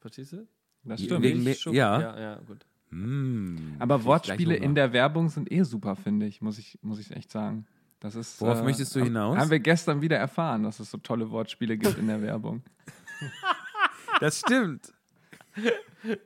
verstehst 0.00 0.32
du? 0.32 0.46
Das 0.84 1.00
stimmt. 1.00 1.22
wegen- 1.22 1.44
ja. 1.74 2.00
ja. 2.00 2.20
Ja, 2.20 2.34
gut. 2.40 2.66
Mm. 2.90 3.76
Aber 3.78 4.04
Wortspiele 4.04 4.56
in 4.56 4.74
der 4.74 4.92
Werbung 4.92 5.28
sind 5.28 5.50
eh 5.50 5.62
super, 5.62 5.96
finde 5.96 6.26
ich, 6.26 6.40
muss 6.40 6.58
ich, 6.58 6.78
muss 6.82 6.98
ich 6.98 7.10
echt 7.12 7.30
sagen. 7.30 7.66
Das 8.00 8.14
ist, 8.14 8.40
Worauf 8.40 8.62
möchtest 8.62 8.94
du 8.96 9.00
hinaus? 9.00 9.36
Haben 9.36 9.50
wir 9.50 9.60
gestern 9.60 10.00
wieder 10.00 10.16
erfahren, 10.16 10.62
dass 10.62 10.80
es 10.80 10.90
so 10.90 10.98
tolle 10.98 11.30
Wortspiele 11.30 11.76
gibt 11.76 11.98
in 11.98 12.06
der 12.06 12.22
Werbung. 12.22 12.62
Das 14.18 14.40
stimmt. 14.40 14.92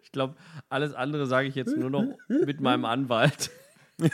Ich 0.03 0.11
glaube, 0.11 0.35
alles 0.69 0.95
andere 0.95 1.27
sage 1.27 1.47
ich 1.47 1.55
jetzt 1.55 1.77
nur 1.77 1.91
noch 1.91 2.07
mit 2.29 2.61
meinem 2.61 2.85
Anwalt. 2.85 3.51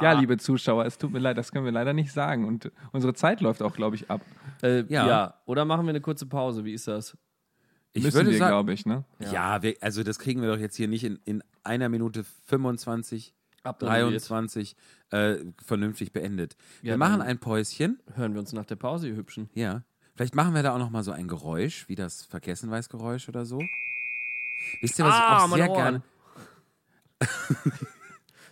Ja, 0.00 0.12
liebe 0.12 0.38
Zuschauer, 0.38 0.84
es 0.86 0.98
tut 0.98 1.12
mir 1.12 1.18
leid, 1.18 1.36
das 1.36 1.50
können 1.50 1.64
wir 1.64 1.72
leider 1.72 1.92
nicht 1.92 2.12
sagen. 2.12 2.44
Und 2.46 2.70
unsere 2.92 3.12
Zeit 3.14 3.40
läuft 3.40 3.60
auch, 3.62 3.74
glaube 3.74 3.96
ich, 3.96 4.10
ab. 4.10 4.20
Äh, 4.62 4.84
ja. 4.88 5.06
Ja. 5.06 5.34
Oder 5.46 5.64
machen 5.64 5.84
wir 5.84 5.90
eine 5.90 6.00
kurze 6.00 6.26
Pause? 6.26 6.64
Wie 6.64 6.72
ist 6.72 6.86
das? 6.86 7.16
Ich 7.92 8.04
Müssen 8.04 8.14
würde 8.16 8.30
wir, 8.30 8.38
glaube 8.38 8.72
ich, 8.72 8.86
ne? 8.86 9.04
ja, 9.18 9.62
wir, 9.62 9.74
also 9.80 10.02
das 10.04 10.18
kriegen 10.18 10.40
wir 10.42 10.48
doch 10.54 10.60
jetzt 10.60 10.76
hier 10.76 10.86
nicht 10.88 11.02
in, 11.04 11.18
in 11.24 11.42
einer 11.64 11.88
Minute 11.88 12.24
25, 12.46 13.34
Abmodelliert. 13.64 14.28
23 14.30 14.76
äh, 15.10 15.36
vernünftig 15.64 16.12
beendet. 16.12 16.56
Wir 16.82 16.92
Ja, 16.92 16.96
machen 16.96 17.18
dann- 17.18 17.26
ein 17.28 17.38
Päuschen. 17.38 18.00
Hören 18.14 18.32
wir 18.34 18.40
uns 18.40 18.52
nach 18.52 18.64
der 18.64 18.76
Pause, 18.76 19.08
ihr 19.08 19.16
Hübschen. 19.16 19.50
Ja. 19.54 19.82
Vielleicht 20.14 20.34
machen 20.36 20.54
wir 20.54 20.62
da 20.62 20.74
auch 20.74 20.78
noch 20.78 20.90
mal 20.90 21.02
so 21.02 21.10
ein 21.12 21.26
Geräusch, 21.28 21.88
wie 21.88 21.94
das 21.96 22.22
Vergessenweißgeräusch 22.26 23.28
oder 23.28 23.44
so. 23.44 23.58
Wisst 24.80 24.98
ihr, 24.98 25.04
was 25.06 25.16
ich 25.16 25.22
auch 25.22 25.56
sehr 25.56 25.68
gerne. 25.68 26.02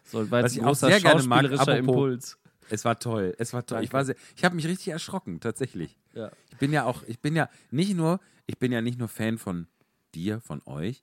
So, 0.05 0.31
Was 0.31 0.57
ich 0.57 0.65
auch 0.65 0.75
sehr 0.75 1.01
gerne 1.01 1.23
mag, 1.25 1.45
apropos- 1.45 1.77
Impuls. 1.79 2.39
Es 2.71 2.85
war 2.85 2.99
toll. 2.99 3.35
Es 3.39 3.53
war 3.53 3.65
toll. 3.65 3.83
Ich 3.83 3.93
war 3.93 4.05
sehr, 4.05 4.17
ich 4.37 4.45
habe 4.45 4.55
mich 4.57 4.67
richtig 4.67 4.89
erschrocken, 4.89 5.41
tatsächlich. 5.41 5.99
Ja. 6.15 6.31
Ich 6.51 6.57
bin 6.59 6.73
ja 6.73 6.85
auch, 6.85 7.03
ich 7.07 7.21
bin 7.21 7.35
ja 7.37 7.49
nicht 7.71 7.95
nur, 7.97 8.21
ich 8.47 8.59
bin 8.59 8.73
ja 8.73 8.81
nicht 8.81 8.99
nur 8.99 9.09
Fan 9.09 9.39
von 9.39 9.67
dir, 10.15 10.41
von 10.41 10.63
euch. 10.67 11.03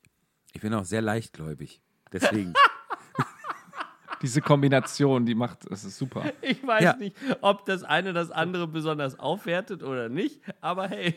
Ich 0.53 0.61
bin 0.61 0.73
auch 0.73 0.85
sehr 0.85 1.01
leichtgläubig. 1.01 1.81
Deswegen. 2.11 2.53
Diese 4.21 4.41
Kombination, 4.41 5.25
die 5.25 5.35
macht, 5.35 5.69
das 5.69 5.83
ist 5.83 5.97
super. 5.97 6.31
Ich 6.41 6.65
weiß 6.65 6.83
Ja. 6.83 6.95
nicht, 6.95 7.15
ob 7.41 7.65
das 7.65 7.83
eine 7.83 8.13
das 8.13 8.31
andere 8.31 8.67
besonders 8.67 9.19
aufwertet 9.19 9.83
oder 9.83 10.09
nicht, 10.09 10.41
aber 10.61 10.87
hey. 10.87 11.15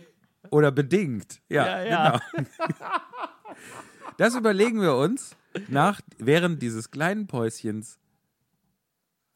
Oder 0.51 0.71
bedingt. 0.73 1.41
Ja, 1.49 1.67
Ja, 1.67 1.85
ja. 1.85 2.21
genau. 2.35 2.49
Das 4.17 4.35
überlegen 4.35 4.81
wir 4.81 4.95
uns 4.97 5.37
nach, 5.69 6.01
während 6.19 6.61
dieses 6.61 6.91
kleinen 6.91 7.27
Päuschens 7.29 7.99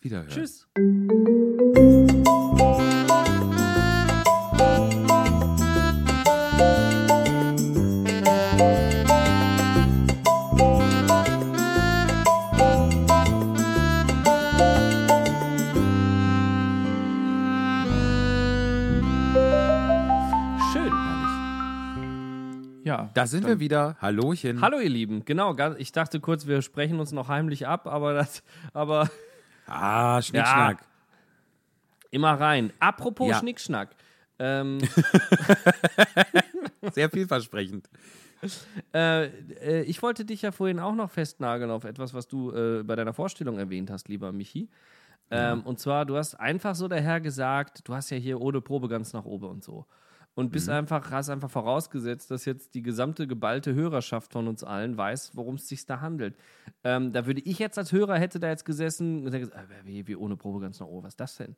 wiederhören. 0.05 0.29
Tschüss. 0.29 0.67
Schön. 20.73 20.93
Ja. 22.85 23.11
Da 23.15 23.27
sind 23.27 23.47
wir 23.47 23.61
wieder. 23.61 23.97
Hallochen. 24.01 24.61
Hallo 24.61 24.79
ihr 24.79 24.89
Lieben, 24.89 25.25
genau, 25.25 25.57
ich 25.79 25.93
dachte 25.93 26.21
kurz, 26.21 26.47
wir 26.47 26.63
sprechen 26.63 26.99
uns 26.99 27.13
noch 27.13 27.29
heimlich 27.29 27.67
ab, 27.67 27.87
aber 27.87 28.15
das, 28.15 28.43
aber 28.73 29.09
Ah, 29.67 30.21
Schnickschnack. 30.23 30.85
immer 32.11 32.33
rein. 32.41 32.73
Apropos 32.81 33.29
Ja. 33.31 33.39
Schnickschnack. 33.39 33.91
Ähm, 34.39 34.79
Sehr 36.93 37.11
vielversprechend. 37.11 37.89
äh, 38.93 39.27
äh, 39.27 39.83
ich 39.83 40.03
wollte 40.03 40.25
dich 40.25 40.43
ja 40.43 40.51
vorhin 40.51 40.81
auch 40.81 40.95
noch 40.95 41.11
festnageln 41.11 41.71
auf 41.71 41.85
etwas, 41.85 42.13
was 42.13 42.27
du 42.27 42.51
äh, 42.53 42.83
bei 42.83 42.97
deiner 42.97 43.15
Vorstellung 43.15 43.59
erwähnt 43.59 43.91
hast, 43.91 44.09
lieber 44.09 44.33
Michi. 44.33 44.69
Ähm, 45.31 45.63
Und 45.63 45.79
zwar, 45.79 46.05
du 46.05 46.17
hast 46.17 46.35
einfach 46.35 46.75
so 46.75 46.89
daher 46.89 47.21
gesagt, 47.21 47.87
du 47.89 47.95
hast 47.95 48.11
ja 48.11 48.17
hier 48.17 48.41
ohne 48.41 48.61
Probe 48.61 48.89
ganz 48.89 49.13
nach 49.13 49.25
oben 49.25 49.47
und 49.49 49.65
so. 49.65 49.87
Und 50.35 50.51
bist 50.51 50.71
einfach, 50.71 51.11
hast 51.11 51.29
einfach 51.29 51.51
vorausgesetzt, 51.51 52.31
dass 52.31 52.47
jetzt 52.47 52.75
die 52.75 52.83
gesamte 52.83 53.27
geballte 53.27 53.75
Hörerschaft 53.75 54.33
von 54.33 54.49
uns 54.49 54.65
allen 54.65 54.97
weiß, 54.97 55.33
worum 55.35 55.57
es 55.57 55.69
sich 55.69 55.85
da 55.85 56.01
handelt. 56.01 56.35
Ähm, 56.85 57.13
da 57.13 57.27
würde 57.27 57.43
ich 57.43 57.59
jetzt 57.59 57.77
als 57.77 57.93
Hörer 57.93 58.19
hätte 58.19 58.41
da 58.41 58.49
jetzt 58.49 58.65
gesessen 58.65 59.27
und 59.27 59.33
hätte 59.33 59.41
gesagt, 59.41 59.59
äh, 59.59 59.87
wie, 59.87 60.07
wie 60.07 60.17
ohne 60.17 60.37
Probe 60.39 60.61
ganz 60.61 60.81
nach 60.81 60.87
oben, 60.87 61.05
was 61.05 61.13
ist 61.13 61.21
das 61.21 61.37
denn? 61.37 61.55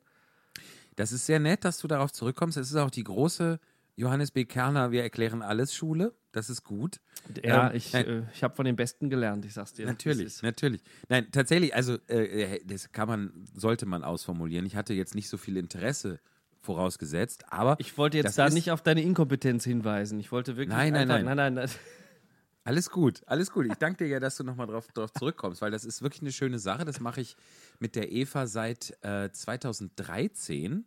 Das 0.97 1.13
ist 1.13 1.25
sehr 1.25 1.39
nett, 1.39 1.63
dass 1.63 1.77
du 1.79 1.87
darauf 1.87 2.11
zurückkommst. 2.11 2.57
Es 2.57 2.69
ist 2.69 2.75
auch 2.75 2.89
die 2.91 3.03
große 3.05 3.59
Johannes 3.95 4.31
B. 4.31 4.43
Kerner, 4.43 4.91
wir 4.91 5.03
erklären 5.03 5.41
alles 5.41 5.73
Schule. 5.73 6.13
Das 6.33 6.49
ist 6.49 6.63
gut. 6.65 6.99
Ja, 7.43 7.69
Ähm, 7.69 7.77
ich, 7.77 7.93
äh, 7.93 8.23
ich 8.33 8.43
habe 8.43 8.55
von 8.55 8.65
den 8.65 8.75
Besten 8.75 9.09
gelernt, 9.09 9.45
ich 9.45 9.53
sag's 9.53 9.71
dir. 9.73 9.85
Natürlich, 9.85 10.41
natürlich. 10.41 10.81
Nein, 11.07 11.27
tatsächlich, 11.31 11.73
also 11.73 11.97
äh, 12.07 12.59
das 12.65 12.91
kann 12.91 13.07
man, 13.07 13.47
sollte 13.53 13.85
man 13.85 14.03
ausformulieren. 14.03 14.65
Ich 14.65 14.75
hatte 14.75 14.93
jetzt 14.93 15.15
nicht 15.15 15.29
so 15.29 15.37
viel 15.37 15.55
Interesse 15.55 16.19
vorausgesetzt, 16.65 17.45
aber 17.49 17.75
Ich 17.79 17.97
wollte 17.97 18.17
jetzt 18.17 18.37
da 18.37 18.49
nicht 18.49 18.71
auf 18.71 18.81
deine 18.81 19.01
Inkompetenz 19.01 19.63
hinweisen. 19.63 20.19
Ich 20.19 20.31
wollte 20.31 20.57
wirklich. 20.57 20.75
Nein, 20.75 20.93
nein, 20.93 21.07
nein. 21.07 21.25
nein, 21.25 21.37
nein, 21.37 21.53
nein. 21.53 21.69
alles 22.65 22.89
gut, 22.89 23.21
alles 23.27 23.51
gut. 23.51 23.67
Ich 23.67 23.75
danke 23.75 24.03
dir 24.03 24.09
ja, 24.09 24.19
dass 24.19 24.35
du 24.35 24.43
nochmal 24.43 24.67
drauf, 24.67 24.87
drauf 24.93 25.13
zurückkommst, 25.13 25.61
weil 25.61 25.71
das 25.71 25.85
ist 25.85 26.01
wirklich 26.01 26.21
eine 26.21 26.31
schöne 26.31 26.59
Sache. 26.59 26.83
Das 26.83 26.99
mache 26.99 27.21
ich 27.21 27.37
mit 27.79 27.95
der 27.95 28.11
Eva 28.11 28.47
seit 28.47 28.97
äh, 29.03 29.31
2013. 29.31 30.85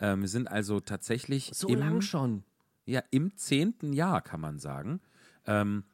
Ähm, 0.00 0.20
wir 0.20 0.28
sind 0.28 0.48
also 0.48 0.80
tatsächlich 0.80 1.50
So 1.54 1.68
im, 1.68 1.80
lang 1.80 2.00
schon. 2.00 2.44
Ja, 2.86 3.02
im 3.10 3.36
zehnten 3.36 3.92
Jahr 3.92 4.22
kann 4.22 4.40
man 4.40 4.58
sagen. 4.58 5.00
Ähm, 5.46 5.84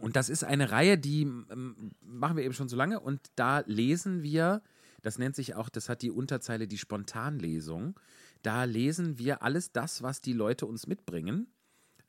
und 0.00 0.16
das 0.16 0.28
ist 0.28 0.44
eine 0.44 0.70
Reihe, 0.70 0.98
die 0.98 1.22
ähm, 1.22 1.92
machen 2.00 2.36
wir 2.36 2.44
eben 2.44 2.54
schon 2.54 2.68
so 2.68 2.76
lange 2.76 3.00
und 3.00 3.20
da 3.36 3.62
lesen 3.66 4.22
wir, 4.22 4.62
das 5.02 5.18
nennt 5.18 5.36
sich 5.36 5.54
auch, 5.54 5.68
das 5.68 5.88
hat 5.88 6.02
die 6.02 6.10
Unterzeile 6.10 6.66
die 6.66 6.78
Spontanlesung. 6.78 7.98
Da 8.42 8.64
lesen 8.64 9.18
wir 9.18 9.42
alles 9.42 9.72
das, 9.72 10.02
was 10.02 10.20
die 10.20 10.32
Leute 10.32 10.66
uns 10.66 10.86
mitbringen 10.86 11.46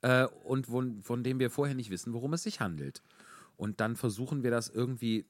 äh, 0.02 0.26
und 0.26 0.68
von, 0.68 1.02
von 1.02 1.24
dem 1.24 1.40
wir 1.40 1.50
vorher 1.50 1.76
nicht 1.76 1.90
wissen, 1.90 2.14
worum 2.14 2.34
es 2.34 2.44
sich 2.44 2.60
handelt. 2.60 3.04
Und 3.56 3.80
dann 3.80 3.96
versuchen 3.96 4.44
wir 4.44 4.52
das 4.52 4.70
irgendwie 4.70 5.26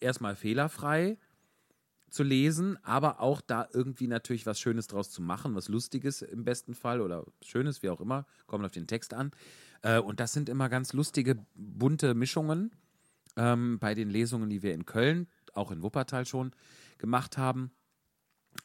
erstmal 0.00 0.36
fehlerfrei 0.36 1.18
zu 2.08 2.22
lesen, 2.22 2.78
aber 2.82 3.20
auch 3.20 3.40
da 3.40 3.68
irgendwie 3.72 4.06
natürlich 4.06 4.46
was 4.46 4.60
Schönes 4.60 4.86
draus 4.86 5.10
zu 5.10 5.20
machen, 5.20 5.54
was 5.54 5.68
Lustiges 5.68 6.22
im 6.22 6.44
besten 6.44 6.74
Fall 6.74 7.00
oder 7.00 7.24
Schönes, 7.42 7.82
wie 7.82 7.90
auch 7.90 8.00
immer, 8.00 8.26
kommt 8.46 8.64
auf 8.64 8.72
den 8.72 8.86
Text 8.86 9.12
an. 9.12 9.32
Äh, 9.82 9.98
und 9.98 10.20
das 10.20 10.32
sind 10.32 10.48
immer 10.48 10.68
ganz 10.68 10.92
lustige, 10.92 11.44
bunte 11.54 12.14
Mischungen 12.14 12.70
ähm, 13.36 13.78
bei 13.78 13.94
den 13.94 14.08
Lesungen, 14.08 14.48
die 14.48 14.62
wir 14.62 14.72
in 14.72 14.86
Köln, 14.86 15.28
auch 15.52 15.70
in 15.70 15.82
Wuppertal 15.82 16.26
schon 16.26 16.52
gemacht 16.98 17.36
haben. 17.38 17.70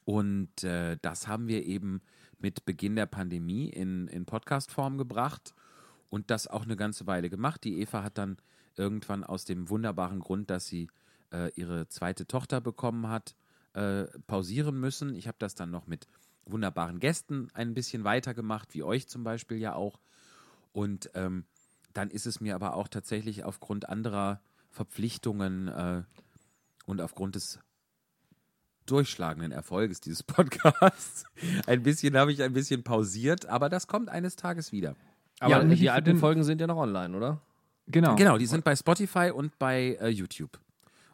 Und 0.06 0.64
äh, 0.64 0.98
das 1.02 1.28
haben 1.28 1.48
wir 1.48 1.66
eben 1.66 2.02
mit 2.40 2.66
Beginn 2.66 2.96
der 2.96 3.06
Pandemie 3.06 3.70
in, 3.70 4.08
in 4.08 4.26
Podcast-Form 4.26 4.98
gebracht 4.98 5.54
und 6.10 6.32
das 6.32 6.48
auch 6.48 6.64
eine 6.64 6.76
ganze 6.76 7.08
Weile 7.08 7.30
gemacht. 7.30 7.64
Die 7.64 7.80
Eva 7.80 8.04
hat 8.04 8.18
dann 8.18 8.38
irgendwann 8.76 9.24
aus 9.24 9.46
dem 9.46 9.70
wunderbaren 9.70 10.20
Grund, 10.20 10.50
dass 10.50 10.66
sie 10.66 10.90
äh, 11.32 11.52
ihre 11.56 11.88
zweite 11.88 12.26
Tochter 12.26 12.62
bekommen 12.62 13.08
hat, 13.08 13.36
äh, 13.74 14.06
pausieren 14.28 14.80
müssen. 14.80 15.16
Ich 15.16 15.28
habe 15.28 15.38
das 15.40 15.56
dann 15.56 15.72
noch 15.72 15.88
mit 15.88 16.08
wunderbaren 16.46 17.00
Gästen 17.00 17.50
ein 17.54 17.74
bisschen 17.74 18.04
weitergemacht, 18.04 18.74
wie 18.74 18.84
euch 18.84 19.08
zum 19.08 19.24
Beispiel 19.24 19.58
ja 19.58 19.76
auch. 19.76 20.00
Und 20.74 21.10
ähm, 21.14 21.46
dann 21.94 22.10
ist 22.10 22.26
es 22.26 22.42
mir 22.42 22.56
aber 22.56 22.76
auch 22.76 22.88
tatsächlich 22.88 23.44
aufgrund 23.44 23.90
anderer 23.90 24.42
Verpflichtungen 24.70 25.68
äh, 25.68 26.04
und 26.86 27.02
aufgrund 27.02 27.36
des 27.36 27.60
durchschlagenden 28.86 29.52
Erfolges 29.52 30.02
dieses 30.02 30.24
Podcasts 30.24 31.26
ein 31.68 31.84
bisschen 31.84 32.16
habe 32.18 32.32
ich 32.32 32.42
ein 32.44 32.54
bisschen 32.54 32.84
pausiert, 32.84 33.46
aber 33.46 33.70
das 33.70 33.88
kommt 33.88 34.10
eines 34.10 34.36
Tages 34.36 34.72
wieder. 34.72 34.96
Aber 35.40 35.64
Ja, 35.64 35.64
die 35.64 35.90
alten 35.90 36.18
Folgen 36.18 36.44
sind 36.44 36.62
ja 36.62 36.68
noch 36.68 36.78
online, 36.78 37.16
oder? 37.16 37.42
Genau. 37.88 38.16
Genau, 38.16 38.38
die 38.38 38.46
sind 38.46 38.64
bei 38.64 38.76
Spotify 38.76 39.32
und 39.34 39.58
bei 39.60 39.98
äh, 40.00 40.10
YouTube. 40.10 40.60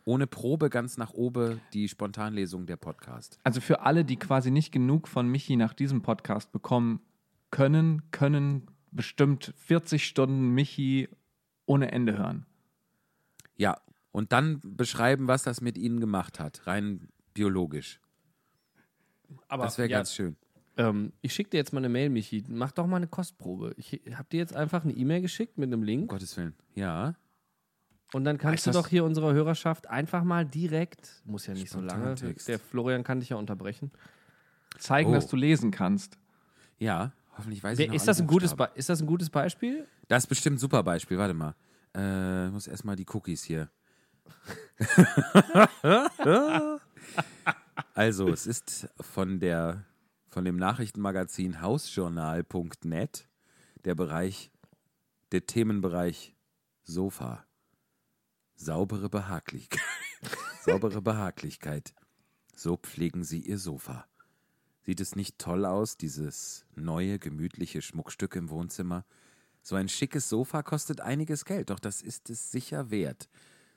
Ohne 0.05 0.27
Probe 0.27 0.69
ganz 0.69 0.97
nach 0.97 1.13
oben 1.13 1.59
die 1.73 1.89
Spontanlesung 1.89 2.65
der 2.65 2.77
Podcast. 2.77 3.39
Also 3.43 3.59
für 3.59 3.81
alle, 3.81 4.05
die 4.05 4.15
quasi 4.17 4.51
nicht 4.51 4.71
genug 4.71 5.07
von 5.07 5.27
Michi 5.27 5.55
nach 5.55 5.73
diesem 5.73 6.01
Podcast 6.01 6.51
bekommen 6.51 7.01
können, 7.51 8.03
können 8.11 8.67
bestimmt 8.91 9.53
40 9.57 10.05
Stunden 10.05 10.49
Michi 10.53 11.09
ohne 11.65 11.91
Ende 11.91 12.17
hören. 12.17 12.45
Ja, 13.55 13.81
und 14.11 14.31
dann 14.31 14.61
beschreiben, 14.63 15.27
was 15.27 15.43
das 15.43 15.61
mit 15.61 15.77
ihnen 15.77 15.99
gemacht 15.99 16.39
hat, 16.39 16.65
rein 16.67 17.09
biologisch. 17.37 17.99
Aber 19.47 19.63
Das 19.65 19.77
wäre 19.77 19.89
ja, 19.89 19.97
ganz 19.99 20.13
schön. 20.13 20.35
Ähm, 20.77 21.13
ich 21.21 21.33
schicke 21.33 21.49
dir 21.51 21.57
jetzt 21.57 21.71
mal 21.73 21.79
eine 21.79 21.89
Mail, 21.89 22.09
Michi. 22.09 22.43
Mach 22.47 22.71
doch 22.71 22.85
mal 22.87 22.97
eine 22.97 23.07
Kostprobe. 23.07 23.73
Ich 23.77 24.01
habe 24.13 24.27
dir 24.31 24.37
jetzt 24.37 24.55
einfach 24.55 24.83
eine 24.83 24.93
E-Mail 24.93 25.21
geschickt 25.21 25.57
mit 25.57 25.67
einem 25.67 25.81
Um 25.81 25.85
Link 25.85 26.09
Gottes 26.09 26.35
Willen. 26.37 26.53
Ja. 26.75 27.15
und 28.13 28.23
dann 28.25 28.37
kannst 28.37 28.67
Ist 28.67 28.75
du 28.75 28.79
doch 28.79 28.87
hier 28.87 29.03
unserer 29.03 29.33
Hörerschaft 29.33 29.87
einfach 29.87 30.23
mal 30.23 30.45
direkt, 30.45 31.21
muss 31.25 31.45
ja 31.47 31.53
nicht 31.53 31.69
so 31.69 31.79
lange, 31.79 32.15
Spontantext. 32.17 32.47
der 32.47 32.59
Florian 32.59 33.03
kann 33.03 33.19
dich 33.19 33.29
ja 33.29 33.37
unterbrechen. 33.37 33.91
Zeigen, 34.79 35.09
Oh. 35.09 35.13
dass 35.13 35.27
du 35.27 35.35
lesen 35.35 35.71
kannst. 35.71 36.17
Ja, 36.79 37.11
hoffentlich 37.37 37.63
weiß 37.63 37.73
ich 37.73 37.79
Wer, 37.79 37.87
noch 37.87 37.95
ist, 37.95 38.07
das 38.07 38.19
ein 38.21 38.27
gutes. 38.27 38.53
Be- 38.55 38.69
ist 38.75 38.89
das 38.89 39.01
ein 39.01 39.07
gutes 39.07 39.29
Beispiel? 39.29 39.87
Das 40.07 40.23
ist 40.23 40.27
bestimmt 40.27 40.55
ein 40.57 40.59
super 40.59 40.83
Beispiel. 40.83 41.17
Warte 41.17 41.33
mal. 41.33 41.55
Äh, 41.95 42.47
ich 42.47 42.51
muss 42.53 42.67
erstmal 42.67 42.95
die 42.95 43.05
Cookies 43.11 43.43
hier. 43.43 43.69
also, 47.93 48.29
es 48.29 48.47
ist 48.47 48.89
von 48.99 49.39
der 49.39 49.85
von 50.29 50.45
dem 50.45 50.57
Nachrichtenmagazin 50.57 51.61
hausjournal.net 51.61 53.27
der 53.85 53.95
Bereich 53.95 54.51
der 55.31 55.45
Themenbereich 55.45 56.35
Sofa. 56.83 57.45
Saubere 58.55 59.09
Behaglichkeit. 59.09 59.81
Saubere 60.61 61.01
Behaglichkeit. 61.01 61.93
So 62.55 62.77
pflegen 62.77 63.23
Sie 63.23 63.41
Ihr 63.41 63.57
Sofa. 63.57 64.05
Sieht 64.81 64.99
es 64.99 65.15
nicht 65.15 65.37
toll 65.37 65.65
aus, 65.65 65.97
dieses 65.97 66.65
neue, 66.75 67.19
gemütliche 67.19 67.81
Schmuckstück 67.81 68.35
im 68.35 68.49
Wohnzimmer? 68.49 69.05
So 69.61 69.75
ein 69.75 69.89
schickes 69.89 70.29
Sofa 70.29 70.63
kostet 70.63 71.01
einiges 71.01 71.45
Geld, 71.45 71.69
doch 71.69 71.79
das 71.79 72.01
ist 72.01 72.29
es 72.29 72.51
sicher 72.51 72.89
wert. 72.89 73.29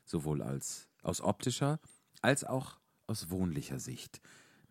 Sowohl 0.05 0.43
als 0.43 0.89
aus 1.03 1.21
optischer 1.21 1.81
als 2.23 2.45
auch 2.45 2.80
aus 3.11 3.31
wohnlicher 3.31 3.81
Sicht. 3.81 4.21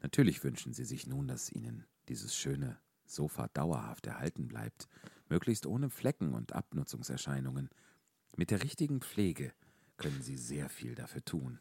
Natürlich 0.01 0.43
wünschen 0.43 0.73
Sie 0.73 0.85
sich 0.85 1.05
nun, 1.05 1.27
dass 1.27 1.51
Ihnen 1.51 1.83
dieses 2.07 2.33
schöne 2.33 2.77
Sofa 3.05 3.47
dauerhaft 3.53 4.07
erhalten 4.07 4.47
bleibt, 4.47 4.87
möglichst 5.27 5.67
ohne 5.67 5.89
Flecken 5.89 6.33
und 6.33 6.53
Abnutzungserscheinungen. 6.53 7.69
Mit 8.37 8.49
der 8.51 8.63
richtigen 8.63 9.01
Pflege 9.01 9.51
können 9.97 10.21
Sie 10.21 10.37
sehr 10.37 10.69
viel 10.69 10.95
dafür 10.95 11.23
tun. 11.25 11.59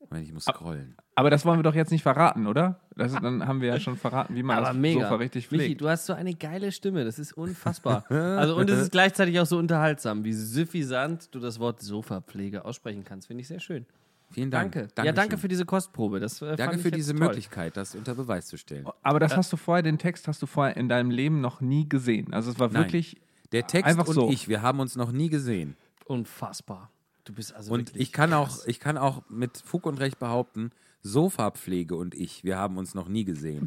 Moment, 0.00 0.26
Ich 0.26 0.32
muss 0.32 0.44
scrollen. 0.46 0.96
Aber 1.14 1.30
das 1.30 1.44
wollen 1.44 1.60
wir 1.60 1.62
doch 1.62 1.74
jetzt 1.76 1.92
nicht 1.92 2.02
verraten, 2.02 2.48
oder? 2.48 2.80
Das, 2.96 3.12
dann 3.12 3.46
haben 3.46 3.60
wir 3.60 3.68
ja 3.68 3.78
schon 3.78 3.96
verraten, 3.96 4.34
wie 4.34 4.42
man 4.42 4.56
Aber 4.56 4.66
das 4.68 4.76
mega. 4.76 5.02
Sofa 5.02 5.14
richtig 5.16 5.48
Michi, 5.52 5.64
pflegt. 5.64 5.80
du 5.80 5.88
hast 5.88 6.06
so 6.06 6.12
eine 6.14 6.34
geile 6.34 6.72
Stimme, 6.72 7.04
das 7.04 7.20
ist 7.20 7.34
unfassbar. 7.34 8.10
also 8.10 8.56
und 8.56 8.68
es 8.68 8.80
ist 8.80 8.90
gleichzeitig 8.90 9.38
auch 9.38 9.46
so 9.46 9.58
unterhaltsam, 9.58 10.24
wie 10.24 10.32
suffisant 10.32 11.32
du 11.32 11.38
das 11.38 11.60
Wort 11.60 11.80
Sofapflege 11.80 12.64
aussprechen 12.64 13.04
kannst, 13.04 13.28
finde 13.28 13.42
ich 13.42 13.48
sehr 13.48 13.60
schön. 13.60 13.86
Vielen 14.32 14.50
Dank. 14.50 14.72
Danke. 14.72 14.80
ja, 14.80 14.86
Dankeschön. 14.94 15.14
danke 15.16 15.38
für 15.38 15.48
diese 15.48 15.64
Kostprobe. 15.64 16.20
Das, 16.20 16.40
äh, 16.40 16.54
Danke 16.56 16.78
für 16.78 16.90
diese 16.90 17.12
toll. 17.14 17.26
Möglichkeit, 17.26 17.76
das 17.76 17.94
unter 17.94 18.14
Beweis 18.14 18.46
zu 18.46 18.56
stellen. 18.58 18.86
Aber 19.02 19.16
Äh. 19.16 19.20
das 19.20 19.36
hast 19.36 19.52
du 19.52 19.56
vorher, 19.56 19.82
den 19.82 19.98
Text 19.98 20.28
hast 20.28 20.40
du 20.42 20.46
vorher 20.46 20.76
in 20.76 20.88
deinem 20.88 21.10
Leben 21.10 21.40
noch 21.40 21.60
nie 21.60 21.88
gesehen. 21.88 22.32
Also 22.32 22.50
es 22.52 22.58
war 22.58 22.68
Nein. 22.68 22.84
wirklich. 22.84 23.16
Der 23.52 23.66
Text 23.66 23.88
Einfach 23.90 24.06
und 24.06 24.14
so. 24.14 24.30
ich, 24.30 24.46
wir 24.48 24.62
haben 24.62 24.78
uns 24.78 24.94
noch 24.94 25.10
nie 25.10 25.28
gesehen. 25.28 25.76
Unfassbar. 26.04 26.90
Du 27.24 27.32
bist 27.32 27.52
also 27.52 27.72
Und 27.72 27.88
wirklich 27.88 28.02
ich 28.08 28.12
kann 28.12 28.32
auch, 28.32 28.64
ich 28.66 28.78
kann 28.78 28.96
auch 28.96 29.22
mit 29.28 29.58
Fug 29.58 29.86
und 29.86 29.98
Recht 29.98 30.18
behaupten, 30.20 30.70
Sofapflege 31.02 31.96
und 31.96 32.14
ich, 32.14 32.44
wir 32.44 32.56
haben 32.56 32.76
uns 32.78 32.94
noch 32.94 33.08
nie 33.08 33.24
gesehen. 33.24 33.64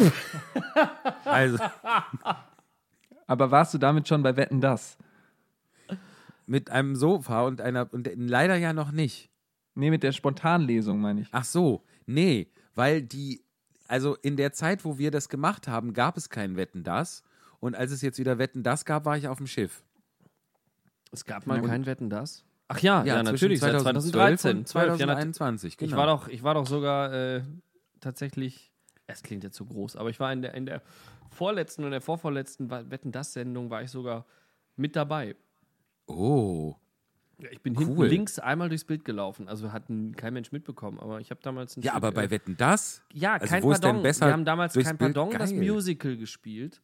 also 1.25 1.57
Aber 3.27 3.51
warst 3.51 3.73
du 3.73 3.77
damit 3.77 4.07
schon 4.07 4.23
bei 4.23 4.35
Wetten 4.37 4.61
das? 4.61 4.97
mit 6.45 6.69
einem 6.69 6.95
Sofa 6.97 7.43
und 7.43 7.61
einer 7.61 7.87
und 7.93 8.09
leider 8.15 8.55
ja 8.57 8.73
noch 8.73 8.91
nicht. 8.91 9.29
Nee, 9.75 9.89
mit 9.89 10.03
der 10.03 10.11
Spontanlesung 10.11 10.99
meine 11.01 11.21
ich. 11.21 11.27
Ach 11.31 11.43
so, 11.45 11.83
nee, 12.05 12.47
weil 12.75 13.01
die, 13.01 13.43
also 13.87 14.15
in 14.15 14.37
der 14.37 14.53
Zeit, 14.53 14.85
wo 14.85 14.97
wir 14.97 15.11
das 15.11 15.29
gemacht 15.29 15.67
haben, 15.67 15.93
gab 15.93 16.17
es 16.17 16.29
kein 16.29 16.55
Wetten 16.55 16.83
das. 16.83 17.23
Und 17.59 17.75
als 17.75 17.91
es 17.91 18.01
jetzt 18.01 18.19
wieder 18.19 18.37
Wetten 18.37 18.61
das 18.61 18.85
gab, 18.85 19.05
war 19.05 19.17
ich 19.17 19.27
auf 19.27 19.37
dem 19.37 19.47
Schiff. 19.47 19.83
Es 21.11 21.25
gab 21.25 21.47
mal 21.47 21.61
kein 21.61 21.85
Wetten, 21.85 22.09
das? 22.09 22.43
Ach 22.67 22.79
ja, 22.79 23.03
ja, 23.03 23.15
zwischen 23.15 23.25
natürlich, 23.33 23.59
seit 23.59 23.79
2012 23.79 24.41
2013. 24.41 24.57
und 24.57 24.67
12, 24.67 24.85
ja, 24.85 24.91
nat- 25.05 25.15
2021, 25.35 25.77
genau. 25.77 25.91
Ich 25.91 25.97
war 25.97 26.07
doch, 26.07 26.27
ich 26.27 26.43
war 26.43 26.53
doch 26.55 26.65
sogar 26.65 27.13
äh, 27.13 27.43
tatsächlich, 27.99 28.71
es 29.07 29.21
klingt 29.21 29.43
jetzt 29.43 29.55
zu 29.55 29.65
groß, 29.65 29.95
aber 29.95 30.09
ich 30.09 30.19
war 30.19 30.33
in 30.33 30.41
der, 30.41 30.53
in 30.55 30.65
der 30.65 30.81
vorletzten 31.29 31.83
und 31.83 31.91
der 31.91 32.01
vorvorletzten 32.01 32.69
Wetten 32.69 33.11
das 33.11 33.33
Sendung 33.33 33.69
war 33.69 33.83
ich 33.83 33.91
sogar 33.91 34.25
mit 34.75 34.95
dabei. 34.95 35.35
oh, 36.07 36.75
Ja, 37.39 37.49
Ich 37.51 37.61
bin 37.61 37.75
hinten 37.77 37.97
Cool. 37.97 38.07
links 38.07 38.37
einmal 38.39 38.69
durchs 38.69 38.83
Bild 38.85 39.03
gelaufen, 39.05 39.47
also 39.47 39.71
hat 39.73 39.83
kein 40.17 40.33
Mensch 40.33 40.51
mitbekommen, 40.51 40.99
aber 40.99 41.19
ich 41.19 41.31
habe 41.31 41.41
damals 41.43 41.75
ein 41.75 41.81
ja, 41.81 41.91
Stück, 41.91 41.97
aber 42.03 42.11
bei 42.11 42.29
Wetten 42.29 42.55
das? 42.57 43.01
ja, 43.11 43.33
also 43.33 43.47
kein 43.47 43.63
Pardon. 43.63 44.03
Wir 44.03 44.13
haben 44.21 44.45
damals 44.45 44.73
kein 44.75 44.97
Bild? 44.97 45.15
Pardon, 45.15 45.31
das 45.37 45.49
Geil. 45.51 45.59
Musical 45.71 46.15
gespielt 46.15 46.81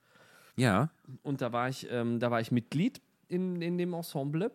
Ja, 0.56 0.89
und 1.24 1.41
da 1.41 1.52
war 1.54 1.70
ich, 1.70 1.88
ähm, 1.91 2.20
da 2.20 2.32
war 2.32 2.41
ich 2.41 2.52
Mitglied 2.52 3.00
in, 3.28 3.62
in 3.62 3.78
dem 3.78 3.93
Ensemble. 3.93 4.52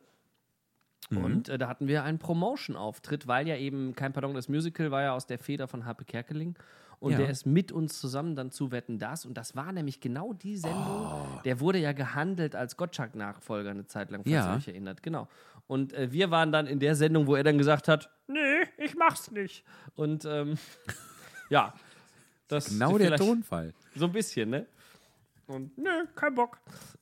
Mhm. 1.10 1.24
Und 1.24 1.48
äh, 1.48 1.58
da 1.58 1.68
hatten 1.68 1.86
wir 1.86 2.02
einen 2.02 2.18
Promotion-Auftritt, 2.18 3.26
weil 3.26 3.46
ja 3.46 3.56
eben 3.56 3.94
kein 3.94 4.12
Pardon, 4.12 4.34
das 4.34 4.48
Musical 4.48 4.90
war 4.90 5.02
ja 5.02 5.12
aus 5.14 5.26
der 5.26 5.38
Feder 5.38 5.68
von 5.68 5.84
Harpe 5.84 6.04
Kerkeling. 6.04 6.56
Und 7.00 7.12
Ja. 7.12 7.18
der 7.18 7.28
ist 7.28 7.44
mit 7.44 7.70
uns 7.72 8.00
zusammen 8.00 8.34
dann 8.34 8.50
zu 8.50 8.70
Wetten 8.70 8.98
das. 8.98 9.26
Und 9.26 9.34
das 9.36 9.54
war 9.54 9.70
nämlich 9.72 10.00
genau 10.00 10.32
die 10.32 10.56
Sendung. 10.56 10.82
Oh. 11.06 11.26
Der 11.44 11.60
wurde 11.60 11.78
ja 11.78 11.92
gehandelt 11.92 12.56
als 12.56 12.78
Gottschalk-Nachfolger 12.78 13.70
eine 13.70 13.84
Zeit 13.84 14.10
lang, 14.10 14.22
falls 14.22 14.32
Ja. 14.32 14.52
ihr 14.52 14.56
euch 14.56 14.68
erinnert. 14.68 15.02
Genau. 15.02 15.28
Und 15.66 15.92
äh, 15.94 16.12
wir 16.12 16.30
waren 16.30 16.52
dann 16.52 16.66
in 16.66 16.78
der 16.78 16.94
Sendung, 16.94 17.26
wo 17.26 17.34
er 17.34 17.42
dann 17.42 17.58
gesagt 17.58 17.88
hat: 17.88 18.10
Nee, 18.26 18.62
ich 18.78 18.94
mach's 18.96 19.30
nicht. 19.30 19.64
Und 19.94 20.24
ähm, 20.24 20.58
ja, 21.50 21.74
das 22.48 22.66
genau 22.68 22.98
der 22.98 23.16
Tonfall. 23.16 23.72
so 23.94 24.06
ein 24.06 24.12
bisschen, 24.12 24.50
ne? 24.50 24.66
Und 25.46 25.76
nö, 25.76 26.06
kein 26.14 26.34
Bock. 26.34 26.58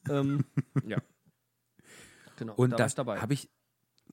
ähm, 0.08 0.44
ja. 0.86 0.98
Genau. 2.36 2.54
Und 2.54 2.72
da 2.72 2.88
das 2.88 2.96
habe 2.96 3.34
ich, 3.34 3.48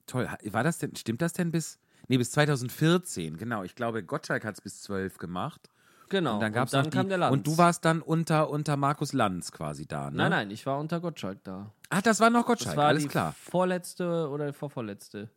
toll, 0.06 0.28
war 0.44 0.62
das 0.62 0.78
denn, 0.78 0.94
stimmt 0.94 1.20
das 1.22 1.32
denn 1.32 1.50
bis, 1.50 1.80
nee, 2.08 2.18
bis 2.18 2.30
2014, 2.32 3.36
genau. 3.36 3.64
Ich 3.64 3.74
glaube, 3.74 4.04
Gottschalk 4.04 4.44
hat 4.44 4.54
es 4.54 4.60
bis 4.60 4.82
12 4.82 5.18
gemacht. 5.18 5.68
genau. 6.08 6.34
Und 6.34 6.40
dann 6.40 6.52
gab 6.52 6.66
es 6.66 6.72
dann 6.72 6.90
kam 6.90 7.06
die, 7.06 7.10
der 7.10 7.18
Lanz. 7.18 7.32
Und 7.32 7.46
du 7.46 7.58
warst 7.58 7.84
dann 7.84 8.02
unter, 8.02 8.50
unter 8.50 8.76
Markus 8.76 9.12
Lanz 9.12 9.50
quasi 9.50 9.86
da, 9.86 10.10
ne? 10.10 10.16
Nein, 10.18 10.30
nein, 10.30 10.50
ich 10.50 10.64
war 10.66 10.78
unter 10.78 11.00
Gottschalk 11.00 11.42
da. 11.42 11.72
Ach, 11.90 12.02
das 12.02 12.20
war 12.20 12.30
noch 12.30 12.40
Das 12.40 12.46
Gottschalk, 12.46 12.76
war 12.76 12.86
alles 12.86 13.02
die 13.02 13.08
klar. 13.08 13.32
vorletzte 13.34 14.28
oder 14.28 14.52
vorvorletzte 14.52 15.28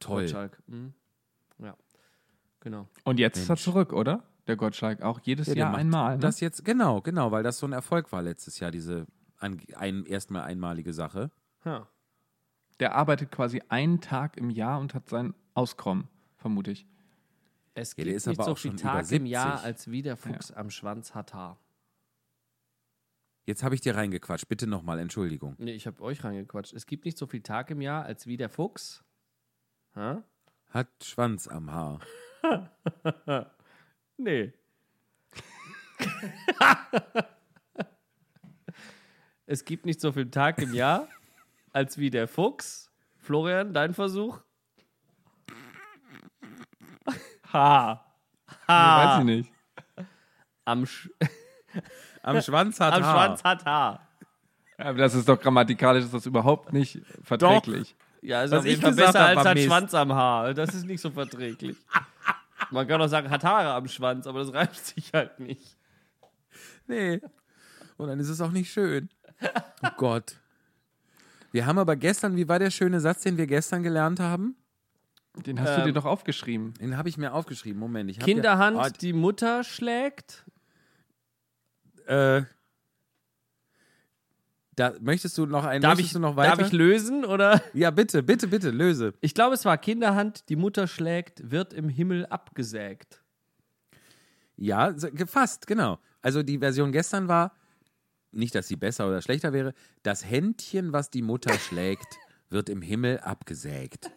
Toll. 0.00 0.22
Gottschalk. 0.22 0.58
Mhm. 0.66 0.92
Ja. 1.58 1.76
Genau. 2.60 2.88
Und 3.04 3.18
jetzt 3.20 3.38
ist 3.38 3.44
er 3.48 3.52
Mensch. 3.52 3.62
zurück, 3.62 3.92
oder? 3.92 4.24
Der 4.46 4.56
Gottschalk. 4.56 5.02
Auch 5.02 5.20
jedes 5.22 5.46
Ja, 5.48 5.54
Jahr 5.54 5.74
einmal. 5.76 6.14
Ne? 6.16 6.20
Das 6.20 6.40
jetzt, 6.40 6.64
genau, 6.64 7.00
genau, 7.00 7.30
weil 7.30 7.42
das 7.42 7.58
so 7.58 7.66
ein 7.66 7.72
Erfolg 7.72 8.12
war 8.12 8.22
letztes 8.22 8.58
Jahr, 8.58 8.70
diese 8.70 9.06
ein, 9.38 9.60
ein, 9.76 10.04
erstmal 10.04 10.42
einmalige 10.42 10.92
Sache. 10.92 11.30
Ja. 11.64 11.86
Der 12.80 12.94
arbeitet 12.94 13.30
quasi 13.30 13.62
einen 13.68 14.00
Tag 14.00 14.36
im 14.36 14.50
Jahr 14.50 14.80
und 14.80 14.94
hat 14.94 15.08
sein 15.08 15.32
Auskommen, 15.54 16.08
vermute 16.36 16.72
ich. 16.72 16.86
Es 17.74 17.96
Ja, 17.96 18.04
gibt 18.04 18.16
ist 18.16 18.26
nicht 18.26 18.38
aber 18.38 18.46
so 18.46 18.52
auch 18.52 18.58
viel 18.58 18.72
schon 18.72 18.78
Tag 18.78 19.10
im 19.12 19.26
Jahr, 19.26 19.52
70. 19.58 19.64
als 19.66 19.90
wie 19.90 20.02
der 20.02 20.16
Fuchs 20.16 20.50
am 20.50 20.70
Schwanz 20.70 21.14
hat 21.14 21.34
Haar. 21.34 21.58
Jetzt 23.46 23.62
habe 23.62 23.74
ich 23.74 23.82
dir 23.82 23.94
reingequatscht, 23.94 24.48
bitte 24.48 24.66
nochmal, 24.66 24.98
Entschuldigung. 24.98 25.54
Nee, 25.58 25.72
ich 25.72 25.86
habe 25.86 26.02
euch 26.02 26.24
reingequatscht. 26.24 26.72
Es 26.72 26.86
gibt 26.86 27.04
nicht 27.04 27.18
so 27.18 27.26
viel 27.26 27.42
Tag 27.42 27.70
im 27.70 27.82
Jahr, 27.82 28.04
als 28.04 28.26
wie 28.26 28.38
der 28.38 28.48
Fuchs. 28.48 29.04
Ha? 29.94 30.24
Hat 30.70 30.88
Schwanz 31.02 31.46
am 31.48 31.70
Haar. 31.70 32.00
Nee. 34.16 34.52
es 39.46 39.64
gibt 39.64 39.86
nicht 39.86 40.00
so 40.00 40.12
viel 40.12 40.30
Tag 40.30 40.62
im 40.62 40.72
Jahr, 40.72 41.08
als 41.72 41.98
wie 41.98 42.10
der 42.10 42.28
Fuchs. 42.28 42.92
Florian, 43.16 43.74
dein 43.74 43.92
Versuch? 43.92 44.40
Ha. 47.52 48.04
Nee, 48.68 48.74
weiß 48.74 49.18
ich 49.18 49.24
nicht. 49.24 49.52
Am, 50.64 50.86
Sch 50.86 51.10
Am 52.24 52.40
Schwanz 52.42 52.80
hat 52.80 52.94
am 52.94 53.04
Haar. 53.04 53.26
Schwanz 53.26 53.44
hat 53.44 53.64
Haar. 53.64 54.00
Aber 54.78 54.98
das 54.98 55.14
ist 55.14 55.28
doch 55.28 55.40
grammatikalisch, 55.40 56.04
ist 56.04 56.14
das 56.14 56.26
überhaupt 56.26 56.72
nicht 56.72 57.00
verträglich. 57.22 57.94
Ja, 58.22 58.42
ist 58.42 58.50
Was 58.50 58.60
auf 58.60 58.66
jeden 58.66 58.80
Fall 58.82 58.94
besser 58.94 59.20
als 59.26 59.44
hat 59.44 59.54
Mist. 59.54 59.66
Schwanz 59.66 59.94
am 59.94 60.12
Haar. 60.12 60.54
Das 60.54 60.74
ist 60.74 60.86
nicht 60.86 61.00
so 61.00 61.10
verträglich. 61.10 61.76
Man 62.70 62.88
kann 62.88 63.00
auch 63.00 63.06
sagen, 63.08 63.28
hat 63.30 63.44
Haare 63.44 63.74
am 63.74 63.86
Schwanz, 63.86 64.26
aber 64.26 64.40
das 64.40 64.52
reimt 64.52 64.74
sich 64.74 65.12
halt 65.12 65.38
nicht. 65.38 65.76
Nee. 66.86 67.20
Und 67.96 68.08
dann 68.08 68.18
ist 68.18 68.28
es 68.30 68.40
auch 68.40 68.50
nicht 68.50 68.72
schön. 68.72 69.08
Oh 69.82 69.88
Gott. 69.96 70.36
Wir 71.52 71.66
haben 71.66 71.78
aber 71.78 71.94
gestern, 71.96 72.34
wie 72.36 72.48
war 72.48 72.58
der 72.58 72.70
schöne 72.70 72.98
Satz, 73.00 73.22
den 73.22 73.36
wir 73.36 73.46
gestern 73.46 73.82
gelernt 73.82 74.18
haben? 74.18 74.56
Den 75.46 75.60
hast 75.60 75.76
du 75.76 75.80
Ähm, 75.80 75.86
dir 75.88 75.92
doch 75.92 76.04
aufgeschrieben. 76.04 76.74
Den 76.80 76.96
habe 76.96 77.08
ich 77.08 77.16
mir 77.18 77.32
aufgeschrieben. 77.34 77.78
Moment, 77.78 78.10
ich 78.10 78.16
habe 78.18 78.24
Kinderhand, 78.24 78.76
Ja, 78.76 78.90
die 78.90 79.12
Mutter 79.12 79.62
schlägt. 79.64 80.43
Äh, 82.06 82.42
da 84.76 84.92
möchtest 85.00 85.38
du 85.38 85.46
noch 85.46 85.64
einen? 85.64 85.82
Darf 85.82 85.98
ich, 85.98 86.14
noch 86.14 86.36
weiter? 86.36 86.56
darf 86.56 86.66
ich 86.66 86.72
lösen 86.72 87.24
oder? 87.24 87.62
ja, 87.74 87.90
bitte, 87.90 88.22
bitte, 88.22 88.48
bitte, 88.48 88.70
löse. 88.70 89.14
Ich 89.20 89.34
glaube, 89.34 89.54
es 89.54 89.64
war 89.64 89.78
Kinderhand, 89.78 90.48
die 90.48 90.56
Mutter 90.56 90.86
schlägt, 90.86 91.50
wird 91.50 91.72
im 91.72 91.88
Himmel 91.88 92.26
abgesägt. 92.26 93.22
Ja, 94.56 94.90
gefasst, 94.90 95.66
genau. 95.66 95.98
Also 96.22 96.42
die 96.42 96.58
Version 96.58 96.92
gestern 96.92 97.28
war, 97.28 97.52
nicht, 98.32 98.54
dass 98.54 98.68
sie 98.68 98.76
besser 98.76 99.06
oder 99.06 99.22
schlechter 99.22 99.52
wäre, 99.52 99.74
das 100.02 100.24
Händchen, 100.24 100.92
was 100.92 101.10
die 101.10 101.22
Mutter 101.22 101.54
schlägt, 101.58 102.18
wird 102.50 102.68
im 102.68 102.82
Himmel 102.82 103.20
abgesägt. 103.20 104.10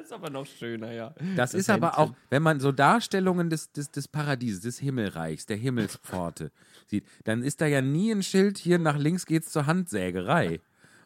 Das 0.00 0.06
ist 0.06 0.12
aber 0.14 0.30
noch 0.30 0.46
schöner, 0.46 0.92
ja. 0.92 1.14
Das, 1.36 1.52
ist 1.52 1.68
aber 1.68 1.98
auch, 1.98 2.14
wenn 2.30 2.42
man 2.42 2.58
so 2.58 2.72
Darstellungen 2.72 3.50
des, 3.50 3.70
des, 3.72 3.90
des 3.90 4.08
Paradieses, 4.08 4.62
des 4.62 4.78
Himmelreichs, 4.78 5.44
der 5.44 5.58
Himmelspforte 5.58 6.52
sieht, 6.86 7.04
dann 7.24 7.42
ist 7.42 7.60
da 7.60 7.66
ja 7.66 7.82
nie 7.82 8.10
ein 8.10 8.22
Schild, 8.22 8.56
hier 8.56 8.78
nach 8.78 8.96
links 8.96 9.26
geht's 9.26 9.50
zur 9.50 9.66
Handsägerei, 9.66 10.60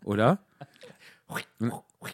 oder? 0.04 0.38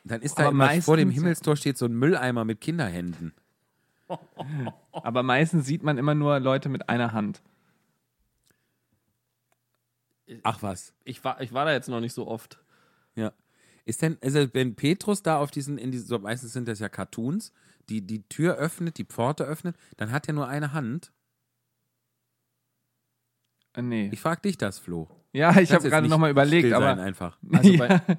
Dann 0.04 0.22
ist 0.22 0.38
da 0.38 0.44
Aber 0.44 0.52
immer 0.52 0.80
vor 0.80 0.96
dem 0.96 1.10
Himmelstor 1.10 1.54
steht 1.54 1.76
so 1.76 1.84
ein 1.84 1.92
Mülleimer 1.92 2.46
mit 2.46 2.62
Kinderhänden. 2.62 3.34
Aber 4.92 5.22
meistens 5.22 5.66
sieht 5.66 5.82
man 5.82 5.98
immer 5.98 6.14
nur 6.14 6.40
Leute 6.40 6.70
mit 6.70 6.88
einer 6.88 7.12
Hand. 7.12 7.42
Ach 10.44 10.62
was. 10.62 10.94
Ich 11.04 11.22
war, 11.24 11.42
ich 11.42 11.52
war 11.52 11.66
da 11.66 11.72
jetzt 11.72 11.90
noch 11.90 12.00
nicht 12.00 12.14
so 12.14 12.26
oft. 12.26 12.58
Ja. 13.16 13.32
Ist 13.90 14.02
denn, 14.02 14.16
also 14.22 14.46
wenn 14.54 14.76
Petrus 14.76 15.20
da 15.24 15.38
auf 15.38 15.50
diesen, 15.50 15.76
in 15.76 15.90
diese, 15.90 16.06
so 16.06 16.16
meistens 16.20 16.52
sind 16.52 16.68
das 16.68 16.78
ja 16.78 16.88
Cartoons, 16.88 17.52
die 17.88 18.00
die 18.06 18.22
Tür 18.28 18.54
öffnet, 18.54 18.98
die 18.98 19.04
Pforte 19.04 19.42
öffnet, 19.42 19.74
dann 19.96 20.12
hat 20.12 20.28
er 20.28 20.34
nur 20.34 20.46
eine 20.46 20.72
Hand. 20.72 21.10
Äh, 23.74 23.82
nee. 23.82 24.08
Ich 24.12 24.20
frag 24.20 24.42
dich 24.42 24.56
das, 24.56 24.78
Flo. 24.78 25.08
ja, 25.32 25.58
ich 25.58 25.72
habe 25.72 25.88
gerade 25.88 26.06
nochmal 26.06 26.30
überlegt, 26.30 26.72
aber. 26.72 26.96
einfach. 27.02 27.36
Also 27.52 27.72
Ja. 27.72 27.78
bei, 28.06 28.16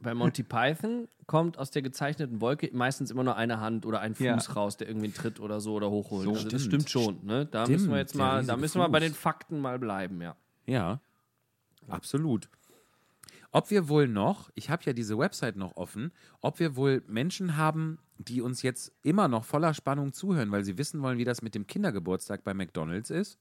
bei 0.00 0.14
Monty 0.14 0.44
Python 0.44 1.08
kommt 1.26 1.58
aus 1.58 1.72
der 1.72 1.82
gezeichneten 1.82 2.40
Wolke 2.40 2.70
meistens 2.72 3.10
immer 3.10 3.24
nur 3.24 3.34
eine 3.36 3.58
Hand 3.60 3.84
oder 3.86 3.98
ein 4.00 4.14
Fuß 4.14 4.24
Ja. 4.24 4.36
raus, 4.54 4.76
der 4.76 4.86
irgendwie 4.86 5.06
einen 5.06 5.14
Tritt 5.14 5.40
oder 5.40 5.60
so 5.60 5.74
oder 5.74 5.90
hochholt. 5.90 6.24
So, 6.26 6.34
also 6.34 6.48
das 6.48 6.62
stimmt. 6.62 6.84
stimmt 6.84 6.90
schon. 6.90 7.26
Ne? 7.26 7.44
Da 7.46 7.64
Stimmt, 7.64 7.80
müssen 7.80 7.90
wir 7.90 7.98
jetzt 7.98 8.14
mal, 8.14 8.44
da 8.44 8.56
müssen 8.56 8.80
wir 8.80 8.88
bei 8.88 9.00
den 9.00 9.14
Fakten 9.14 9.58
mal 9.60 9.80
bleiben, 9.80 10.22
ja. 10.22 10.36
Ja, 10.66 11.00
absolut. 11.88 12.48
Ob 13.50 13.70
wir 13.70 13.88
wohl 13.88 14.08
noch, 14.08 14.50
ich 14.54 14.68
habe 14.68 14.82
ja 14.84 14.92
diese 14.92 15.18
Website 15.18 15.56
noch 15.56 15.76
offen, 15.76 16.12
ob 16.40 16.58
wir 16.58 16.76
wohl 16.76 17.02
Menschen 17.06 17.56
haben, 17.56 17.98
die 18.18 18.42
uns 18.42 18.62
jetzt 18.62 18.92
immer 19.02 19.28
noch 19.28 19.44
voller 19.44 19.72
Spannung 19.72 20.12
zuhören, 20.12 20.50
weil 20.50 20.64
sie 20.64 20.76
wissen 20.76 21.00
wollen, 21.02 21.18
wie 21.18 21.24
das 21.24 21.40
mit 21.40 21.54
dem 21.54 21.66
Kindergeburtstag 21.66 22.44
bei 22.44 22.52
McDonalds 22.52 23.10
ist? 23.10 23.38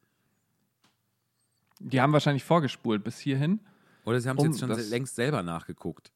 Die 1.79 1.99
haben 1.99 2.13
wahrscheinlich 2.13 2.43
vorgespult 2.43 3.03
bis 3.03 3.19
hierhin. 3.19 3.59
Oder 4.05 4.21
sie 4.21 4.29
haben 4.29 4.37
es 4.37 4.43
Um 4.43 4.51
jetzt 4.51 4.59
schon 4.59 4.89
längst 4.89 5.15
selber 5.15 5.43
nachgeguckt? 5.43 6.11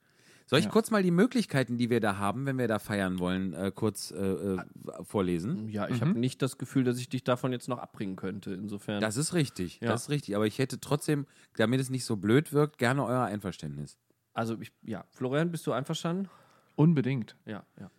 Soll 0.51 0.59
ich 0.59 0.65
Ja. 0.65 0.71
kurz 0.71 0.91
mal 0.91 1.01
die 1.01 1.11
Möglichkeiten, 1.11 1.77
die 1.77 1.89
wir 1.89 2.01
da 2.01 2.17
haben, 2.17 2.45
wenn 2.45 2.57
wir 2.57 2.67
da 2.67 2.77
feiern 2.77 3.19
wollen, 3.19 3.53
äh, 3.53 3.71
kurz 3.73 4.11
äh, 4.11 4.17
äh, 4.17 4.59
vorlesen? 5.01 5.69
Ja, 5.69 5.87
ich 5.87 6.01
habe 6.01 6.11
nicht 6.19 6.41
das 6.41 6.57
Gefühl, 6.57 6.83
dass 6.83 6.97
ich 6.99 7.07
dich 7.07 7.23
davon 7.23 7.53
jetzt 7.53 7.69
noch 7.69 7.77
abbringen 7.77 8.17
könnte. 8.17 8.51
Insofern. 8.53 8.99
Das 8.99 9.15
ist 9.15 9.33
richtig, 9.33 9.79
Ja. 9.79 9.87
das 9.87 10.03
ist 10.03 10.09
richtig. 10.09 10.35
Aber 10.35 10.45
ich 10.45 10.59
hätte 10.59 10.81
trotzdem, 10.81 11.25
damit 11.55 11.79
es 11.79 11.89
nicht 11.89 12.03
so 12.03 12.17
blöd 12.17 12.51
wirkt, 12.51 12.77
gerne 12.79 13.05
euer 13.05 13.23
Einverständnis. 13.23 13.97
also, 14.33 14.59
ich, 14.59 14.73
ja. 14.83 15.05
Florian, 15.11 15.51
bist 15.51 15.65
du 15.67 15.71
einverstanden? 15.71 16.29
Unbedingt. 16.75 17.37
Ja, 17.45 17.63
ja. 17.79 17.89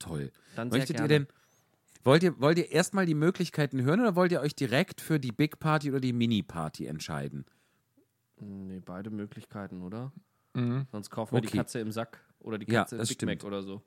Toll. 0.00 0.32
Dann 0.56 0.68
sehr 0.72 0.80
Möchtet 0.80 0.96
gerne. 0.96 1.14
ihr 1.14 1.18
denn, 1.20 1.28
wollt 2.02 2.24
ihr, 2.24 2.40
wollt 2.40 2.58
ihr 2.58 2.72
erstmal 2.72 3.06
die 3.06 3.14
Möglichkeiten 3.14 3.82
hören 3.82 4.00
oder 4.00 4.16
wollt 4.16 4.32
ihr 4.32 4.40
euch 4.40 4.56
direkt 4.56 5.00
für 5.00 5.20
die 5.20 5.30
Big 5.30 5.60
Party 5.60 5.90
oder 5.90 6.00
die 6.00 6.12
Mini 6.12 6.42
Party 6.42 6.86
entscheiden? 6.86 7.44
Nee, 8.40 8.80
beide 8.84 9.10
Möglichkeiten, 9.10 9.82
oder? 9.82 10.10
Mhm. 10.54 10.86
Sonst 10.90 11.10
kaufen 11.10 11.34
wir 11.34 11.40
die 11.40 11.48
Okay. 11.48 11.58
Katze 11.58 11.78
im 11.80 11.92
Sack 11.92 12.20
oder 12.40 12.58
die 12.58 12.70
Ja, 12.70 12.80
Katze 12.82 12.96
im 12.96 12.98
das 13.00 13.08
Big 13.08 13.16
stimmt. 13.16 13.42
Mac 13.42 13.44
oder 13.44 13.62
so. 13.62 13.82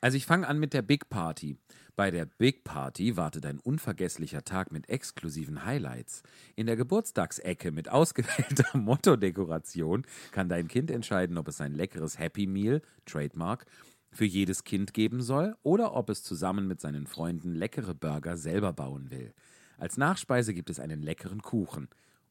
Also 0.00 0.16
ich 0.16 0.26
fange 0.26 0.46
an 0.46 0.58
mit 0.60 0.74
der 0.74 0.82
Big 0.82 1.08
Party. 1.08 1.56
Bei 1.96 2.12
der 2.12 2.24
Big 2.26 2.62
Party 2.62 3.16
wartet 3.16 3.44
ein 3.44 3.58
unvergesslicher 3.58 4.44
Tag 4.44 4.70
mit 4.70 4.88
exklusiven 4.88 5.64
Highlights. 5.64 6.22
In 6.54 6.66
der 6.66 6.76
Geburtstagsecke 6.76 7.72
mit 7.72 7.88
ausgewählter 7.88 8.64
Mottodekoration 8.78 10.06
kann 10.30 10.48
dein 10.48 10.68
Kind 10.68 10.92
entscheiden, 10.92 11.36
ob 11.36 11.48
es 11.48 11.60
ein 11.60 11.72
leckeres 11.74 12.18
Happy 12.18 12.46
Meal, 12.46 12.80
Trademark, 13.06 13.66
für 14.12 14.24
jedes 14.24 14.62
Kind 14.62 14.94
geben 14.94 15.20
soll 15.20 15.56
oder 15.64 15.94
ob 15.94 16.10
es 16.10 16.22
zusammen 16.22 16.68
mit 16.68 16.80
seinen 16.80 17.06
Freunden 17.08 17.54
leckere 17.54 17.94
Burger 17.94 18.36
selber 18.36 18.72
bauen 18.72 19.10
will. 19.10 19.34
Als 19.78 19.96
Nachspeise 19.96 20.54
gibt 20.54 20.70
es 20.70 20.78
einen 20.80 21.02
leckeren 21.02 21.42
Kuchen. 21.42 21.88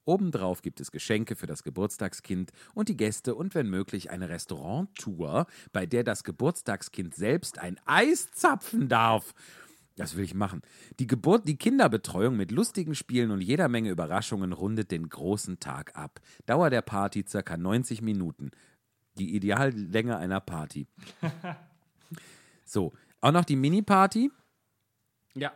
Obendrauf 0.07 0.61
gibt 0.61 0.79
es 0.79 0.91
Geschenke 0.91 1.35
für 1.35 1.47
das 1.47 1.63
Geburtstagskind 1.63 2.51
und 2.73 2.87
die 2.87 2.95
Gäste 2.95 3.35
und 3.35 3.53
wenn 3.55 3.69
möglich 3.69 4.09
eine 4.09 4.29
Restauranttour, 4.29 5.47
bei 5.73 5.85
der 5.85 6.05
das 6.05 6.23
Geburtstagskind 6.23 7.13
selbst 7.13 7.59
ein 7.59 7.77
Eis 7.85 8.31
zapfen 8.31 8.87
darf. 8.87 9.33
Das 9.97 10.15
will 10.15 10.23
ich 10.23 10.33
machen. 10.33 10.61
Die 10.99 11.07
Geburt, 11.07 11.45
die 11.47 11.57
Kinderbetreuung 11.57 12.37
mit 12.37 12.51
lustigen 12.51 12.95
Spielen 12.95 13.31
und 13.31 13.41
jeder 13.41 13.67
Menge 13.67 13.89
Überraschungen 13.89 14.53
rundet 14.53 14.91
den 14.91 15.09
großen 15.09 15.59
Tag 15.59 15.97
ab. 15.97 16.21
Dauer 16.45 16.69
der 16.69 16.83
Party 16.83 17.25
circa 17.27 17.57
90 17.57 18.01
Minuten. 18.01 18.51
Die 19.17 19.35
Ideallänge 19.35 20.17
einer 20.17 20.39
Party. 20.39 20.87
so, 22.63 22.93
auch 23.19 23.31
noch 23.31 23.43
die 23.43 23.55
Mini-Party. 23.55 24.31
Ja. 25.33 25.51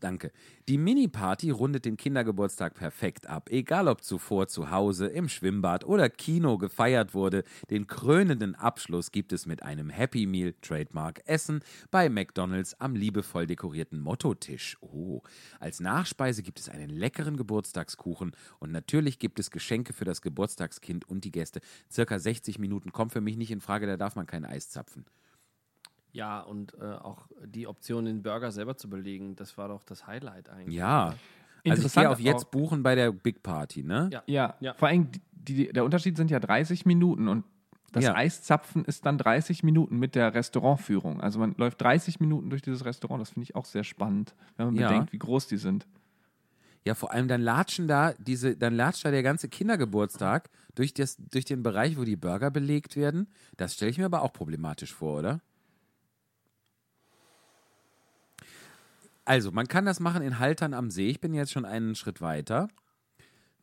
Danke. 0.00 0.32
Die 0.68 0.78
Mini-Party 0.78 1.50
rundet 1.50 1.84
den 1.84 1.96
Kindergeburtstag 1.96 2.74
perfekt 2.74 3.26
ab. 3.26 3.48
Egal 3.50 3.88
ob 3.88 4.02
zuvor 4.02 4.48
zu 4.48 4.70
Hause, 4.70 5.06
im 5.06 5.28
Schwimmbad 5.28 5.84
oder 5.84 6.08
Kino 6.08 6.58
gefeiert 6.58 7.14
wurde, 7.14 7.44
den 7.70 7.86
krönenden 7.86 8.54
Abschluss 8.54 9.12
gibt 9.12 9.32
es 9.32 9.46
mit 9.46 9.62
einem 9.62 9.90
Happy 9.90 10.26
Meal 10.26 10.54
Trademark 10.60 11.22
Essen 11.26 11.60
bei 11.90 12.08
McDonald's 12.08 12.80
am 12.80 12.94
liebevoll 12.94 13.46
dekorierten 13.46 14.00
Mottotisch. 14.00 14.76
Oh. 14.80 15.22
Als 15.60 15.80
Nachspeise 15.80 16.42
gibt 16.42 16.60
es 16.60 16.68
einen 16.68 16.90
leckeren 16.90 17.36
Geburtstagskuchen 17.36 18.32
und 18.58 18.72
natürlich 18.72 19.18
gibt 19.18 19.38
es 19.38 19.50
Geschenke 19.50 19.92
für 19.92 20.04
das 20.04 20.22
Geburtstagskind 20.22 21.08
und 21.08 21.24
die 21.24 21.32
Gäste. 21.32 21.60
Circa 21.90 22.18
60 22.18 22.58
Minuten 22.58 22.92
kommt 22.92 23.12
für 23.12 23.20
mich 23.20 23.36
nicht 23.36 23.50
in 23.50 23.60
Frage, 23.60 23.86
da 23.86 23.96
darf 23.96 24.16
man 24.16 24.26
kein 24.26 24.44
Eis 24.44 24.70
zapfen. 24.70 25.06
Ja, 26.16 26.40
und 26.40 26.72
äh, 26.80 26.84
auch 26.84 27.26
die 27.44 27.66
Option, 27.66 28.06
den 28.06 28.22
Burger 28.22 28.50
selber 28.50 28.76
zu 28.76 28.88
belegen, 28.88 29.36
das 29.36 29.58
war 29.58 29.68
doch 29.68 29.82
das 29.84 30.06
Highlight 30.06 30.48
eigentlich. 30.48 30.74
Ja. 30.74 31.14
Also 31.68 31.86
ich 31.86 31.92
gehe 31.92 32.08
auf 32.08 32.20
jetzt 32.20 32.50
buchen 32.50 32.82
bei 32.82 32.94
der 32.94 33.12
Big 33.12 33.42
Party, 33.42 33.82
ne? 33.82 34.08
Ja. 34.12 34.22
Ja, 34.26 34.54
Ja. 34.60 34.72
vor 34.74 34.88
allem, 34.88 35.10
die, 35.12 35.20
die, 35.54 35.72
der 35.72 35.84
Unterschied 35.84 36.16
sind 36.16 36.30
ja 36.30 36.40
30 36.40 36.86
Minuten 36.86 37.28
und 37.28 37.44
das 37.92 38.04
Ja. 38.04 38.14
Eiszapfen 38.14 38.84
ist 38.86 39.04
dann 39.04 39.18
30 39.18 39.62
Minuten 39.62 39.98
mit 39.98 40.14
der 40.14 40.32
Restaurantführung. 40.32 41.20
Also 41.20 41.38
man 41.38 41.54
läuft 41.58 41.80
30 41.82 42.18
Minuten 42.20 42.48
durch 42.50 42.62
dieses 42.62 42.84
Restaurant. 42.86 43.20
Das 43.20 43.30
finde 43.30 43.44
ich 43.44 43.54
auch 43.54 43.64
sehr 43.66 43.84
spannend, 43.84 44.34
wenn 44.56 44.66
man 44.66 44.76
Ja. 44.76 44.88
bedenkt, 44.88 45.12
wie 45.12 45.18
groß 45.18 45.48
die 45.48 45.56
sind. 45.58 45.86
Ja, 46.86 46.94
vor 46.94 47.10
allem 47.12 47.26
dann 47.28 47.42
latschen 47.42 47.88
da 47.88 48.12
diese, 48.14 48.56
dann 48.56 48.74
latscht 48.74 49.04
da 49.04 49.10
der 49.10 49.22
ganze 49.22 49.48
Kindergeburtstag 49.48 50.48
durch, 50.76 50.94
das, 50.94 51.16
durch 51.30 51.44
den 51.44 51.62
Bereich, 51.62 51.98
wo 51.98 52.04
die 52.04 52.16
Burger 52.16 52.50
belegt 52.50 52.96
werden. 52.96 53.28
Das 53.56 53.74
stelle 53.74 53.90
ich 53.90 53.98
mir 53.98 54.06
aber 54.06 54.22
auch 54.22 54.32
problematisch 54.32 54.94
vor, 54.94 55.18
oder? 55.18 55.40
Also, 59.26 59.50
man 59.50 59.66
kann 59.66 59.84
das 59.84 60.00
machen 60.00 60.22
in 60.22 60.38
Haltern 60.38 60.72
am 60.72 60.90
See. 60.90 61.10
Ich 61.10 61.20
bin 61.20 61.34
jetzt 61.34 61.50
schon 61.52 61.64
einen 61.64 61.94
Schritt 61.96 62.20
weiter. 62.20 62.68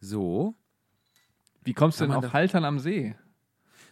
So, 0.01 0.55
Wie 1.63 1.73
kommst 1.73 1.99
du 1.99 2.05
denn 2.05 2.13
auf 2.13 2.33
Haltern 2.33 2.65
am 2.65 2.79
See? 2.79 3.15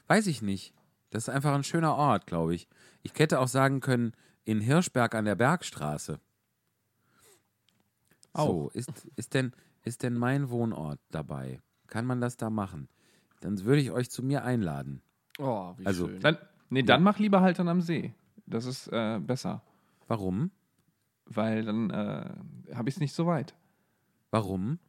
weiß 0.07 0.27
ich 0.27 0.41
nicht. 0.41 0.73
Das 1.09 1.23
ist 1.23 1.29
einfach 1.29 1.53
ein 1.53 1.63
schöner 1.63 1.95
Ort, 1.95 2.27
glaube 2.27 2.53
ich. 2.53 2.67
Ich 3.01 3.13
hätte 3.17 3.39
auch 3.39 3.47
sagen 3.47 3.79
können, 3.79 4.11
in 4.43 4.59
Hirschberg 4.59 5.15
an 5.15 5.23
der 5.23 5.35
Bergstraße. 5.35 6.19
So, 8.35 8.69
ist, 8.73 8.91
ist, 9.15 9.33
denn, 9.33 9.53
ist 9.83 10.03
denn 10.03 10.13
mein 10.15 10.49
Wohnort 10.49 10.99
dabei? 11.11 11.61
Kann 11.87 12.05
man 12.05 12.19
das 12.19 12.35
da 12.35 12.49
machen? 12.49 12.89
Dann 13.39 13.63
würde 13.63 13.81
ich 13.81 13.91
euch 13.91 14.09
zu 14.09 14.23
mir 14.23 14.43
einladen. 14.43 15.01
Oh, 15.39 15.73
wie 15.77 15.85
Also, 15.85 16.07
schön. 16.07 16.19
Dann, 16.19 16.37
nee, 16.69 16.83
dann 16.83 17.03
mach 17.03 17.19
lieber 17.19 17.39
Haltern 17.41 17.69
am 17.69 17.81
See. 17.81 18.13
Das 18.45 18.65
ist 18.65 18.87
äh, 18.87 19.19
besser, 19.19 19.61
Warum? 20.07 20.51
Weil 21.35 21.63
dann 21.65 21.89
äh, 21.89 22.75
habe 22.75 22.89
ich 22.89 22.95
es 22.95 22.99
nicht 22.99 23.13
so 23.13 23.25
weit. 23.25 23.53
Warum? 24.29 24.79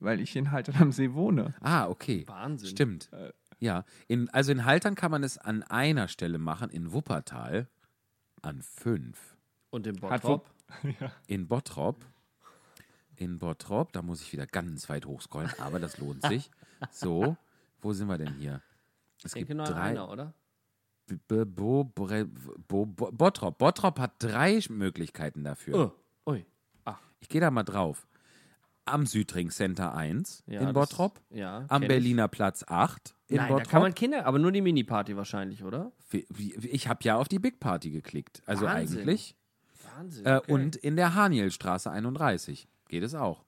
Weil 0.00 0.20
ich 0.20 0.36
in 0.36 0.50
Haltern 0.50 0.76
am 0.80 0.92
See 0.92 1.12
wohne. 1.14 1.54
Ah, 1.60 1.88
okay. 1.88 2.24
Wahnsinn. 2.28 2.68
Stimmt. 2.70 3.10
Ja, 3.58 3.84
in, 4.06 4.28
also 4.30 4.52
in 4.52 4.64
Haltern 4.64 4.94
kann 4.94 5.10
man 5.10 5.24
es 5.24 5.38
an 5.38 5.62
einer 5.64 6.06
Stelle 6.08 6.38
machen, 6.38 6.70
in 6.70 6.92
Wuppertal 6.92 7.66
an 8.42 8.62
fünf. 8.62 9.36
Und 9.70 9.86
Hat 9.86 10.00
Bottrop? 10.00 10.50
In 11.26 11.48
Bottrop. 11.48 12.04
In 13.16 13.38
Bottrop, 13.38 13.92
da 13.92 14.02
muss 14.02 14.22
ich 14.22 14.32
wieder 14.32 14.46
ganz 14.46 14.88
weit 14.88 15.06
hochscrollen, 15.06 15.50
aber 15.58 15.80
das 15.80 15.98
lohnt 15.98 16.22
sich. 16.22 16.50
So, 16.92 17.36
wo 17.80 17.92
sind 17.92 18.06
wir 18.06 18.18
denn 18.18 18.34
hier? 18.34 18.62
Es 19.24 19.24
Ich 19.24 19.32
denke 19.32 19.48
gibt 19.48 19.56
nur 19.56 19.66
an 19.66 19.72
drei. 19.72 19.80
einer, 19.90 20.08
oder? 20.08 20.32
Bo 21.28 21.84
Bre 21.84 22.26
Bo 22.68 22.86
Bo 22.86 23.10
Bottrop. 23.12 23.58
Bottrop 23.58 23.98
hat 23.98 24.12
drei 24.18 24.60
Möglichkeiten 24.68 25.44
dafür. 25.44 25.92
Oh. 26.26 26.30
Ui. 26.32 26.46
Ach, 26.84 26.98
Ich 27.20 27.28
gehe 27.28 27.40
da 27.40 27.50
mal 27.50 27.62
drauf. 27.64 28.06
Am 28.84 29.04
Südring 29.04 29.50
Center 29.50 29.94
1 29.94 30.44
ja. 30.46 30.60
in 30.60 30.66
das- 30.66 30.74
Bottrop. 30.74 31.20
Ja. 31.30 31.58
Am 31.58 31.66
kenn 31.68 31.82
ich. 31.82 31.88
Berliner 31.88 32.28
Platz 32.28 32.64
8 32.66 33.14
in 33.28 33.36
Nein, 33.36 33.48
Bottrop. 33.48 33.64
da 33.64 33.70
kann 33.70 33.82
man 33.82 33.94
Kinder, 33.94 34.24
aber 34.24 34.38
nur 34.38 34.50
die 34.52 34.62
Mini-Party 34.62 35.14
wahrscheinlich, 35.16 35.62
oder? 35.62 35.92
Ich 36.62 36.88
habe 36.88 37.00
ja 37.02 37.16
auf 37.16 37.28
die 37.28 37.38
Big 37.38 37.60
Party 37.60 37.90
geklickt. 37.90 38.42
Also 38.46 38.64
Wahnsinn. 38.64 39.00
eigentlich. 39.00 39.36
Wahnsinn. 39.94 40.24
Äh, 40.24 40.36
okay. 40.38 40.52
Und 40.52 40.76
in 40.76 40.96
der 40.96 41.14
Hanielstraße 41.14 41.90
31 41.90 42.66
geht 42.88 43.02
es 43.02 43.14
auch. 43.14 43.44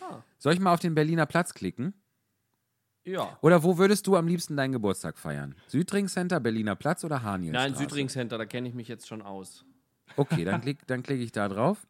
Ah. 0.00 0.22
Soll 0.38 0.52
ich 0.54 0.60
mal 0.60 0.72
auf 0.72 0.80
den 0.80 0.94
Berliner 0.94 1.26
Platz 1.26 1.52
klicken? 1.54 1.94
Ja. 3.04 3.38
Oder 3.40 3.62
wo 3.62 3.78
würdest 3.78 4.06
du 4.06 4.16
am 4.16 4.26
liebsten 4.28 4.56
deinen 4.56 4.72
Geburtstag 4.72 5.18
feiern? 5.18 5.54
Südring 5.68 6.06
Center, 6.08 6.38
Berliner 6.40 6.76
Platz 6.76 7.02
oder 7.04 7.22
Hanielstraße? 7.22 7.70
Nein, 7.70 7.78
Südring 7.78 8.08
Center, 8.08 8.36
da 8.38 8.44
kenne 8.46 8.68
ich 8.68 8.74
mich 8.74 8.88
jetzt 8.88 9.08
schon 9.08 9.22
aus. 9.22 9.64
Okay, 10.16 10.44
dann 10.44 10.60
klicke 10.60 10.84
dann 10.86 11.02
klick 11.02 11.20
ich 11.20 11.32
da 11.32 11.48
drauf. 11.48 11.86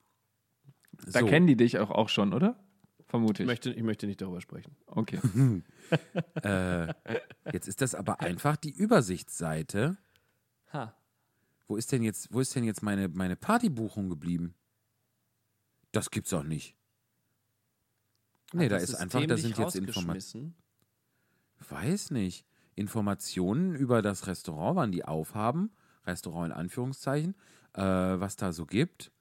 Da 1.12 1.20
So. 1.20 1.26
kennen 1.26 1.46
die 1.46 1.56
dich 1.56 1.78
auch, 1.78 1.90
auch 1.90 2.08
schon, 2.08 2.32
oder? 2.32 2.56
Vermute 3.06 3.42
Ich 3.42 3.44
ich. 3.44 3.46
möchte, 3.46 3.70
ich 3.72 3.82
möchte 3.82 4.06
nicht 4.06 4.20
darüber 4.20 4.40
sprechen. 4.40 4.76
Okay. 4.86 5.18
Äh, 6.44 6.94
jetzt 7.52 7.66
ist 7.66 7.80
das 7.80 7.96
aber 7.96 8.20
einfach 8.20 8.56
die 8.56 8.70
Übersichtsseite. 8.70 9.96
Ha. 10.72 10.94
Wo 11.66 11.76
ist 11.76 11.90
denn 11.90 12.02
jetzt, 12.04 12.32
wo 12.32 12.38
ist 12.40 12.54
denn 12.54 12.62
jetzt 12.64 12.82
meine, 12.82 13.08
meine 13.08 13.34
Partybuchung 13.36 14.08
geblieben? 14.08 14.54
Das 15.90 16.10
gibt's 16.10 16.30
doch 16.30 16.44
nicht. 16.44 16.76
Nee, 18.52 18.66
Hat 18.66 18.72
da 18.72 18.74
das 18.76 18.90
ist 18.90 18.94
einfach, 18.96 19.24
da 19.26 19.36
sind 19.36 19.58
jetzt 19.58 19.74
Informationen. 19.76 20.54
Weiß 21.68 22.10
nicht. 22.10 22.44
Informationen 22.74 23.74
über 23.74 24.02
das 24.02 24.26
Restaurant, 24.26 24.76
wann 24.76 24.92
die 24.92 25.04
aufhaben. 25.04 25.70
Restaurant 26.06 26.52
in 26.52 26.52
Anführungszeichen. 26.58 27.34
Äh, 27.74 27.82
was 27.82 28.36
da 28.36 28.52
so 28.52 28.66
gibt. 28.66 29.12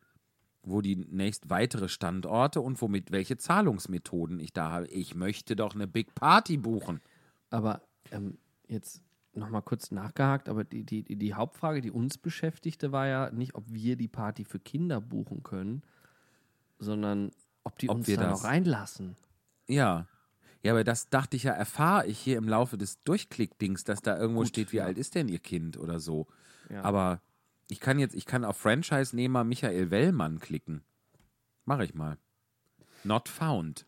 Wo 0.64 0.82
die 0.82 0.96
nächst 0.96 1.50
weitere 1.50 1.88
Standorte 1.90 2.62
und 2.62 2.82
womit 2.82 3.12
welche 3.12 3.38
Zahlungsmethoden 3.38 4.40
ich 4.40 4.54
da 4.54 4.72
habe. 4.72 4.88
Ich 4.88 5.16
möchte 5.16 5.56
doch 5.56 5.74
eine 5.76 5.88
Big 5.88 6.16
Party 6.16 6.58
buchen. 6.58 7.02
Aber 7.50 7.82
ähm, 8.12 8.38
jetzt 8.68 9.02
nochmal 9.34 9.62
kurz 9.62 9.92
nachgehakt, 9.92 10.50
aber 10.50 10.64
die, 10.64 10.84
die, 10.84 11.04
die- 11.04 11.34
Hauptfrage, 11.34 11.82
die 11.82 11.92
uns 11.92 12.18
beschäftigte, 12.18 12.92
war 12.92 13.08
ja 13.08 13.30
nicht, 13.32 13.56
ob 13.56 13.64
wir 13.72 13.96
die 13.96 14.08
Party 14.08 14.44
für 14.44 14.60
Kinder 14.60 15.00
buchen 15.00 15.44
können, 15.44 15.82
sondern 16.78 17.32
ob 17.64 17.78
die 17.78 17.90
Ob 17.90 17.98
uns 17.98 18.08
da 18.08 18.30
noch 18.30 18.44
reinlassen. 18.44 19.16
Ja. 19.68 20.08
Ja, 20.64 20.74
aber 20.74 20.84
das 20.84 21.10
dachte 21.10 21.38
ich 21.38 21.44
ja, 21.44 21.54
erfahre 21.54 22.06
ich 22.08 22.20
hier 22.20 22.38
im 22.38 22.48
Laufe 22.48 22.78
des 22.78 23.02
Durchklickdings, 23.04 23.84
dass 23.84 24.02
da 24.02 24.18
irgendwo 24.18 24.42
Gut, 24.42 24.50
steht, 24.50 24.72
wie 24.74 24.78
ja. 24.78 24.86
alt 24.86 24.98
ist 24.98 25.16
denn 25.16 25.30
ihr 25.30 25.40
Kind 25.40 25.78
oder 25.78 26.00
so. 26.00 26.28
Ja. 26.70 26.84
Aber 26.84 27.22
ich 27.70 27.80
kann 27.80 28.00
jetzt, 28.00 28.16
ich 28.16 28.26
kann 28.26 28.44
auf 28.44 28.58
Franchise-Nehmer 28.58 29.44
Michael 29.44 29.90
Wellmann 29.92 30.40
klicken. 30.40 30.82
Mache 31.66 31.86
ich 31.86 31.94
mal. 31.94 32.18
Not 33.04 33.30
found. 33.30 33.86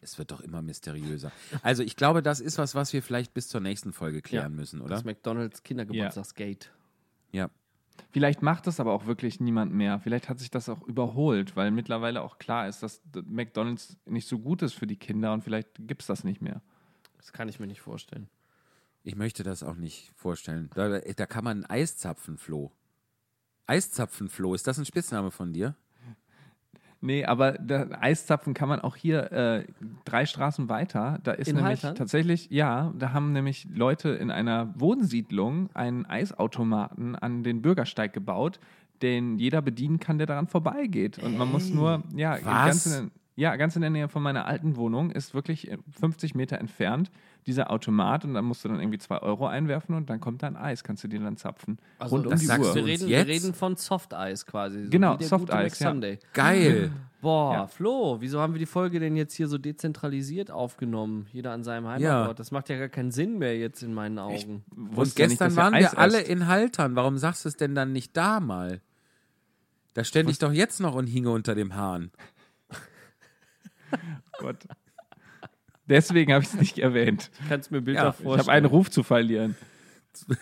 Es 0.00 0.18
wird 0.18 0.30
doch 0.30 0.40
immer 0.40 0.62
mysteriöser. 0.62 1.32
Also 1.62 1.82
ich 1.82 1.96
glaube, 1.96 2.22
das 2.22 2.40
ist 2.40 2.58
was, 2.58 2.74
was 2.74 2.92
wir 2.92 3.02
vielleicht 3.02 3.32
bis 3.34 3.48
zur 3.48 3.60
nächsten 3.60 3.92
Folge 3.92 4.20
klären 4.22 4.52
Ja, 4.52 4.56
müssen, 4.56 4.80
oder? 4.80 4.90
Das 4.90 5.04
McDonalds 5.04 5.62
Kindergeburtstagsgate. 5.62 6.68
Ja. 7.32 7.50
Vielleicht 8.10 8.42
macht 8.42 8.66
das 8.66 8.80
aber 8.80 8.92
auch 8.92 9.06
wirklich 9.06 9.40
niemand 9.40 9.72
mehr. 9.72 9.98
Vielleicht 9.98 10.28
hat 10.28 10.38
sich 10.38 10.50
das 10.50 10.68
auch 10.68 10.82
überholt, 10.82 11.56
weil 11.56 11.70
mittlerweile 11.70 12.22
auch 12.22 12.38
klar 12.38 12.68
ist, 12.68 12.82
dass 12.82 13.02
McDonalds 13.26 13.96
nicht 14.06 14.28
so 14.28 14.38
gut 14.38 14.62
ist 14.62 14.74
für 14.74 14.86
die 14.86 14.96
Kinder 14.96 15.32
und 15.32 15.42
vielleicht 15.42 15.68
gibt 15.86 16.02
es 16.02 16.06
das 16.06 16.24
nicht 16.24 16.40
mehr. 16.40 16.62
Das 17.16 17.32
kann 17.32 17.48
ich 17.48 17.58
mir 17.58 17.66
nicht 17.66 17.80
vorstellen. 17.80 18.28
Ich 19.02 19.16
möchte 19.16 19.42
das 19.42 19.62
auch 19.62 19.76
nicht 19.76 20.12
vorstellen. 20.14 20.70
Da, 20.74 20.98
da 20.98 21.26
kann 21.26 21.44
man 21.44 21.64
Eiszapfenfloh. 21.64 22.72
Eiszapfenfloh, 23.66 24.54
ist 24.54 24.66
das 24.66 24.78
ein 24.78 24.84
Spitzname 24.84 25.30
von 25.30 25.52
dir? 25.52 25.74
Nee, 27.04 27.26
aber 27.26 27.52
der 27.52 28.02
Eiszapfen 28.02 28.54
kann 28.54 28.70
man 28.70 28.80
auch 28.80 28.96
hier 28.96 29.30
äh, 29.30 29.64
drei 30.06 30.24
Straßen 30.24 30.70
weiter. 30.70 31.18
Da 31.22 31.32
ist 31.32 31.48
In 31.48 31.56
nämlich 31.56 31.82
Haltern? 31.84 31.96
tatsächlich, 31.96 32.48
ja, 32.50 32.94
da 32.98 33.12
haben 33.12 33.32
nämlich 33.32 33.68
Leute 33.74 34.08
in 34.08 34.30
einer 34.30 34.72
Wohnsiedlung 34.74 35.68
einen 35.74 36.06
Eisautomaten 36.06 37.14
an 37.14 37.42
den 37.42 37.60
Bürgersteig 37.60 38.14
gebaut, 38.14 38.58
den 39.02 39.38
jeder 39.38 39.60
bedienen 39.60 40.00
kann, 40.00 40.16
der 40.16 40.26
daran 40.26 40.46
vorbeigeht. 40.46 41.18
Und 41.18 41.36
man 41.36 41.52
muss 41.52 41.68
nur, 41.70 42.02
ja, 42.16 42.38
was? 42.42 42.84
ganz 42.84 42.86
in, 42.86 43.10
ja, 43.36 43.54
ganz 43.56 43.76
in 43.76 43.82
der 43.82 43.90
Nähe 43.90 44.08
von 44.08 44.22
meiner 44.22 44.46
alten 44.46 44.76
Wohnung 44.76 45.10
ist 45.10 45.34
wirklich 45.34 45.70
äh, 45.70 45.76
50 46.00 46.34
Meter 46.34 46.56
entfernt 46.56 47.10
dieser 47.46 47.70
Automat 47.70 48.24
und 48.24 48.34
dann 48.34 48.44
musst 48.44 48.64
du 48.64 48.68
dann 48.68 48.80
irgendwie 48.80 48.98
zwei 48.98 49.18
Euro 49.20 49.46
einwerfen 49.46 49.94
und 49.94 50.08
dann 50.10 50.20
kommt 50.20 50.42
dann 50.42 50.56
Eis, 50.56 50.82
kannst 50.82 51.04
du 51.04 51.08
dir 51.08 51.20
dann 51.20 51.36
zapfen. 51.36 51.78
Also, 51.98 52.16
Rund 52.16 52.26
um 52.26 52.36
die 52.38 52.44
sagst 52.46 52.68
Uhr. 52.68 52.74
du 52.74 52.76
Wir 52.80 52.84
reden, 52.86 53.08
wir 53.08 53.18
jetzt? 53.18 53.28
reden 53.28 53.54
von 53.54 53.76
Softeis 53.76 54.46
quasi. 54.46 54.84
So 54.84 54.90
Genau, 54.90 55.18
Softeis, 55.20 55.78
ja. 55.78 55.94
Geil. 56.32 56.90
Boah, 57.20 57.52
Ja. 57.54 57.66
Flo, 57.66 58.16
wieso 58.20 58.40
haben 58.40 58.52
wir 58.54 58.58
die 58.58 58.66
Folge 58.66 59.00
denn 59.00 59.16
jetzt 59.16 59.34
hier 59.34 59.48
so 59.48 59.56
dezentralisiert 59.58 60.50
aufgenommen? 60.50 61.26
Jeder 61.32 61.52
an 61.52 61.64
seinem 61.64 61.86
Heimatort. 61.86 62.28
Ja. 62.28 62.34
Das 62.34 62.50
macht 62.50 62.68
ja 62.68 62.78
gar 62.78 62.88
keinen 62.88 63.10
Sinn 63.10 63.38
mehr 63.38 63.56
jetzt 63.58 63.82
in 63.82 63.94
meinen 63.94 64.18
Augen. 64.18 64.64
Und 64.76 64.98
nicht, 64.98 65.16
gestern 65.16 65.52
ihr 65.52 65.56
waren 65.56 65.74
Eis 65.74 65.92
wir 65.92 65.98
alle 65.98 66.20
esst. 66.20 66.28
in 66.30 66.46
Haltern. 66.48 66.96
Warum 66.96 67.16
sagst 67.18 67.44
du 67.44 67.48
es 67.48 67.56
denn 67.56 67.74
dann 67.74 67.92
nicht 67.92 68.16
da 68.16 68.40
mal? 68.40 68.80
Da 69.94 70.02
stände 70.04 70.32
ich 70.32 70.38
doch 70.38 70.52
jetzt 70.52 70.80
noch 70.80 70.94
und 70.94 71.06
hinge 71.06 71.30
unter 71.30 71.54
dem 71.54 71.76
Hahn. 71.76 72.10
Gott. 74.38 74.58
Deswegen 75.86 76.32
habe 76.32 76.42
ich 76.44 76.48
es 76.50 76.54
nicht 76.58 76.78
erwähnt. 76.78 77.30
Kannst 77.48 77.70
mir 77.70 77.80
Bilder 77.82 78.02
Ja, 78.02 78.08
Ich 78.10 78.14
vorstellen. 78.16 78.38
habe 78.40 78.52
einen 78.52 78.66
Ruf 78.66 78.90
zu 78.90 79.02
verlieren. 79.02 79.56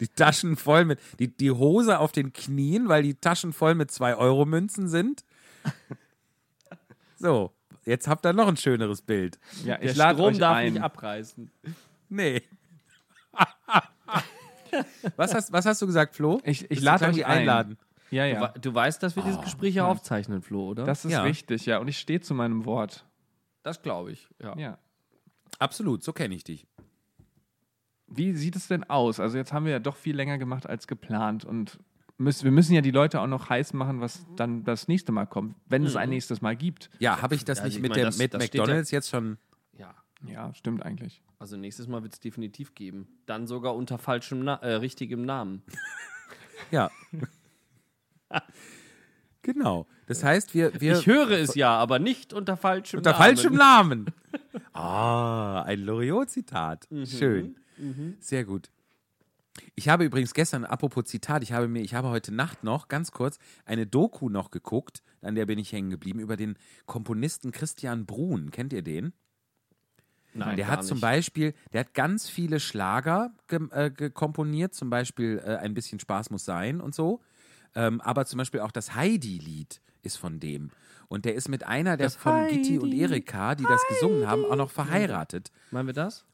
Die 0.00 0.08
Taschen 0.08 0.56
voll 0.56 0.84
mit, 0.84 0.98
die, 1.20 1.28
die 1.28 1.52
Hose 1.52 2.00
auf 2.00 2.10
den 2.10 2.32
Knien, 2.32 2.88
weil 2.88 3.04
die 3.04 3.14
Taschen 3.14 3.52
voll 3.52 3.76
mit 3.76 3.90
2-Euro-Münzen 3.90 4.88
sind. 4.88 5.24
So, 7.16 7.52
jetzt 7.84 8.08
habt 8.08 8.26
ihr 8.26 8.32
noch 8.32 8.48
ein 8.48 8.56
schöneres 8.56 9.02
Bild. 9.02 9.38
Ja, 9.64 9.76
Der 9.78 9.90
ich 9.90 9.96
lade 9.96 10.14
Strom 10.18 10.32
euch 10.32 10.38
darf 10.38 10.56
ein. 10.56 10.72
nicht 10.72 10.82
abreißen. 10.82 11.48
Nee. 12.08 12.42
was, 15.16 15.32
hast, 15.34 15.52
was 15.52 15.64
hast 15.66 15.80
du 15.82 15.86
gesagt, 15.86 16.14
Flo? 16.16 16.40
Ich, 16.44 16.68
ich 16.70 16.78
du 16.80 16.84
lade 16.84 17.06
euch 17.06 17.24
ein. 17.24 17.38
einladen. 17.38 17.78
Ja, 18.10 18.24
Du, 18.26 18.32
ja. 18.34 18.40
wei- 18.40 18.58
du 18.60 18.74
weißt, 18.74 19.02
dass 19.02 19.14
wir 19.16 19.22
dieses 19.22 19.40
Gespräch 19.42 19.74
ja 19.76 19.86
aufzeichnen, 19.86 20.42
Flo, 20.42 20.68
oder? 20.70 20.84
Das 20.84 21.04
ist 21.04 21.12
Ja. 21.12 21.22
richtig, 21.22 21.66
ja. 21.66 21.78
Und 21.78 21.88
ich 21.88 21.98
stehe 21.98 22.20
zu 22.20 22.34
meinem 22.34 22.64
Wort. 22.64 23.04
Das 23.66 23.82
glaube 23.82 24.12
ich. 24.12 24.28
Ja. 24.42 24.56
Ja. 24.56 24.78
Absolut, 25.58 26.02
so 26.02 26.12
kenne 26.12 26.34
ich 26.34 26.44
dich. 26.44 26.66
Wie 28.06 28.34
sieht 28.34 28.56
es 28.56 28.68
denn 28.68 28.84
aus? 28.84 29.18
Also 29.20 29.36
jetzt 29.36 29.52
haben 29.52 29.64
wir 29.64 29.72
ja 29.72 29.78
doch 29.80 29.96
viel 29.96 30.14
länger 30.14 30.38
gemacht 30.38 30.66
als 30.68 30.86
geplant 30.86 31.44
und 31.44 31.78
müssen, 32.18 32.44
wir 32.44 32.52
müssen 32.52 32.72
ja 32.74 32.80
die 32.80 32.90
Leute 32.92 33.20
auch 33.20 33.26
noch 33.26 33.50
heiß 33.50 33.72
machen, 33.72 34.00
was 34.00 34.24
dann 34.36 34.62
das 34.64 34.86
nächste 34.88 35.10
Mal 35.12 35.26
kommt, 35.26 35.56
wenn 35.66 35.84
es 35.84 35.96
ein 35.96 36.08
nächstes 36.10 36.40
Mal 36.40 36.56
gibt. 36.56 36.88
Ja, 37.00 37.20
habe 37.20 37.34
ich 37.34 37.44
das 37.44 37.58
Ja, 37.58 37.64
nicht 37.64 37.76
ich 37.76 37.82
mit, 37.82 37.90
meine, 37.90 38.02
der, 38.02 38.06
das- 38.10 38.18
mit 38.18 38.32
das 38.34 38.44
steht 38.44 38.54
ja- 38.54 38.62
McDonalds 38.62 38.90
jetzt 38.90 39.08
schon? 39.10 39.38
ja. 39.76 39.94
Ja, 40.26 40.54
stimmt 40.54 40.82
eigentlich. 40.82 41.22
Also 41.38 41.58
nächstes 41.58 41.88
Mal 41.88 42.02
wird 42.02 42.14
es 42.14 42.20
definitiv 42.20 42.74
geben. 42.74 43.06
Dann 43.26 43.46
sogar 43.46 43.74
unter 43.76 43.98
falschem, 43.98 44.40
Na 44.44 44.54
äh, 44.62 44.74
richtigem 44.76 45.22
Namen. 45.26 45.62
Ja. 46.70 46.90
genau. 49.42 49.86
Das 50.06 50.22
heißt, 50.22 50.54
wir, 50.54 50.80
wir 50.80 50.98
ich 50.98 51.06
höre 51.06 51.32
es 51.32 51.54
ja, 51.54 51.76
aber 51.76 51.98
nicht 51.98 52.32
unter 52.32 52.56
falschem 52.56 52.98
unter 52.98 53.10
Namen. 53.12 53.22
falschem 53.22 53.54
Namen. 53.54 54.06
Ah, 54.72 55.62
ein 55.62 55.80
Loriot-Zitat. 55.80 56.90
Mhm. 56.90 57.06
Schön. 57.06 57.56
Sehr 58.20 58.44
gut. 58.44 58.70
Ich 59.74 59.88
habe 59.88 60.04
übrigens 60.04 60.34
gestern, 60.34 60.64
apropos 60.64 61.04
Zitat, 61.04 61.42
ich 61.42 61.52
habe 61.52 61.68
mir, 61.68 61.80
ich 61.80 61.94
habe 61.94 62.08
heute 62.10 62.34
Nacht 62.34 62.62
noch 62.62 62.88
ganz 62.88 63.10
kurz 63.10 63.38
eine 63.64 63.86
Doku 63.86 64.28
noch 64.28 64.50
geguckt, 64.50 65.02
an 65.22 65.34
der 65.34 65.46
bin 65.46 65.58
ich 65.58 65.72
hängen 65.72 65.88
geblieben, 65.88 66.20
über 66.20 66.36
den 66.36 66.58
Komponisten 66.84 67.52
Christian 67.52 68.04
Brun. 68.04 68.50
Kennt 68.50 68.74
ihr 68.74 68.82
den? 68.82 69.14
Nein, 70.34 70.56
der 70.56 70.68
hat 70.68 70.84
zum. 70.84 71.00
Beispiel, 71.00 71.54
der 71.72 71.80
hat 71.80 71.94
ganz 71.94 72.28
viele 72.28 72.60
Schlager 72.60 73.32
ge 73.48 73.60
äh, 73.70 74.10
komponiert, 74.10 74.74
zum 74.74 74.90
Beispiel 74.90 75.40
äh, 75.42 75.56
Ein 75.56 75.72
bisschen 75.72 75.98
Spaß 75.98 76.30
muss 76.30 76.44
sein 76.44 76.80
und 76.80 76.94
so. 76.94 77.20
Ähm, 77.74 78.00
aber 78.02 78.26
zum 78.26 78.38
Beispiel 78.38 78.60
auch 78.60 78.72
das 78.72 78.94
Heidi-Lied 78.94 79.80
ist 80.06 80.16
von 80.16 80.40
dem. 80.40 80.70
Und 81.08 81.24
der 81.24 81.34
ist 81.34 81.48
mit 81.48 81.64
einer 81.64 81.96
der 81.96 82.06
Das 82.06 82.16
von 82.16 82.48
Gitti 82.48 82.78
und 82.78 82.90
Heidi, 82.90 83.02
Erika, 83.02 83.54
die 83.54 83.64
das 83.64 83.80
gesungen 83.88 84.26
haben, 84.26 84.44
auch 84.44 84.56
noch 84.56 84.70
verheiratet. 84.70 85.52
Meinen 85.70 85.86
wir 85.86 85.94
das? 85.94 86.24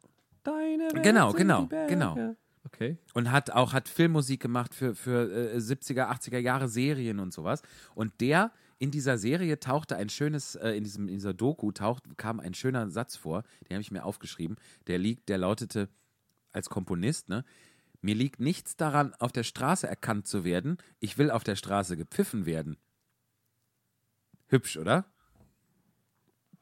Deine 0.45 0.85
Welt 0.93 1.03
Genau, 1.03 1.33
genau, 1.33 1.63
die 1.63 1.69
Berge. 1.69 1.91
genau. 1.93 2.37
Okay. 2.65 2.97
Und 3.13 3.31
hat 3.31 3.51
auch 3.51 3.73
hat 3.73 3.89
Filmmusik 3.89 4.41
gemacht 4.41 4.75
für, 4.75 4.95
für 4.95 5.53
äh, 5.55 5.59
70er, 5.59 6.09
80er 6.11 6.39
Jahre 6.39 6.69
Serien 6.69 7.19
und 7.19 7.33
sowas. 7.33 7.63
Und 7.95 8.21
der 8.21 8.53
in 8.79 8.91
dieser 8.91 9.19
Serie 9.19 9.61
tauchte 9.61 9.97
ein 9.97 10.09
schönes, 10.09 10.55
äh, 10.57 10.71
in, 10.71 10.85
diesem, 10.85 11.09
in 11.09 11.15
dieser 11.15 11.35
Doku 11.35 11.71
taucht, 11.73 12.05
kam 12.17 12.41
ein 12.41 12.55
schöner 12.55 12.89
Satz 12.91 13.17
vor, 13.17 13.43
den 13.69 13.75
habe 13.75 13.83
ich 13.83 13.91
mir 13.91 14.05
aufgeschrieben. 14.05 14.57
Der 14.87 14.99
liegt, 14.99 15.29
der 15.29 15.39
lautete 15.39 15.89
als 16.53 16.69
Komponist, 16.69 17.29
ne? 17.29 17.45
Mir 18.01 18.17
liegt 18.17 18.41
nichts 18.41 18.77
daran, 18.77 19.15
auf 19.21 19.31
der 19.31 19.45
Straße 19.45 19.87
erkannt 19.87 20.27
zu 20.27 20.43
werden. 20.43 20.79
Ich 20.99 21.19
will 21.19 21.31
auf 21.31 21.45
der 21.45 21.55
Straße 21.55 21.97
gepfiffen 21.97 22.47
werden. 22.47 22.77
Hübsch, 24.53 24.77
oder? 24.77 25.05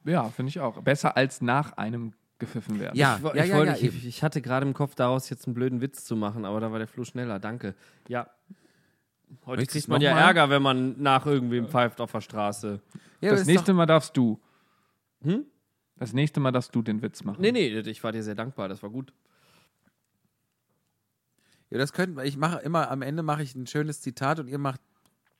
Ja, 0.04 0.28
finde 0.30 0.50
ich 0.50 0.60
auch. 0.60 0.80
Besser 0.82 1.16
als 1.16 1.40
nach 1.40 1.72
einem 1.76 2.14
gepfiffen 2.38 2.80
werden. 2.80 2.96
Ja, 2.96 3.16
Ich, 3.18 3.22
ja, 3.22 3.44
ich, 3.44 3.50
ja, 3.50 3.56
wollte, 3.56 3.72
ja, 3.72 3.88
ich, 3.88 4.06
ich 4.06 4.22
hatte 4.22 4.40
gerade 4.40 4.66
im 4.66 4.74
Kopf, 4.74 4.94
daraus 4.94 5.28
jetzt 5.28 5.46
einen 5.46 5.54
blöden 5.54 5.80
Witz 5.80 6.04
zu 6.04 6.16
machen, 6.16 6.44
aber 6.44 6.60
da 6.60 6.72
war 6.72 6.78
der 6.78 6.88
Flo 6.88 7.04
schneller. 7.04 7.38
Danke. 7.38 7.74
Ja. 8.08 8.30
Heute 9.44 9.60
Möchtest 9.60 9.72
kriegt 9.72 9.88
man 9.88 10.00
ja 10.00 10.14
mal? 10.14 10.20
Ärger, 10.20 10.50
wenn 10.50 10.62
man 10.62 11.00
nach 11.00 11.26
irgendwem 11.26 11.68
pfeift 11.68 12.00
auf 12.00 12.12
der 12.12 12.20
Straße. 12.20 12.80
Ja, 13.20 13.30
das 13.30 13.46
nächste 13.46 13.72
Mal 13.72 13.86
darfst 13.86 14.16
du. 14.16 14.40
Hm? 15.22 15.44
Das 15.96 16.12
nächste 16.12 16.40
Mal 16.40 16.50
darfst 16.50 16.74
du 16.74 16.82
den 16.82 17.02
Witz 17.02 17.22
machen. 17.22 17.42
Nee, 17.42 17.52
nee, 17.52 17.68
ich 17.68 18.02
war 18.02 18.10
dir 18.10 18.22
sehr 18.22 18.34
dankbar, 18.34 18.68
das 18.68 18.82
war 18.82 18.90
gut. 18.90 19.12
Ja, 21.68 21.78
das 21.78 21.92
könnten 21.92 22.16
wir. 22.16 22.24
Ich 22.24 22.36
mache 22.36 22.58
immer, 22.60 22.90
am 22.90 23.02
Ende 23.02 23.22
mache 23.22 23.42
ich 23.42 23.54
ein 23.54 23.66
schönes 23.66 24.00
Zitat 24.00 24.40
und 24.40 24.48
ihr 24.48 24.58
macht 24.58 24.80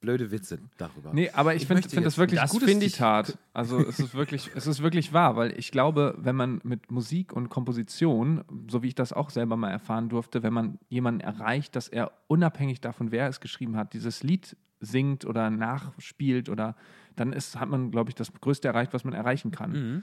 blöde 0.01 0.31
Witze 0.31 0.59
darüber. 0.79 1.13
Nee, 1.13 1.31
aber 1.31 1.55
ich 1.55 1.63
Ich 1.63 1.69
finde 1.69 1.89
find 1.89 2.07
das 2.07 2.17
wirklich 2.19 2.41
das 2.41 2.51
ein 2.51 2.55
gutes 2.55 2.69
finde 2.71 2.87
ich- 2.87 2.93
Zitat. 2.95 3.39
Also 3.53 3.79
es 3.81 4.01
ist 4.01 4.15
wirklich, 4.15 4.51
es 4.55 4.67
ist 4.67 4.83
wirklich 4.83 5.13
wahr, 5.13 5.37
weil 5.37 5.59
ich 5.59 5.71
glaube, 5.71 6.15
wenn 6.19 6.37
man 6.37 6.61
mit 6.65 6.91
Musik 6.91 7.33
und 7.33 7.49
Komposition, 7.51 8.45
so 8.71 8.83
wie 8.83 8.89
ich 8.89 8.95
das 8.95 9.13
auch 9.13 9.31
selber 9.31 9.57
mal 9.57 9.71
erfahren 9.71 10.09
durfte, 10.09 10.43
wenn 10.43 10.53
man 10.55 10.79
jemanden 10.89 11.21
erreicht, 11.21 11.77
dass 11.77 11.89
er 11.89 12.13
unabhängig 12.29 12.81
davon, 12.81 13.11
wer 13.13 13.29
es 13.29 13.41
geschrieben 13.41 13.77
hat, 13.77 13.93
dieses 13.93 14.23
Lied 14.23 14.57
singt 14.81 15.27
oder 15.27 15.51
nachspielt 15.51 16.49
oder 16.49 16.75
dann 17.17 17.33
ist, 17.35 17.61
hat 17.61 17.69
man, 17.69 17.91
glaube 17.91 18.09
ich, 18.09 18.15
das 18.15 18.33
Größte 18.33 18.69
erreicht, 18.69 18.95
was 18.95 19.05
man 19.05 19.13
erreichen 19.13 19.51
kann. 19.51 19.73
Mhm. 19.73 20.03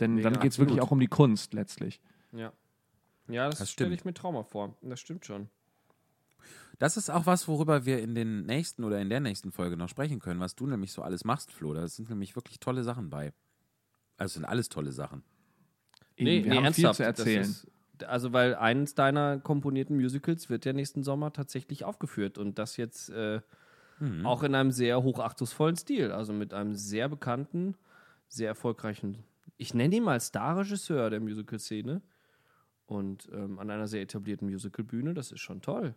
Denn 0.00 0.14
Mega, 0.14 0.30
dann 0.30 0.40
geht 0.40 0.52
es 0.52 0.58
wirklich 0.58 0.80
auch 0.80 0.90
um 0.90 0.98
die 1.00 1.06
Kunst 1.06 1.52
letztlich. 1.52 2.00
Ja. 2.32 2.52
Ja, 3.28 3.46
das, 3.48 3.58
Das 3.58 3.70
stelle 3.70 3.88
stimmt. 3.88 4.00
ich 4.00 4.04
mir 4.06 4.14
Trauma 4.14 4.42
vor. 4.42 4.76
Das 4.82 5.00
stimmt 5.00 5.24
schon. 5.26 5.48
Das 6.78 6.96
ist 6.96 7.10
auch 7.10 7.26
was, 7.26 7.46
worüber 7.48 7.84
wir 7.84 8.00
in 8.00 8.14
den 8.14 8.46
nächsten 8.46 8.84
oder 8.84 9.00
in 9.00 9.08
der 9.08 9.20
nächsten 9.20 9.52
Folge 9.52 9.76
noch 9.76 9.88
sprechen 9.88 10.18
können, 10.18 10.40
was 10.40 10.54
du 10.56 10.66
nämlich 10.66 10.92
so 10.92 11.02
alles 11.02 11.24
machst, 11.24 11.52
Flo. 11.52 11.72
Da 11.74 11.86
sind 11.86 12.08
nämlich 12.10 12.34
wirklich 12.36 12.58
tolle 12.58 12.82
Sachen 12.82 13.10
bei. 13.10 13.32
Also 14.16 14.30
es 14.30 14.34
sind 14.34 14.44
alles 14.44 14.68
tolle 14.68 14.92
Sachen. 14.92 15.22
Eben, 16.16 16.44
wir 16.44 16.56
haben 16.56 16.74
viel 16.74 16.90
zu 16.92 17.02
erzählen. 17.02 17.42
Ist, 17.42 17.66
also, 18.06 18.32
weil 18.32 18.54
eines 18.54 18.94
deiner 18.94 19.38
komponierten 19.38 19.96
Musicals 19.96 20.50
wird 20.50 20.64
ja 20.64 20.72
nächsten 20.72 21.04
Sommer 21.04 21.32
tatsächlich 21.32 21.84
aufgeführt 21.84 22.38
und 22.38 22.58
das 22.58 22.76
jetzt 22.76 23.08
äh, 23.10 23.40
Mhm. 24.00 24.26
auch 24.26 24.42
in 24.42 24.54
einem 24.54 24.70
sehr 24.70 25.02
hochachtungsvollen 25.02 25.76
Stil. 25.76 26.12
Also 26.12 26.32
mit 26.32 26.52
einem 26.54 26.74
sehr 26.74 27.08
bekannten, 27.08 27.76
sehr 28.28 28.48
erfolgreichen, 28.48 29.24
ich 29.56 29.74
nenne 29.74 29.96
ihn 29.96 30.02
mal 30.02 30.20
Starregisseur 30.20 31.10
der 31.10 31.20
Musical-Szene 31.20 32.02
und 32.86 33.28
ähm, 33.32 33.58
an 33.58 33.70
einer 33.70 33.86
sehr 33.86 34.02
etablierten 34.02 34.50
Musicalbühne. 34.50 35.14
Das 35.14 35.30
ist 35.30 35.40
schon 35.40 35.60
toll. 35.62 35.94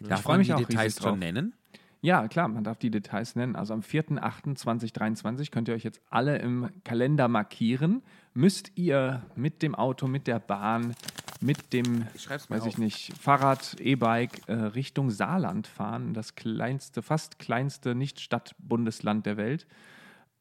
Darf 0.00 0.22
freu 0.22 0.32
man 0.32 0.38
mich 0.38 0.48
die 0.48 0.54
auch 0.54 0.58
Details 0.58 0.94
schon 0.96 1.02
drauf. 1.04 1.18
nennen? 1.18 1.54
Ja, 2.02 2.28
klar, 2.28 2.48
man 2.48 2.64
darf 2.64 2.78
die 2.78 2.90
Details 2.90 3.36
nennen. 3.36 3.56
Also 3.56 3.74
am 3.74 3.80
4.8.2023 3.80 5.50
könnt 5.50 5.68
ihr 5.68 5.74
euch 5.74 5.84
jetzt 5.84 6.00
alle 6.08 6.38
im 6.38 6.70
Kalender 6.84 7.28
markieren. 7.28 8.02
Müsst 8.32 8.72
ihr 8.76 9.22
mit 9.36 9.62
dem 9.62 9.74
Auto, 9.74 10.06
mit 10.06 10.26
der 10.26 10.38
Bahn, 10.38 10.94
mit 11.42 11.72
dem, 11.74 12.06
Ich 12.14 12.28
weiß 12.30 12.50
auf. 12.50 12.66
ich 12.66 12.78
nicht, 12.78 13.12
Fahrrad, 13.18 13.76
E-Bike 13.80 14.48
äh, 14.48 14.52
Richtung 14.54 15.10
Saarland 15.10 15.66
fahren, 15.66 16.14
das 16.14 16.34
kleinste, 16.36 17.02
fast 17.02 17.38
kleinste 17.38 17.94
Nicht-Stadt-Bundesland 17.94 19.26
der 19.26 19.36
Welt. 19.36 19.66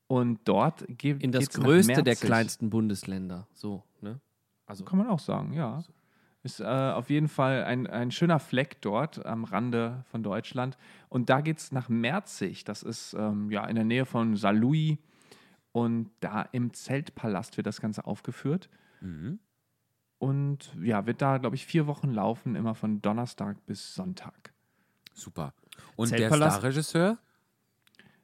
Und 0.08 0.40
dort 0.46 0.86
geht 0.88 1.22
In 1.22 1.32
das 1.32 1.50
größte 1.50 2.04
der 2.04 2.16
kleinsten 2.16 2.70
Bundesländer. 2.70 3.48
So, 3.54 3.84
ne? 4.02 4.20
Also, 4.66 4.86
Kann 4.86 4.98
man 4.98 5.08
auch 5.08 5.20
sagen, 5.20 5.54
ja. 5.54 5.84
Ist 6.42 6.62
äh, 6.62 6.64
auf 6.64 7.10
jeden 7.10 7.28
Fall 7.28 7.66
ein, 7.66 7.86
ein 7.88 8.12
schöner 8.12 8.40
Fleck 8.40 8.82
dort 8.82 9.26
am 9.26 9.44
Rande 9.44 10.06
von 10.10 10.24
Deutschland. 10.24 10.78
Und 11.10 11.30
da 11.30 11.42
geht 11.42 11.58
es 11.58 11.72
nach 11.72 11.90
Merzig. 11.90 12.64
Das 12.64 12.82
ist 12.82 13.14
ähm, 13.14 13.52
ja 13.52 13.66
in 13.66 13.76
der 13.76 13.84
Nähe 13.84 14.06
von 14.06 14.36
Saarlouis. 14.38 14.98
Und 15.72 16.12
da 16.22 16.44
im 16.52 16.74
Zeltpalast 16.74 17.58
wird 17.58 17.68
das 17.68 17.82
Ganze 17.82 18.06
aufgeführt. 18.06 18.70
Mhm. 19.02 19.40
Und 20.18 20.76
ja, 20.82 21.06
wird 21.06 21.22
da, 21.22 21.38
glaube 21.38 21.56
ich, 21.56 21.66
vier 21.66 21.88
Wochen 21.88 22.10
laufen, 22.12 22.56
immer 22.56 22.76
von 22.76 23.02
Donnerstag 23.02 23.66
bis 23.66 23.94
Sonntag. 23.94 24.54
Super. 25.14 25.54
Und 25.96 26.12
der 26.12 26.34
Starregisseur? 26.34 27.18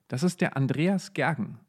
Das 0.07 0.24
ist 0.24 0.41
der 0.41 0.55
Andreas 0.55 1.13
Gergen. 1.13 1.59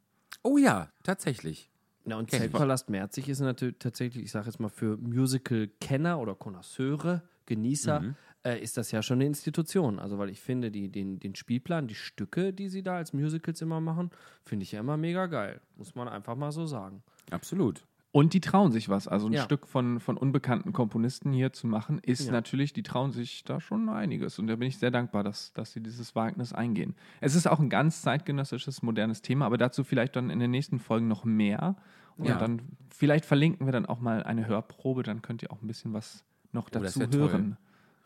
Oh 0.42 0.58
ja, 0.58 0.88
tatsächlich. 1.02 1.70
Na, 2.06 2.16
und. 2.18 2.30
Zeltpalast 2.30 2.88
Merzig 2.88 3.28
ist 3.28 3.40
natürlich 3.40 3.76
tatsächlich, 3.78 4.24
ich 4.24 4.30
sage 4.30 4.46
jetzt 4.46 4.60
mal, 4.60 4.68
für 4.68 4.96
Musical-Kenner 4.96 6.18
oder 6.18 6.34
Connoisseure, 6.34 7.22
Genießer, 7.46 8.00
Mhm. 8.00 8.14
äh, 8.44 8.60
ist 8.60 8.76
das 8.76 8.90
ja 8.92 9.02
schon 9.02 9.18
eine 9.18 9.26
Institution. 9.26 9.98
Also, 9.98 10.18
weil 10.18 10.30
ich 10.30 10.40
finde, 10.40 10.70
die, 10.70 10.88
den, 10.88 11.18
den 11.20 11.34
Spielplan, 11.34 11.86
die 11.88 11.94
Stücke, 11.94 12.52
die 12.52 12.68
sie 12.68 12.82
da 12.82 12.96
als 12.96 13.12
Musicals 13.12 13.60
immer 13.60 13.80
machen, 13.80 14.10
finde 14.44 14.62
ich 14.64 14.72
ja 14.72 14.80
immer 14.80 14.96
mega 14.96 15.26
geil. 15.26 15.60
Muss 15.76 15.94
man 15.94 16.08
einfach 16.08 16.34
mal 16.36 16.52
so 16.52 16.66
sagen. 16.66 17.02
Absolut. 17.30 17.84
Und 18.16 18.32
die 18.32 18.40
trauen 18.40 18.72
sich 18.72 18.88
was. 18.88 19.08
Also 19.08 19.26
ein 19.26 19.34
Ja. 19.34 19.42
Stück 19.42 19.66
von, 19.66 20.00
von 20.00 20.16
unbekannten 20.16 20.72
Komponisten 20.72 21.34
hier 21.34 21.52
zu 21.52 21.66
machen, 21.66 21.98
ist 21.98 22.24
Ja. 22.24 22.32
natürlich, 22.32 22.72
die 22.72 22.82
trauen 22.82 23.12
sich 23.12 23.44
da 23.44 23.60
schon 23.60 23.90
einiges. 23.90 24.38
Und 24.38 24.46
da 24.46 24.56
bin 24.56 24.68
ich 24.68 24.78
sehr 24.78 24.90
dankbar, 24.90 25.22
dass, 25.22 25.52
dass 25.52 25.72
sie 25.72 25.82
dieses 25.82 26.14
Wagnis 26.16 26.54
eingehen. 26.54 26.94
Es 27.20 27.34
ist 27.34 27.46
auch 27.46 27.60
ein 27.60 27.68
ganz 27.68 28.00
zeitgenössisches, 28.00 28.80
modernes 28.82 29.20
Thema, 29.20 29.44
aber 29.44 29.58
dazu 29.58 29.84
vielleicht 29.84 30.16
dann 30.16 30.30
in 30.30 30.38
den 30.38 30.50
nächsten 30.50 30.78
Folgen 30.78 31.08
noch 31.08 31.26
mehr. 31.26 31.76
Und 32.16 32.28
Ja. 32.28 32.38
dann 32.38 32.62
vielleicht 32.88 33.26
verlinken 33.26 33.66
wir 33.66 33.72
dann 33.72 33.84
auch 33.84 34.00
mal 34.00 34.22
eine 34.22 34.46
Hörprobe, 34.46 35.02
dann 35.02 35.20
könnt 35.20 35.42
ihr 35.42 35.52
auch 35.52 35.60
ein 35.60 35.66
bisschen 35.66 35.92
was 35.92 36.24
noch 36.52 36.68
Oh, 36.68 36.78
dazu 36.78 37.00
toll. 37.00 37.18
hören. 37.20 37.58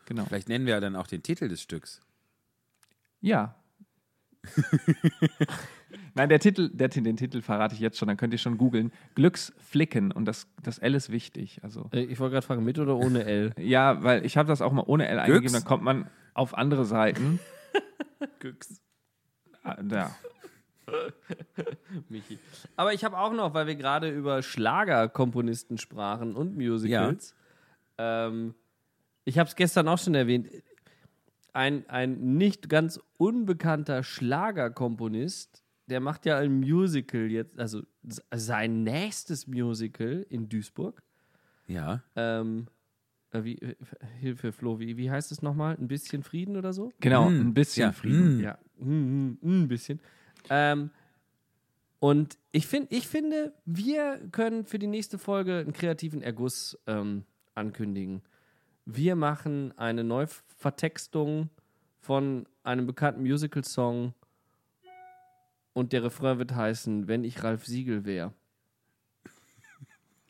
Genau. 0.07 0.25
Vielleicht 0.25 0.49
nennen 0.49 0.65
wir 0.65 0.73
ja 0.73 0.81
dann 0.81 0.97
auch 0.97 1.07
den 1.07 1.23
Titel 1.23 1.47
des 1.47 1.61
Stücks. 1.61 2.01
Ja. 3.21 3.55
Nein, 6.13 6.29
der 6.29 6.39
Titel, 6.39 6.69
der, 6.73 6.89
den 6.89 7.15
Titel 7.17 7.41
verrate 7.41 7.73
ich 7.73 7.79
jetzt 7.79 7.97
schon, 7.97 8.07
dann 8.07 8.17
könnt 8.17 8.33
ihr 8.33 8.37
schon 8.39 8.57
googeln. 8.57 8.91
Glücksflicken 9.15 10.11
und 10.11 10.25
das, 10.25 10.47
das 10.61 10.77
L 10.77 10.93
ist 10.95 11.11
wichtig. 11.11 11.59
Also 11.63 11.89
Äh, 11.93 12.01
ich 12.03 12.19
wollte 12.19 12.33
gerade 12.33 12.45
fragen, 12.45 12.63
mit 12.63 12.79
oder 12.79 12.97
ohne 12.97 13.23
L? 13.25 13.53
Ja, 13.59 14.03
weil 14.03 14.25
ich 14.25 14.37
habe 14.37 14.47
das 14.47 14.61
auch 14.61 14.71
mal 14.73 14.83
ohne 14.85 15.07
L 15.07 15.19
eingegeben, 15.19 15.53
dann 15.53 15.63
kommt 15.65 15.83
man 15.83 16.09
auf 16.33 16.57
andere 16.57 16.85
Seiten. 16.85 17.39
Ah, 19.63 19.77
Ja. 19.89 20.15
Michi. 22.09 22.39
Aber 22.75 22.93
ich 22.93 23.03
habe 23.03 23.17
auch 23.17 23.31
noch, 23.33 23.53
weil 23.53 23.67
wir 23.67 23.75
gerade 23.75 24.09
über 24.09 24.41
Schlagerkomponisten 24.41 25.77
sprachen 25.77 26.35
und 26.35 26.57
Musicals. 26.57 27.35
Ähm, 27.97 28.55
ich 29.23 29.37
habe 29.37 29.47
es 29.47 29.55
gestern 29.55 29.87
auch 29.87 29.99
schon 29.99 30.15
erwähnt. 30.15 30.49
Ein, 31.53 31.87
ein 31.89 32.37
nicht 32.37 32.69
ganz 32.69 32.99
unbekannter 33.17 34.03
Schlagerkomponist, 34.03 35.63
der 35.91 35.99
macht 35.99 36.25
ja 36.25 36.37
ein 36.37 36.59
Musical 36.61 37.29
jetzt, 37.29 37.59
also 37.59 37.83
sein 38.33 38.83
nächstes 38.83 39.45
Musical 39.45 40.25
in 40.29 40.49
Duisburg. 40.49 41.03
Ja. 41.67 42.01
Ähm, 42.15 42.67
äh, 43.31 43.43
wie, 43.43 43.57
äh, 43.59 43.75
Hilfe, 44.19 44.51
Flo, 44.51 44.79
wie, 44.79 44.97
wie 44.97 45.11
heißt 45.11 45.31
es 45.31 45.41
nochmal? 45.41 45.75
Ein 45.79 45.87
bisschen 45.87 46.23
Frieden 46.23 46.57
oder 46.57 46.73
so? 46.73 46.91
Genau, 46.99 47.29
Mm, 47.29 47.41
ein 47.41 47.53
bisschen 47.53 47.81
ja, 47.83 47.91
Frieden. 47.91 48.37
mm. 48.37 48.41
Ja, 48.41 48.57
mm, 48.79 49.37
mm, 49.41 49.63
ein 49.63 49.67
bisschen. 49.67 49.99
Ähm, 50.49 50.89
und 51.99 52.37
ich, 52.51 52.65
find, 52.67 52.91
ich 52.91 53.07
finde, 53.07 53.53
wir 53.65 54.19
können 54.31 54.65
für 54.65 54.79
die 54.79 54.87
nächste 54.87 55.17
Folge 55.19 55.59
einen 55.59 55.73
kreativen 55.73 56.21
Erguss 56.23 56.77
ähm, 56.87 57.25
ankündigen. 57.53 58.21
Wir 58.85 59.15
machen 59.15 59.77
eine 59.77 60.03
Neuvertextung 60.03 61.49
von 61.99 62.47
einem 62.63 62.87
bekannten 62.87 63.21
Musical-Song 63.21 64.13
und 65.73 65.93
der 65.93 66.03
Refrain 66.03 66.37
wird 66.37 66.53
heißen, 66.55 67.07
wenn 67.07 67.23
ich 67.23 67.43
Ralf 67.43 67.65
Siegel 67.65 68.05
wäre. 68.05 68.33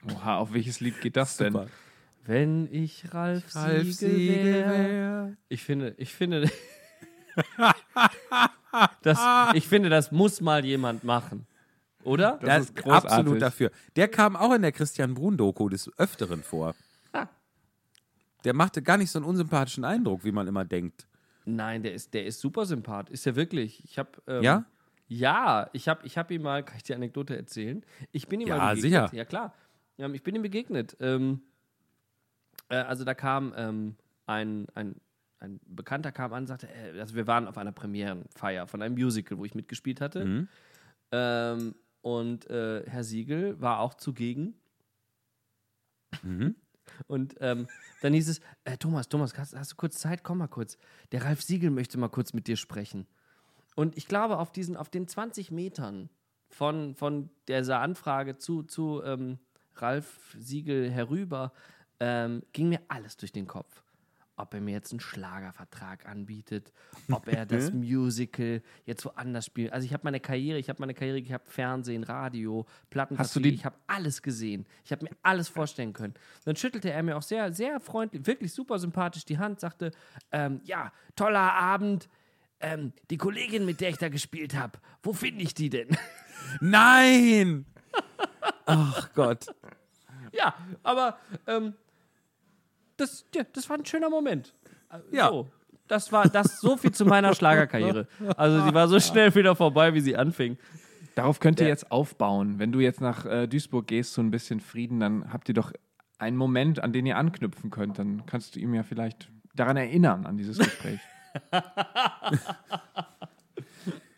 Oha, 0.14 0.38
auf 0.38 0.54
welches 0.54 0.80
Lied 0.80 1.00
geht 1.02 1.16
das 1.16 1.38
denn? 1.38 1.54
Super. 1.54 1.68
Wenn 2.24 2.72
ich 2.72 3.14
Ralf, 3.14 3.56
Ralf 3.56 3.94
Siegel, 3.94 4.16
Siegel 4.16 4.44
wäre. 4.46 4.70
wär. 4.70 5.38
Ich 5.50 5.64
finde, 5.64 5.96
ich 5.98 6.14
finde, 6.14 6.50
das, 9.02 9.20
ich 9.54 9.68
finde, 9.68 9.90
das 9.90 10.12
muss 10.12 10.42
mal 10.42 10.64
jemand 10.66 11.04
machen. 11.04 11.48
Oder? 12.04 12.38
Das 12.42 12.42
Das 12.42 12.60
ist 12.64 12.70
ist 12.70 12.76
großartig. 12.84 13.12
absolut 13.12 13.42
dafür. 13.42 13.72
Der 13.96 14.08
kam 14.08 14.36
auch 14.36 14.54
in 14.54 14.62
der 14.62 14.72
Christian 14.72 15.14
Brun-Doku 15.14 15.70
des 15.70 15.90
Öfteren 15.98 16.42
vor. 16.44 16.74
Ah. 17.14 17.28
Der 18.44 18.54
machte 18.54 18.82
gar 18.82 18.98
nicht 18.98 19.12
so 19.12 19.20
einen 19.20 19.26
unsympathischen 19.28 19.84
Eindruck, 19.86 20.24
wie 20.24 20.32
man 20.32 20.48
immer 20.48 20.66
denkt. 20.66 21.08
Nein, 21.46 21.84
der 21.84 21.94
ist, 21.94 22.14
der 22.14 22.26
ist 22.26 22.40
super 22.40 22.66
sympath. 22.66 23.10
Ist 23.10 23.26
er 23.28 23.36
wirklich? 23.36 23.84
Ich 23.84 23.98
habe 24.00 24.10
ähm, 24.28 24.44
Ja? 24.44 24.66
Ja, 25.14 25.70
ich 25.74 25.90
habe 25.90 26.08
ich 26.08 26.18
hab 26.18 26.32
ihm 26.32 26.42
mal, 26.44 26.64
kann 26.64 26.78
ich 26.78 26.84
die 26.84 26.96
Anekdote 26.96 27.36
erzählen? 27.36 27.84
Ich 28.14 28.30
bin 28.30 28.40
ihm 28.40 28.48
Ja, 28.48 28.56
mal 28.56 28.76
begegnet. 28.76 29.10
sicher. 29.10 29.18
Ja, 29.18 29.26
klar. 29.26 29.54
Ähm, 29.98 30.14
ich 30.14 30.24
bin 30.24 30.34
ihm 30.36 30.42
begegnet. 30.42 30.96
Ähm, 31.02 31.42
äh, 32.70 32.78
also 32.78 33.04
da 33.04 33.14
kam 33.14 33.54
ähm, 33.58 33.98
ein, 34.26 34.68
ein, 34.74 34.96
ein 35.40 35.60
Bekannter 35.66 36.14
kam 36.14 36.32
an 36.32 36.44
und 36.44 36.48
sagte, 36.48 36.70
äh, 36.70 36.98
also 36.98 37.14
wir 37.16 37.28
waren 37.28 37.50
auf 37.50 37.58
einer 37.58 37.74
Premierenfeier 37.74 38.68
von 38.68 38.82
einem 38.82 38.96
Musical, 38.96 39.38
wo 39.38 39.44
ich 39.44 39.54
mitgespielt 39.54 40.00
hatte. 40.00 40.24
Mhm. 40.24 40.48
Ähm, 41.12 41.76
und 42.00 42.50
äh, 42.50 42.90
Herr 42.90 43.04
Siegel 43.04 43.60
war 43.60 43.80
auch 43.82 43.96
zugegen. 43.96 44.54
Mhm. 46.24 46.56
Und 47.08 47.36
ähm, 47.40 47.68
dann 48.02 48.14
hieß 48.14 48.28
es, 48.30 48.42
äh, 48.64 48.78
Thomas, 48.78 49.08
Thomas, 49.10 49.38
hast, 49.38 49.56
hast 49.56 49.72
du 49.72 49.76
kurz 49.76 49.98
Zeit? 49.98 50.24
Komm 50.24 50.38
mal 50.40 50.48
kurz. 50.48 50.78
Der 51.12 51.24
Ralf 51.24 51.42
Siegel 51.42 51.70
möchte 51.70 51.98
mal 51.98 52.10
kurz 52.10 52.34
mit 52.34 52.48
dir 52.48 52.58
sprechen. 52.58 53.08
Und 53.76 53.98
ich 53.98 54.08
glaube, 54.08 54.38
auf 54.38 54.52
diesen, 54.52 54.76
auf 54.78 54.90
den 54.90 55.08
20 55.08 55.52
Metern 55.52 56.10
von, 56.50 56.96
von 56.96 57.30
dieser 57.48 57.80
Anfrage 57.80 58.38
zu, 58.38 58.64
zu 58.64 59.02
ähm, 59.04 59.40
Ralf 59.76 60.36
Siegel 60.38 60.92
herüber, 60.92 61.54
ähm, 62.00 62.44
ging 62.52 62.70
mir 62.70 62.82
alles 62.90 63.16
durch 63.18 63.32
den 63.32 63.48
Kopf. 63.48 63.84
Ob 64.38 64.54
er 64.56 64.62
mir 64.62 64.72
jetzt 64.72 64.92
einen 64.92 65.00
Schlagervertrag 65.02 66.08
anbietet, 66.08 66.74
ob 67.12 67.28
er 67.28 67.46
das 67.46 67.72
Musical 67.74 68.64
jetzt 68.86 69.06
woanders 69.06 69.46
spielt. 69.46 69.72
Also 69.72 69.86
ich 69.86 69.94
habe 69.94 70.02
meine 70.06 70.20
Karriere, 70.20 70.58
ich 70.58 70.68
habe 70.68 70.80
meine 70.80 70.94
Karriere, 70.96 71.20
ich 71.20 71.32
habe 71.32 71.44
Fernsehen, 71.46 72.04
Radio, 72.04 72.66
Plattenvertrieb, 72.90 73.26
Hast 73.28 73.36
du 73.36 73.40
die- 73.40 73.54
ich 73.54 73.66
habe 73.66 73.76
alles 73.88 74.22
gesehen. 74.22 74.66
Ich 74.84 74.92
habe 74.92 75.04
mir 75.06 75.12
alles 75.22 75.48
vorstellen 75.48 75.94
können. 75.94 76.16
Dann 76.46 76.56
schüttelte 76.56 76.90
er 76.92 77.04
mir 77.04 77.18
auch 77.18 77.22
sehr, 77.22 77.54
sehr 77.54 77.80
freundlich, 77.80 78.26
wirklich 78.26 78.52
super 78.52 78.80
sympathisch 78.80 79.26
die 79.26 79.38
Hand, 79.38 79.60
sagte, 79.60 79.92
ähm, 80.32 80.60
ja, 80.64 80.92
toller 81.16 81.54
Abend. 81.54 82.10
Ähm, 82.62 82.94
die 83.10 83.18
Kollegin, 83.18 83.66
mit 83.66 83.82
der 83.82 83.90
ich 83.90 83.98
da 83.98 84.10
gespielt 84.10 84.56
habe, 84.56 84.80
wo 85.04 85.14
finde 85.14 85.44
ich 85.44 85.54
die 85.54 85.70
denn? 85.70 85.90
Nein! 86.62 87.66
Ach 88.66 89.10
Gott. 89.14 89.46
ja, 90.32 90.54
aber 90.84 91.18
ähm, 91.48 91.74
das, 92.98 93.26
ja, 93.36 93.44
das 93.52 93.70
war 93.70 93.78
ein 93.78 93.86
schöner 93.86 94.10
Moment. 94.10 94.54
Äh, 94.92 95.16
Ja. 95.16 95.30
So, 95.30 95.50
das 95.88 96.12
war 96.12 96.30
das 96.30 96.62
so 96.62 96.78
viel 96.78 96.92
zu 96.92 97.06
meiner 97.06 97.36
Schlagerkarriere. 97.36 98.08
Also 98.38 98.64
sie 98.64 98.74
war 98.74 98.88
so 98.88 99.00
schnell 99.00 99.34
wieder 99.36 99.56
vorbei, 99.56 99.94
wie 99.94 100.00
sie 100.00 100.16
anfing. 100.16 100.58
Darauf 101.16 101.42
könnt 101.42 101.60
ihr 101.60 101.68
jetzt 101.68 101.92
aufbauen. 101.92 102.60
Wenn 102.60 102.72
du 102.72 102.80
jetzt 102.80 103.02
nach 103.02 103.26
äh, 103.26 103.48
Duisburg 103.48 103.88
gehst, 103.88 104.14
so 104.14 104.22
ein 104.22 104.32
bisschen 104.32 104.62
Frieden, 104.62 105.02
dann 105.02 105.34
habt 105.34 105.50
ihr 105.50 105.56
doch 105.56 105.74
einen 106.18 106.38
Moment, 106.38 106.82
an 106.82 106.94
den 106.94 107.06
ihr 107.06 107.18
anknüpfen 107.18 107.72
könnt. 107.72 108.00
Dann 108.00 108.26
kannst 108.26 108.56
du 108.56 108.60
ihm 108.62 108.74
ja 108.74 108.84
vielleicht 108.84 109.30
daran 109.54 109.76
erinnern, 109.76 110.26
an 110.26 110.38
dieses 110.38 110.58
Gespräch. 110.60 111.00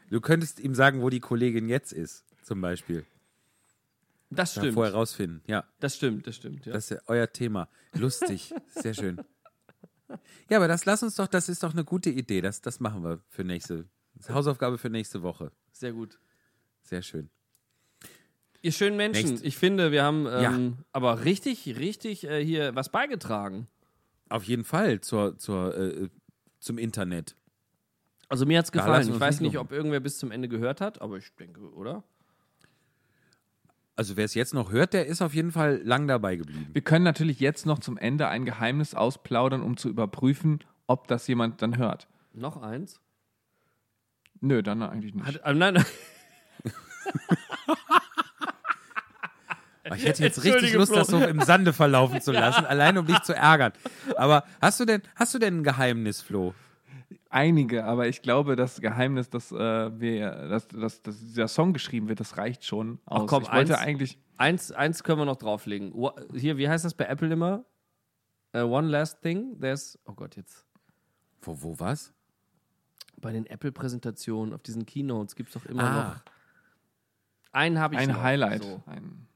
Du 0.10 0.22
könntest 0.22 0.60
ihm 0.60 0.76
sagen, 0.76 1.02
wo 1.02 1.10
die 1.10 1.20
Kollegin 1.20 1.68
jetzt 1.70 1.92
ist, 1.92 2.24
zum 2.44 2.62
Beispiel. 2.62 3.06
Das 4.30 4.54
Da 4.54 4.62
stimmt. 4.62 4.76
vorher 4.76 4.94
rausfinden. 4.94 5.42
Ja, 5.48 5.64
Das 5.80 5.96
stimmt, 5.96 6.28
das 6.28 6.36
stimmt. 6.36 6.66
Ja. 6.66 6.74
das 6.74 6.86
ist 6.86 6.90
ja 6.92 6.98
euer 7.08 7.32
Thema. 7.32 7.68
Lustig. 7.94 8.54
Sehr 8.70 8.94
schön. 8.94 9.22
Ja, 10.50 10.58
aber 10.58 10.68
das 10.68 10.86
lass 10.86 11.02
uns 11.04 11.16
doch, 11.16 11.28
das 11.28 11.50
ist 11.50 11.64
doch 11.64 11.74
eine 11.74 11.84
gute 11.84 12.10
Idee. 12.10 12.42
Das, 12.42 12.62
das 12.62 12.80
machen 12.80 13.04
wir 13.04 13.20
für 13.30 13.44
nächste. 13.44 13.86
Hausaufgabe 14.30 14.78
für 14.78 14.90
nächste 14.90 15.22
Woche. 15.24 15.52
Sehr 15.72 15.94
gut. 15.94 16.20
Sehr 16.82 17.02
schön. 17.02 17.30
Ihr 18.62 18.72
schönen 18.72 18.96
Menschen, 18.96 19.30
Next. 19.32 19.44
ich 19.44 19.58
finde, 19.58 19.92
wir 19.92 20.04
haben 20.04 20.28
ähm, 20.30 20.78
aber 20.92 21.26
richtig, 21.26 21.66
richtig 21.80 22.26
äh, 22.26 22.44
hier 22.46 22.76
was 22.76 22.90
beigetragen. 22.90 23.68
Auf 24.30 24.44
jeden 24.46 24.64
Fall 24.64 25.02
zur, 25.02 25.38
zur, 25.38 25.76
äh, 25.76 26.10
zum 26.64 26.78
Internet. 26.78 27.36
Also 28.30 28.46
mir 28.46 28.58
hat 28.58 28.66
es 28.66 28.72
gefallen. 28.72 29.08
Ich 29.08 29.20
weiß 29.20 29.42
nicht 29.42 29.58
ob 29.58 29.72
irgendwer 29.72 30.00
bis 30.00 30.18
zum 30.18 30.32
Ende 30.32 30.48
gehört 30.48 30.82
hat, 30.82 31.02
aber 31.02 31.18
ich 31.18 31.36
denke, 31.36 31.62
oder? 31.74 32.04
Also 33.96 34.18
wer 34.18 34.26
es 34.26 34.34
jetzt 34.34 34.56
noch 34.56 34.72
hört, 34.72 34.94
der 34.94 35.06
ist 35.06 35.22
auf 35.22 35.36
jeden 35.36 35.52
Fall 35.52 35.80
lang 35.84 36.08
dabei 36.08 36.36
geblieben. 36.36 36.70
Wir 36.74 36.82
können 36.82 37.06
natürlich 37.06 37.40
jetzt 37.40 37.68
noch 37.68 37.78
zum 37.78 37.98
Ende 37.98 38.28
ein 38.28 38.44
Geheimnis 38.44 38.96
ausplaudern, 38.96 39.62
um 39.62 39.78
zu 39.78 39.88
überprüfen, 39.88 40.60
ob 40.88 41.08
das 41.08 41.28
jemand 41.28 41.62
dann 41.62 41.78
hört. 41.78 42.08
Noch 42.34 42.58
eins? 42.58 43.00
Nö, 44.42 44.64
dann 44.64 44.82
eigentlich 44.82 45.14
nicht. 45.14 45.26
Hat, 45.26 45.36
äh, 45.46 45.54
nein, 45.54 45.76
nein. 45.76 45.86
Aber 49.86 49.96
ich 49.98 50.06
hätte 50.06 50.24
jetzt 50.24 50.44
richtig 50.44 50.74
Lust, 50.74 50.92
Flo. 50.92 51.00
das 51.00 51.08
so 51.08 51.18
im 51.22 51.42
Sande 51.42 51.74
verlaufen 51.74 52.22
zu 52.22 52.32
lassen, 52.32 52.66
allein 52.66 52.98
um 52.98 53.06
dich 53.06 53.20
zu 53.24 53.36
ärgern. 53.36 53.74
Aber 54.16 54.46
hast 54.62 54.80
du 54.80 54.86
denn, 54.86 55.02
hast 55.16 55.34
du 55.34 55.40
denn 55.40 55.60
ein 55.60 55.64
Geheimnis, 55.64 56.22
Flo? 56.22 56.54
Einige, 57.30 57.84
aber 57.86 58.08
ich 58.08 58.22
glaube, 58.22 58.56
das 58.56 58.80
Geheimnis, 58.80 59.30
dass, 59.30 59.52
äh, 59.52 60.00
wir, 60.00 60.32
dass, 60.50 60.68
dass, 60.68 61.02
dass 61.02 61.20
dieser 61.20 61.48
Song 61.48 61.74
geschrieben 61.74 62.08
wird, 62.08 62.20
das 62.20 62.38
reicht 62.38 62.64
schon 62.64 63.00
aus. 63.06 63.28
komm, 63.28 63.44
ich 63.44 63.52
wollte 63.52 63.78
eins- 63.78 63.88
eigentlich. 63.88 64.20
Eins, 64.38 64.72
eins 64.72 65.04
können 65.04 65.20
wir 65.20 65.26
noch 65.26 65.36
drauflegen. 65.38 65.94
Hier, 66.36 66.58
wie 66.58 66.70
heißt 66.70 66.86
das 66.86 66.94
bei 66.94 67.06
Apple 67.06 67.32
immer? 67.32 67.66
Äh, 68.52 68.62
one 68.62 68.88
last 68.88 69.22
thing. 69.22 69.60
There's, 69.60 69.98
oh 70.06 70.14
Gott, 70.14 70.36
jetzt. 70.36 70.66
Wo, 71.42 71.62
wo 71.62 71.80
was? 71.80 72.14
Bei 73.18 73.32
den 73.32 73.46
Apple-Präsentationen, 73.48 74.54
auf 74.54 74.62
diesen 74.64 74.86
Keynotes 74.86 75.36
gibt 75.36 75.50
es 75.50 75.54
doch 75.62 75.66
immer 75.70 75.84
Ah. 75.84 76.04
noch. 76.04 76.16
Einen 77.52 77.80
habe 77.80 77.96
ich 77.96 78.02
Ein 78.02 78.10
noch. 78.10 78.22
Highlight. 78.24 78.64
So. 78.64 78.82
Ein, 78.86 79.28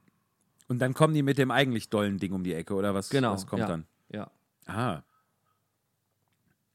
Und 0.68 0.78
dann 0.80 0.94
kommen 0.94 1.14
die 1.14 1.22
mit 1.22 1.38
dem 1.38 1.50
eigentlich 1.50 1.88
dollen 1.88 2.18
Ding 2.18 2.32
um 2.32 2.44
die 2.44 2.54
Ecke, 2.54 2.74
oder 2.74 2.94
was, 2.94 3.08
Genau. 3.08 3.32
was 3.32 3.46
kommt 3.46 3.60
ja. 3.60 3.66
dann? 3.66 3.86
Ja. 4.10 4.30
Ah. 4.66 5.02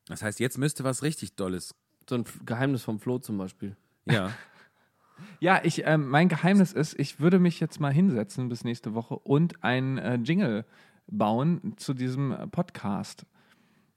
Das 0.07 0.21
heißt, 0.21 0.39
jetzt 0.39 0.57
müsste 0.57 0.83
was 0.83 1.03
richtig 1.03 1.35
Dolles. 1.35 1.75
So 2.09 2.15
ein 2.15 2.25
Geheimnis 2.45 2.83
vom 2.83 2.99
Flo 2.99 3.19
zum 3.19 3.37
Beispiel. 3.37 3.77
Ja. 4.05 4.31
Ja, 5.39 5.61
ich, 5.63 5.83
ähm, 5.85 6.09
mein 6.09 6.27
Geheimnis 6.27 6.73
ist, 6.73 6.99
ich 6.99 7.19
würde 7.19 7.37
mich 7.37 7.59
jetzt 7.59 7.79
mal 7.79 7.93
hinsetzen 7.93 8.49
bis 8.49 8.63
nächste 8.63 8.95
Woche 8.95 9.15
und 9.15 9.63
ein 9.63 9.99
äh, 9.99 10.15
Jingle 10.15 10.65
bauen 11.07 11.75
zu 11.77 11.93
diesem 11.93 12.31
äh, 12.31 12.47
Podcast. 12.47 13.25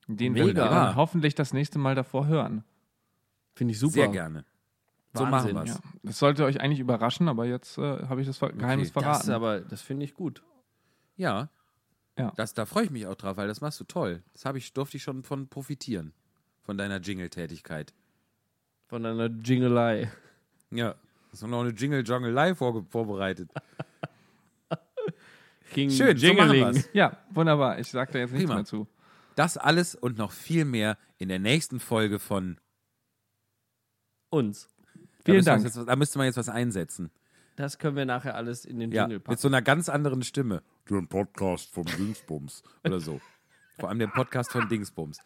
Den 0.09 0.35
wir 0.35 0.45
Mega. 0.45 0.69
dann 0.69 0.95
hoffentlich 0.95 1.35
das 1.35 1.53
nächste 1.55 1.79
Mal 1.79 1.95
davor 1.95 2.27
hören. 2.27 2.65
Finde 3.55 3.73
ich 3.73 3.79
super. 3.81 3.95
Sehr 3.95 4.09
gerne. 4.09 4.45
So 5.19 5.25
machen 5.27 5.55
Wahnsinn, 5.55 5.57
wir's. 5.57 5.69
Ja, 5.69 5.99
das 6.03 6.19
sollte 6.19 6.45
euch 6.45 6.61
eigentlich 6.61 6.81
überraschen, 6.81 7.29
aber 7.29 7.45
jetzt 7.47 7.79
äh, 7.79 8.07
habe 8.09 8.21
ich 8.21 8.27
das 8.27 8.39
Ver- 8.39 8.53
Geheimnis 8.53 8.91
Okay. 8.91 9.01
verraten. 9.01 9.27
Das 9.27 9.35
aber, 9.35 9.61
das 9.61 9.83
finde 9.83 10.05
ich 10.05 10.15
gut. 10.15 10.43
Ja. 11.17 11.49
Ja. 12.19 12.33
Das, 12.37 12.55
da 12.55 12.65
freue 12.67 12.85
ich 12.85 12.91
mich 12.91 13.07
auch 13.07 13.15
drauf, 13.15 13.37
weil 13.37 13.49
das 13.49 13.61
machst 13.61 13.79
du 13.81 13.85
toll. 13.85 14.23
Das 14.33 14.45
habe 14.45 14.59
ich, 14.59 14.73
durfte 14.73 14.97
ich 14.97 15.03
schon 15.03 15.23
von 15.23 15.49
profitieren. 15.49 16.13
Von 16.63 16.79
deiner 16.79 16.99
Jingle-Tätigkeit. 17.01 17.93
Von 18.89 19.05
einer 19.07 19.29
Jingelei. 19.29 20.11
Ja. 20.71 20.95
Hast 21.31 21.43
du 21.43 21.47
noch 21.47 21.61
eine 21.61 21.71
Jingle-Jongelei 21.71 22.55
vorge- 22.55 22.85
vorbereitet? 22.91 23.51
King 25.73 25.91
Schön, 25.91 26.17
so 26.17 26.27
machen 26.35 26.53
Jingling. 26.55 26.75
wir's. 26.75 26.89
ja, 26.93 27.17
wunderbar. 27.31 27.79
Ich 27.79 27.89
sage 27.91 28.13
da 28.13 28.19
jetzt 28.21 28.31
nichts 28.33 28.45
Prima. 28.47 28.57
mehr 28.57 28.65
zu. 28.65 28.87
Das 29.35 29.59
alles 29.59 29.95
und 29.95 30.17
noch 30.17 30.33
viel 30.33 30.65
mehr 30.65 30.97
in 31.19 31.29
der 31.29 31.39
nächsten 31.39 31.81
Folge 31.81 32.19
von. 32.19 32.59
Uns. 34.31 34.69
Da 35.27 35.33
Vielen 35.33 35.45
wir 35.45 35.53
Dank. 35.53 35.65
Jetzt, 35.65 35.77
da 35.77 35.97
müsste 35.97 36.19
man 36.19 36.27
jetzt 36.27 36.37
was 36.37 36.49
einsetzen. 36.49 37.11
Das 37.57 37.79
können 37.79 37.97
wir 37.97 38.05
nachher 38.05 38.37
alles 38.37 38.65
in 38.65 38.79
den 38.79 38.93
Ja, 38.93 39.03
Jingle 39.03 39.17
mit 39.19 39.25
packen. 39.25 39.39
so 39.39 39.49
einer 39.49 39.61
ganz 39.61 39.89
anderen 39.89 40.23
Stimme. 40.23 40.63
Den 40.89 41.09
Podcast 41.09 41.73
vom 41.73 41.85
Dingsbums 41.85 42.63
oder 42.85 43.01
so. 43.01 43.21
Vor 43.79 43.89
allem 43.89 43.99
den 43.99 44.11
Podcast 44.13 44.53
von 44.53 44.69
Dingsbums. 44.69 45.19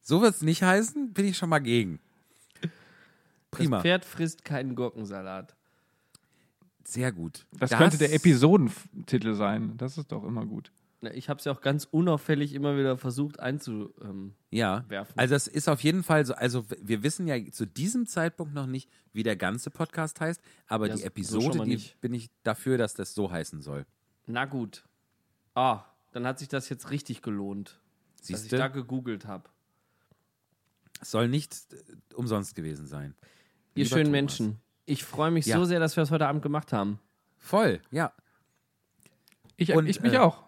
So 0.00 0.22
wird 0.22 0.34
es 0.34 0.42
nicht 0.42 0.62
heißen, 0.62 1.12
bin 1.12 1.26
ich 1.26 1.36
schon 1.36 1.50
mal 1.50 1.58
gegen. 1.58 2.00
Prima. 3.50 3.76
Das 3.76 3.82
Pferd 3.82 4.04
frisst 4.06 4.44
keinen 4.44 4.74
Gurkensalat. 4.74 5.54
Sehr 6.84 7.12
gut. 7.12 7.46
Das, 7.52 7.70
könnte 7.70 7.98
der 7.98 8.14
Episodentitel 8.14 9.34
sein. 9.34 9.76
Das 9.76 9.98
ist 9.98 10.10
doch 10.12 10.24
immer 10.24 10.46
gut. 10.46 10.72
Ich 11.14 11.30
habe 11.30 11.38
es 11.38 11.44
ja 11.46 11.52
auch 11.52 11.62
ganz 11.62 11.86
unauffällig 11.90 12.52
immer 12.54 12.76
wieder 12.76 12.98
versucht 12.98 13.40
einzuwerfen. 13.40 14.34
Ja, 14.50 14.84
werfen. 14.88 15.14
also 15.18 15.34
es 15.34 15.46
ist 15.46 15.68
auf 15.68 15.80
jeden 15.82 16.02
Fall 16.02 16.26
so, 16.26 16.34
also 16.34 16.66
wir 16.82 17.02
wissen 17.02 17.26
ja 17.26 17.36
zu 17.50 17.66
diesem 17.66 18.06
Zeitpunkt 18.06 18.52
noch 18.52 18.66
nicht, 18.66 18.90
wie 19.14 19.22
der 19.22 19.36
ganze 19.36 19.70
Podcast 19.70 20.20
heißt, 20.20 20.42
aber 20.66 20.88
Ja, 20.88 20.92
die 20.94 20.98
so- 20.98 21.02
so 21.02 21.06
Episode, 21.06 21.58
mal 21.58 21.64
die 21.64 21.70
nicht. 21.76 22.00
bin 22.02 22.12
ich 22.12 22.28
dafür, 22.42 22.76
dass 22.76 22.92
das 22.94 23.14
so 23.14 23.30
heißen 23.30 23.62
soll. 23.62 23.86
Na 24.26 24.44
gut. 24.44 24.84
Ah, 25.54 25.84
dann 26.12 26.26
hat 26.26 26.38
sich 26.38 26.48
das 26.48 26.68
jetzt 26.68 26.90
richtig 26.90 27.22
gelohnt, 27.22 27.80
dass 28.28 28.44
ich 28.44 28.50
da 28.50 28.68
gegoogelt 28.68 29.24
habe. 29.26 29.48
Es 31.00 31.10
soll 31.12 31.28
nicht 31.28 31.54
äh, 31.72 32.14
umsonst 32.14 32.54
gewesen 32.54 32.86
sein. 32.86 33.14
Ihr 33.74 33.84
Lieber 33.84 33.96
schönen 33.96 34.04
Thomas. 34.06 34.12
Menschen, 34.12 34.60
ich 34.84 35.02
freue 35.04 35.30
mich 35.30 35.46
Ja. 35.46 35.56
so 35.56 35.64
sehr, 35.64 35.80
dass 35.80 35.96
wir 35.96 36.02
das 36.02 36.10
heute 36.10 36.26
Abend 36.26 36.42
gemacht 36.42 36.74
haben. 36.74 36.98
Voll, 37.38 37.80
ja, 37.90 38.12
Ich, 39.56 39.72
Und, 39.74 39.86
ich 39.86 40.00
mich 40.02 40.12
äh, 40.12 40.18
auch. 40.18 40.44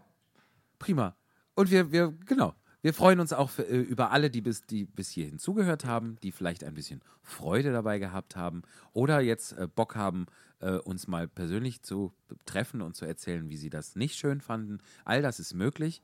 Prima. 0.82 1.16
Und 1.54 1.70
wir, 1.70 1.92
wir, 1.92 2.12
genau, 2.26 2.54
wir 2.82 2.92
freuen 2.92 3.20
uns 3.20 3.32
auch 3.32 3.50
für, 3.50 3.62
äh, 3.62 3.78
über 3.78 4.10
alle, 4.10 4.30
die 4.30 4.40
bis, 4.40 4.62
die 4.66 4.84
bis 4.84 5.10
hierhin 5.10 5.38
zugehört 5.38 5.84
haben, 5.84 6.16
die 6.22 6.32
vielleicht 6.32 6.64
ein 6.64 6.74
bisschen 6.74 7.00
Freude 7.22 7.72
dabei 7.72 7.98
gehabt 7.98 8.34
haben 8.36 8.62
oder 8.92 9.20
jetzt 9.20 9.52
äh, 9.52 9.68
Bock 9.72 9.94
haben, 9.94 10.26
äh, 10.58 10.72
uns 10.72 11.06
mal 11.06 11.28
persönlich 11.28 11.82
zu 11.82 12.12
treffen 12.44 12.82
und 12.82 12.96
zu 12.96 13.04
erzählen, 13.04 13.48
wie 13.48 13.56
sie 13.56 13.70
das 13.70 13.94
nicht 13.94 14.16
schön 14.16 14.40
fanden. 14.40 14.78
All 15.04 15.22
das 15.22 15.38
ist 15.38 15.54
möglich. 15.54 16.02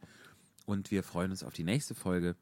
Und 0.67 0.91
wir 0.91 1.03
freuen 1.03 1.33
uns 1.33 1.43
auf 1.43 1.55
die 1.55 1.65
nächste 1.65 1.95
Folge. 1.95 2.37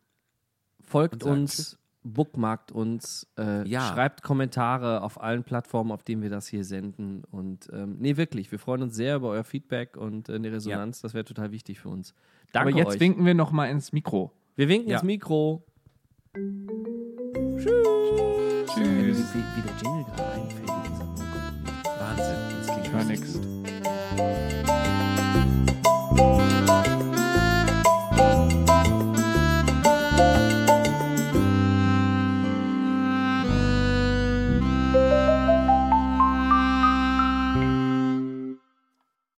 Folgt 0.80 1.22
uns, 1.24 1.56
Tschüss. 1.56 1.78
Bookmarkt 2.12 2.72
uns, 2.72 3.26
äh, 3.38 3.66
Ja. 3.68 3.80
schreibt 3.92 4.22
Kommentare 4.22 5.02
auf 5.02 5.20
allen 5.20 5.42
Plattformen, 5.44 5.90
auf 5.92 6.02
denen 6.02 6.22
wir 6.22 6.30
das 6.30 6.46
hier 6.46 6.64
senden. 6.64 7.24
Und 7.30 7.68
ähm, 7.72 7.96
nee, 7.98 8.16
wirklich, 8.16 8.50
wir 8.52 8.58
freuen 8.58 8.82
uns 8.82 8.94
sehr 8.94 9.16
über 9.16 9.30
euer 9.30 9.44
Feedback 9.44 9.96
und 9.96 10.28
äh, 10.28 10.38
die 10.40 10.48
Resonanz. 10.48 11.00
Das 11.02 11.14
wäre 11.14 11.24
total 11.24 11.50
wichtig 11.52 11.80
für 11.80 11.88
uns. 11.88 12.14
Danke 12.52 12.70
Aber 12.70 12.78
jetzt 12.78 12.94
euch. 12.94 13.00
winken 13.00 13.24
wir 13.26 13.34
noch 13.34 13.50
mal 13.52 13.66
ins 13.66 13.92
Mikro. 13.92 14.32
wir 14.56 14.68
winken 14.68 14.88
Ja. 14.90 14.96
ins 14.98 15.04
Mikro. 15.04 15.64
Tschüss. 17.56 19.34
Wie, 19.34 19.38
wie 19.56 19.62
der 19.62 19.72
Jingle 19.82 20.04
gerade 20.04 20.32
einfällt. 20.32 20.68
in 20.68 20.92
dieser- 20.92 21.04
Gott. 21.04 22.00
Wahnsinn. 22.00 22.36
Das 22.58 22.66
klingt 22.66 22.86
Ich 22.86 22.92
höre 22.92 23.04
nichts. 23.04 23.55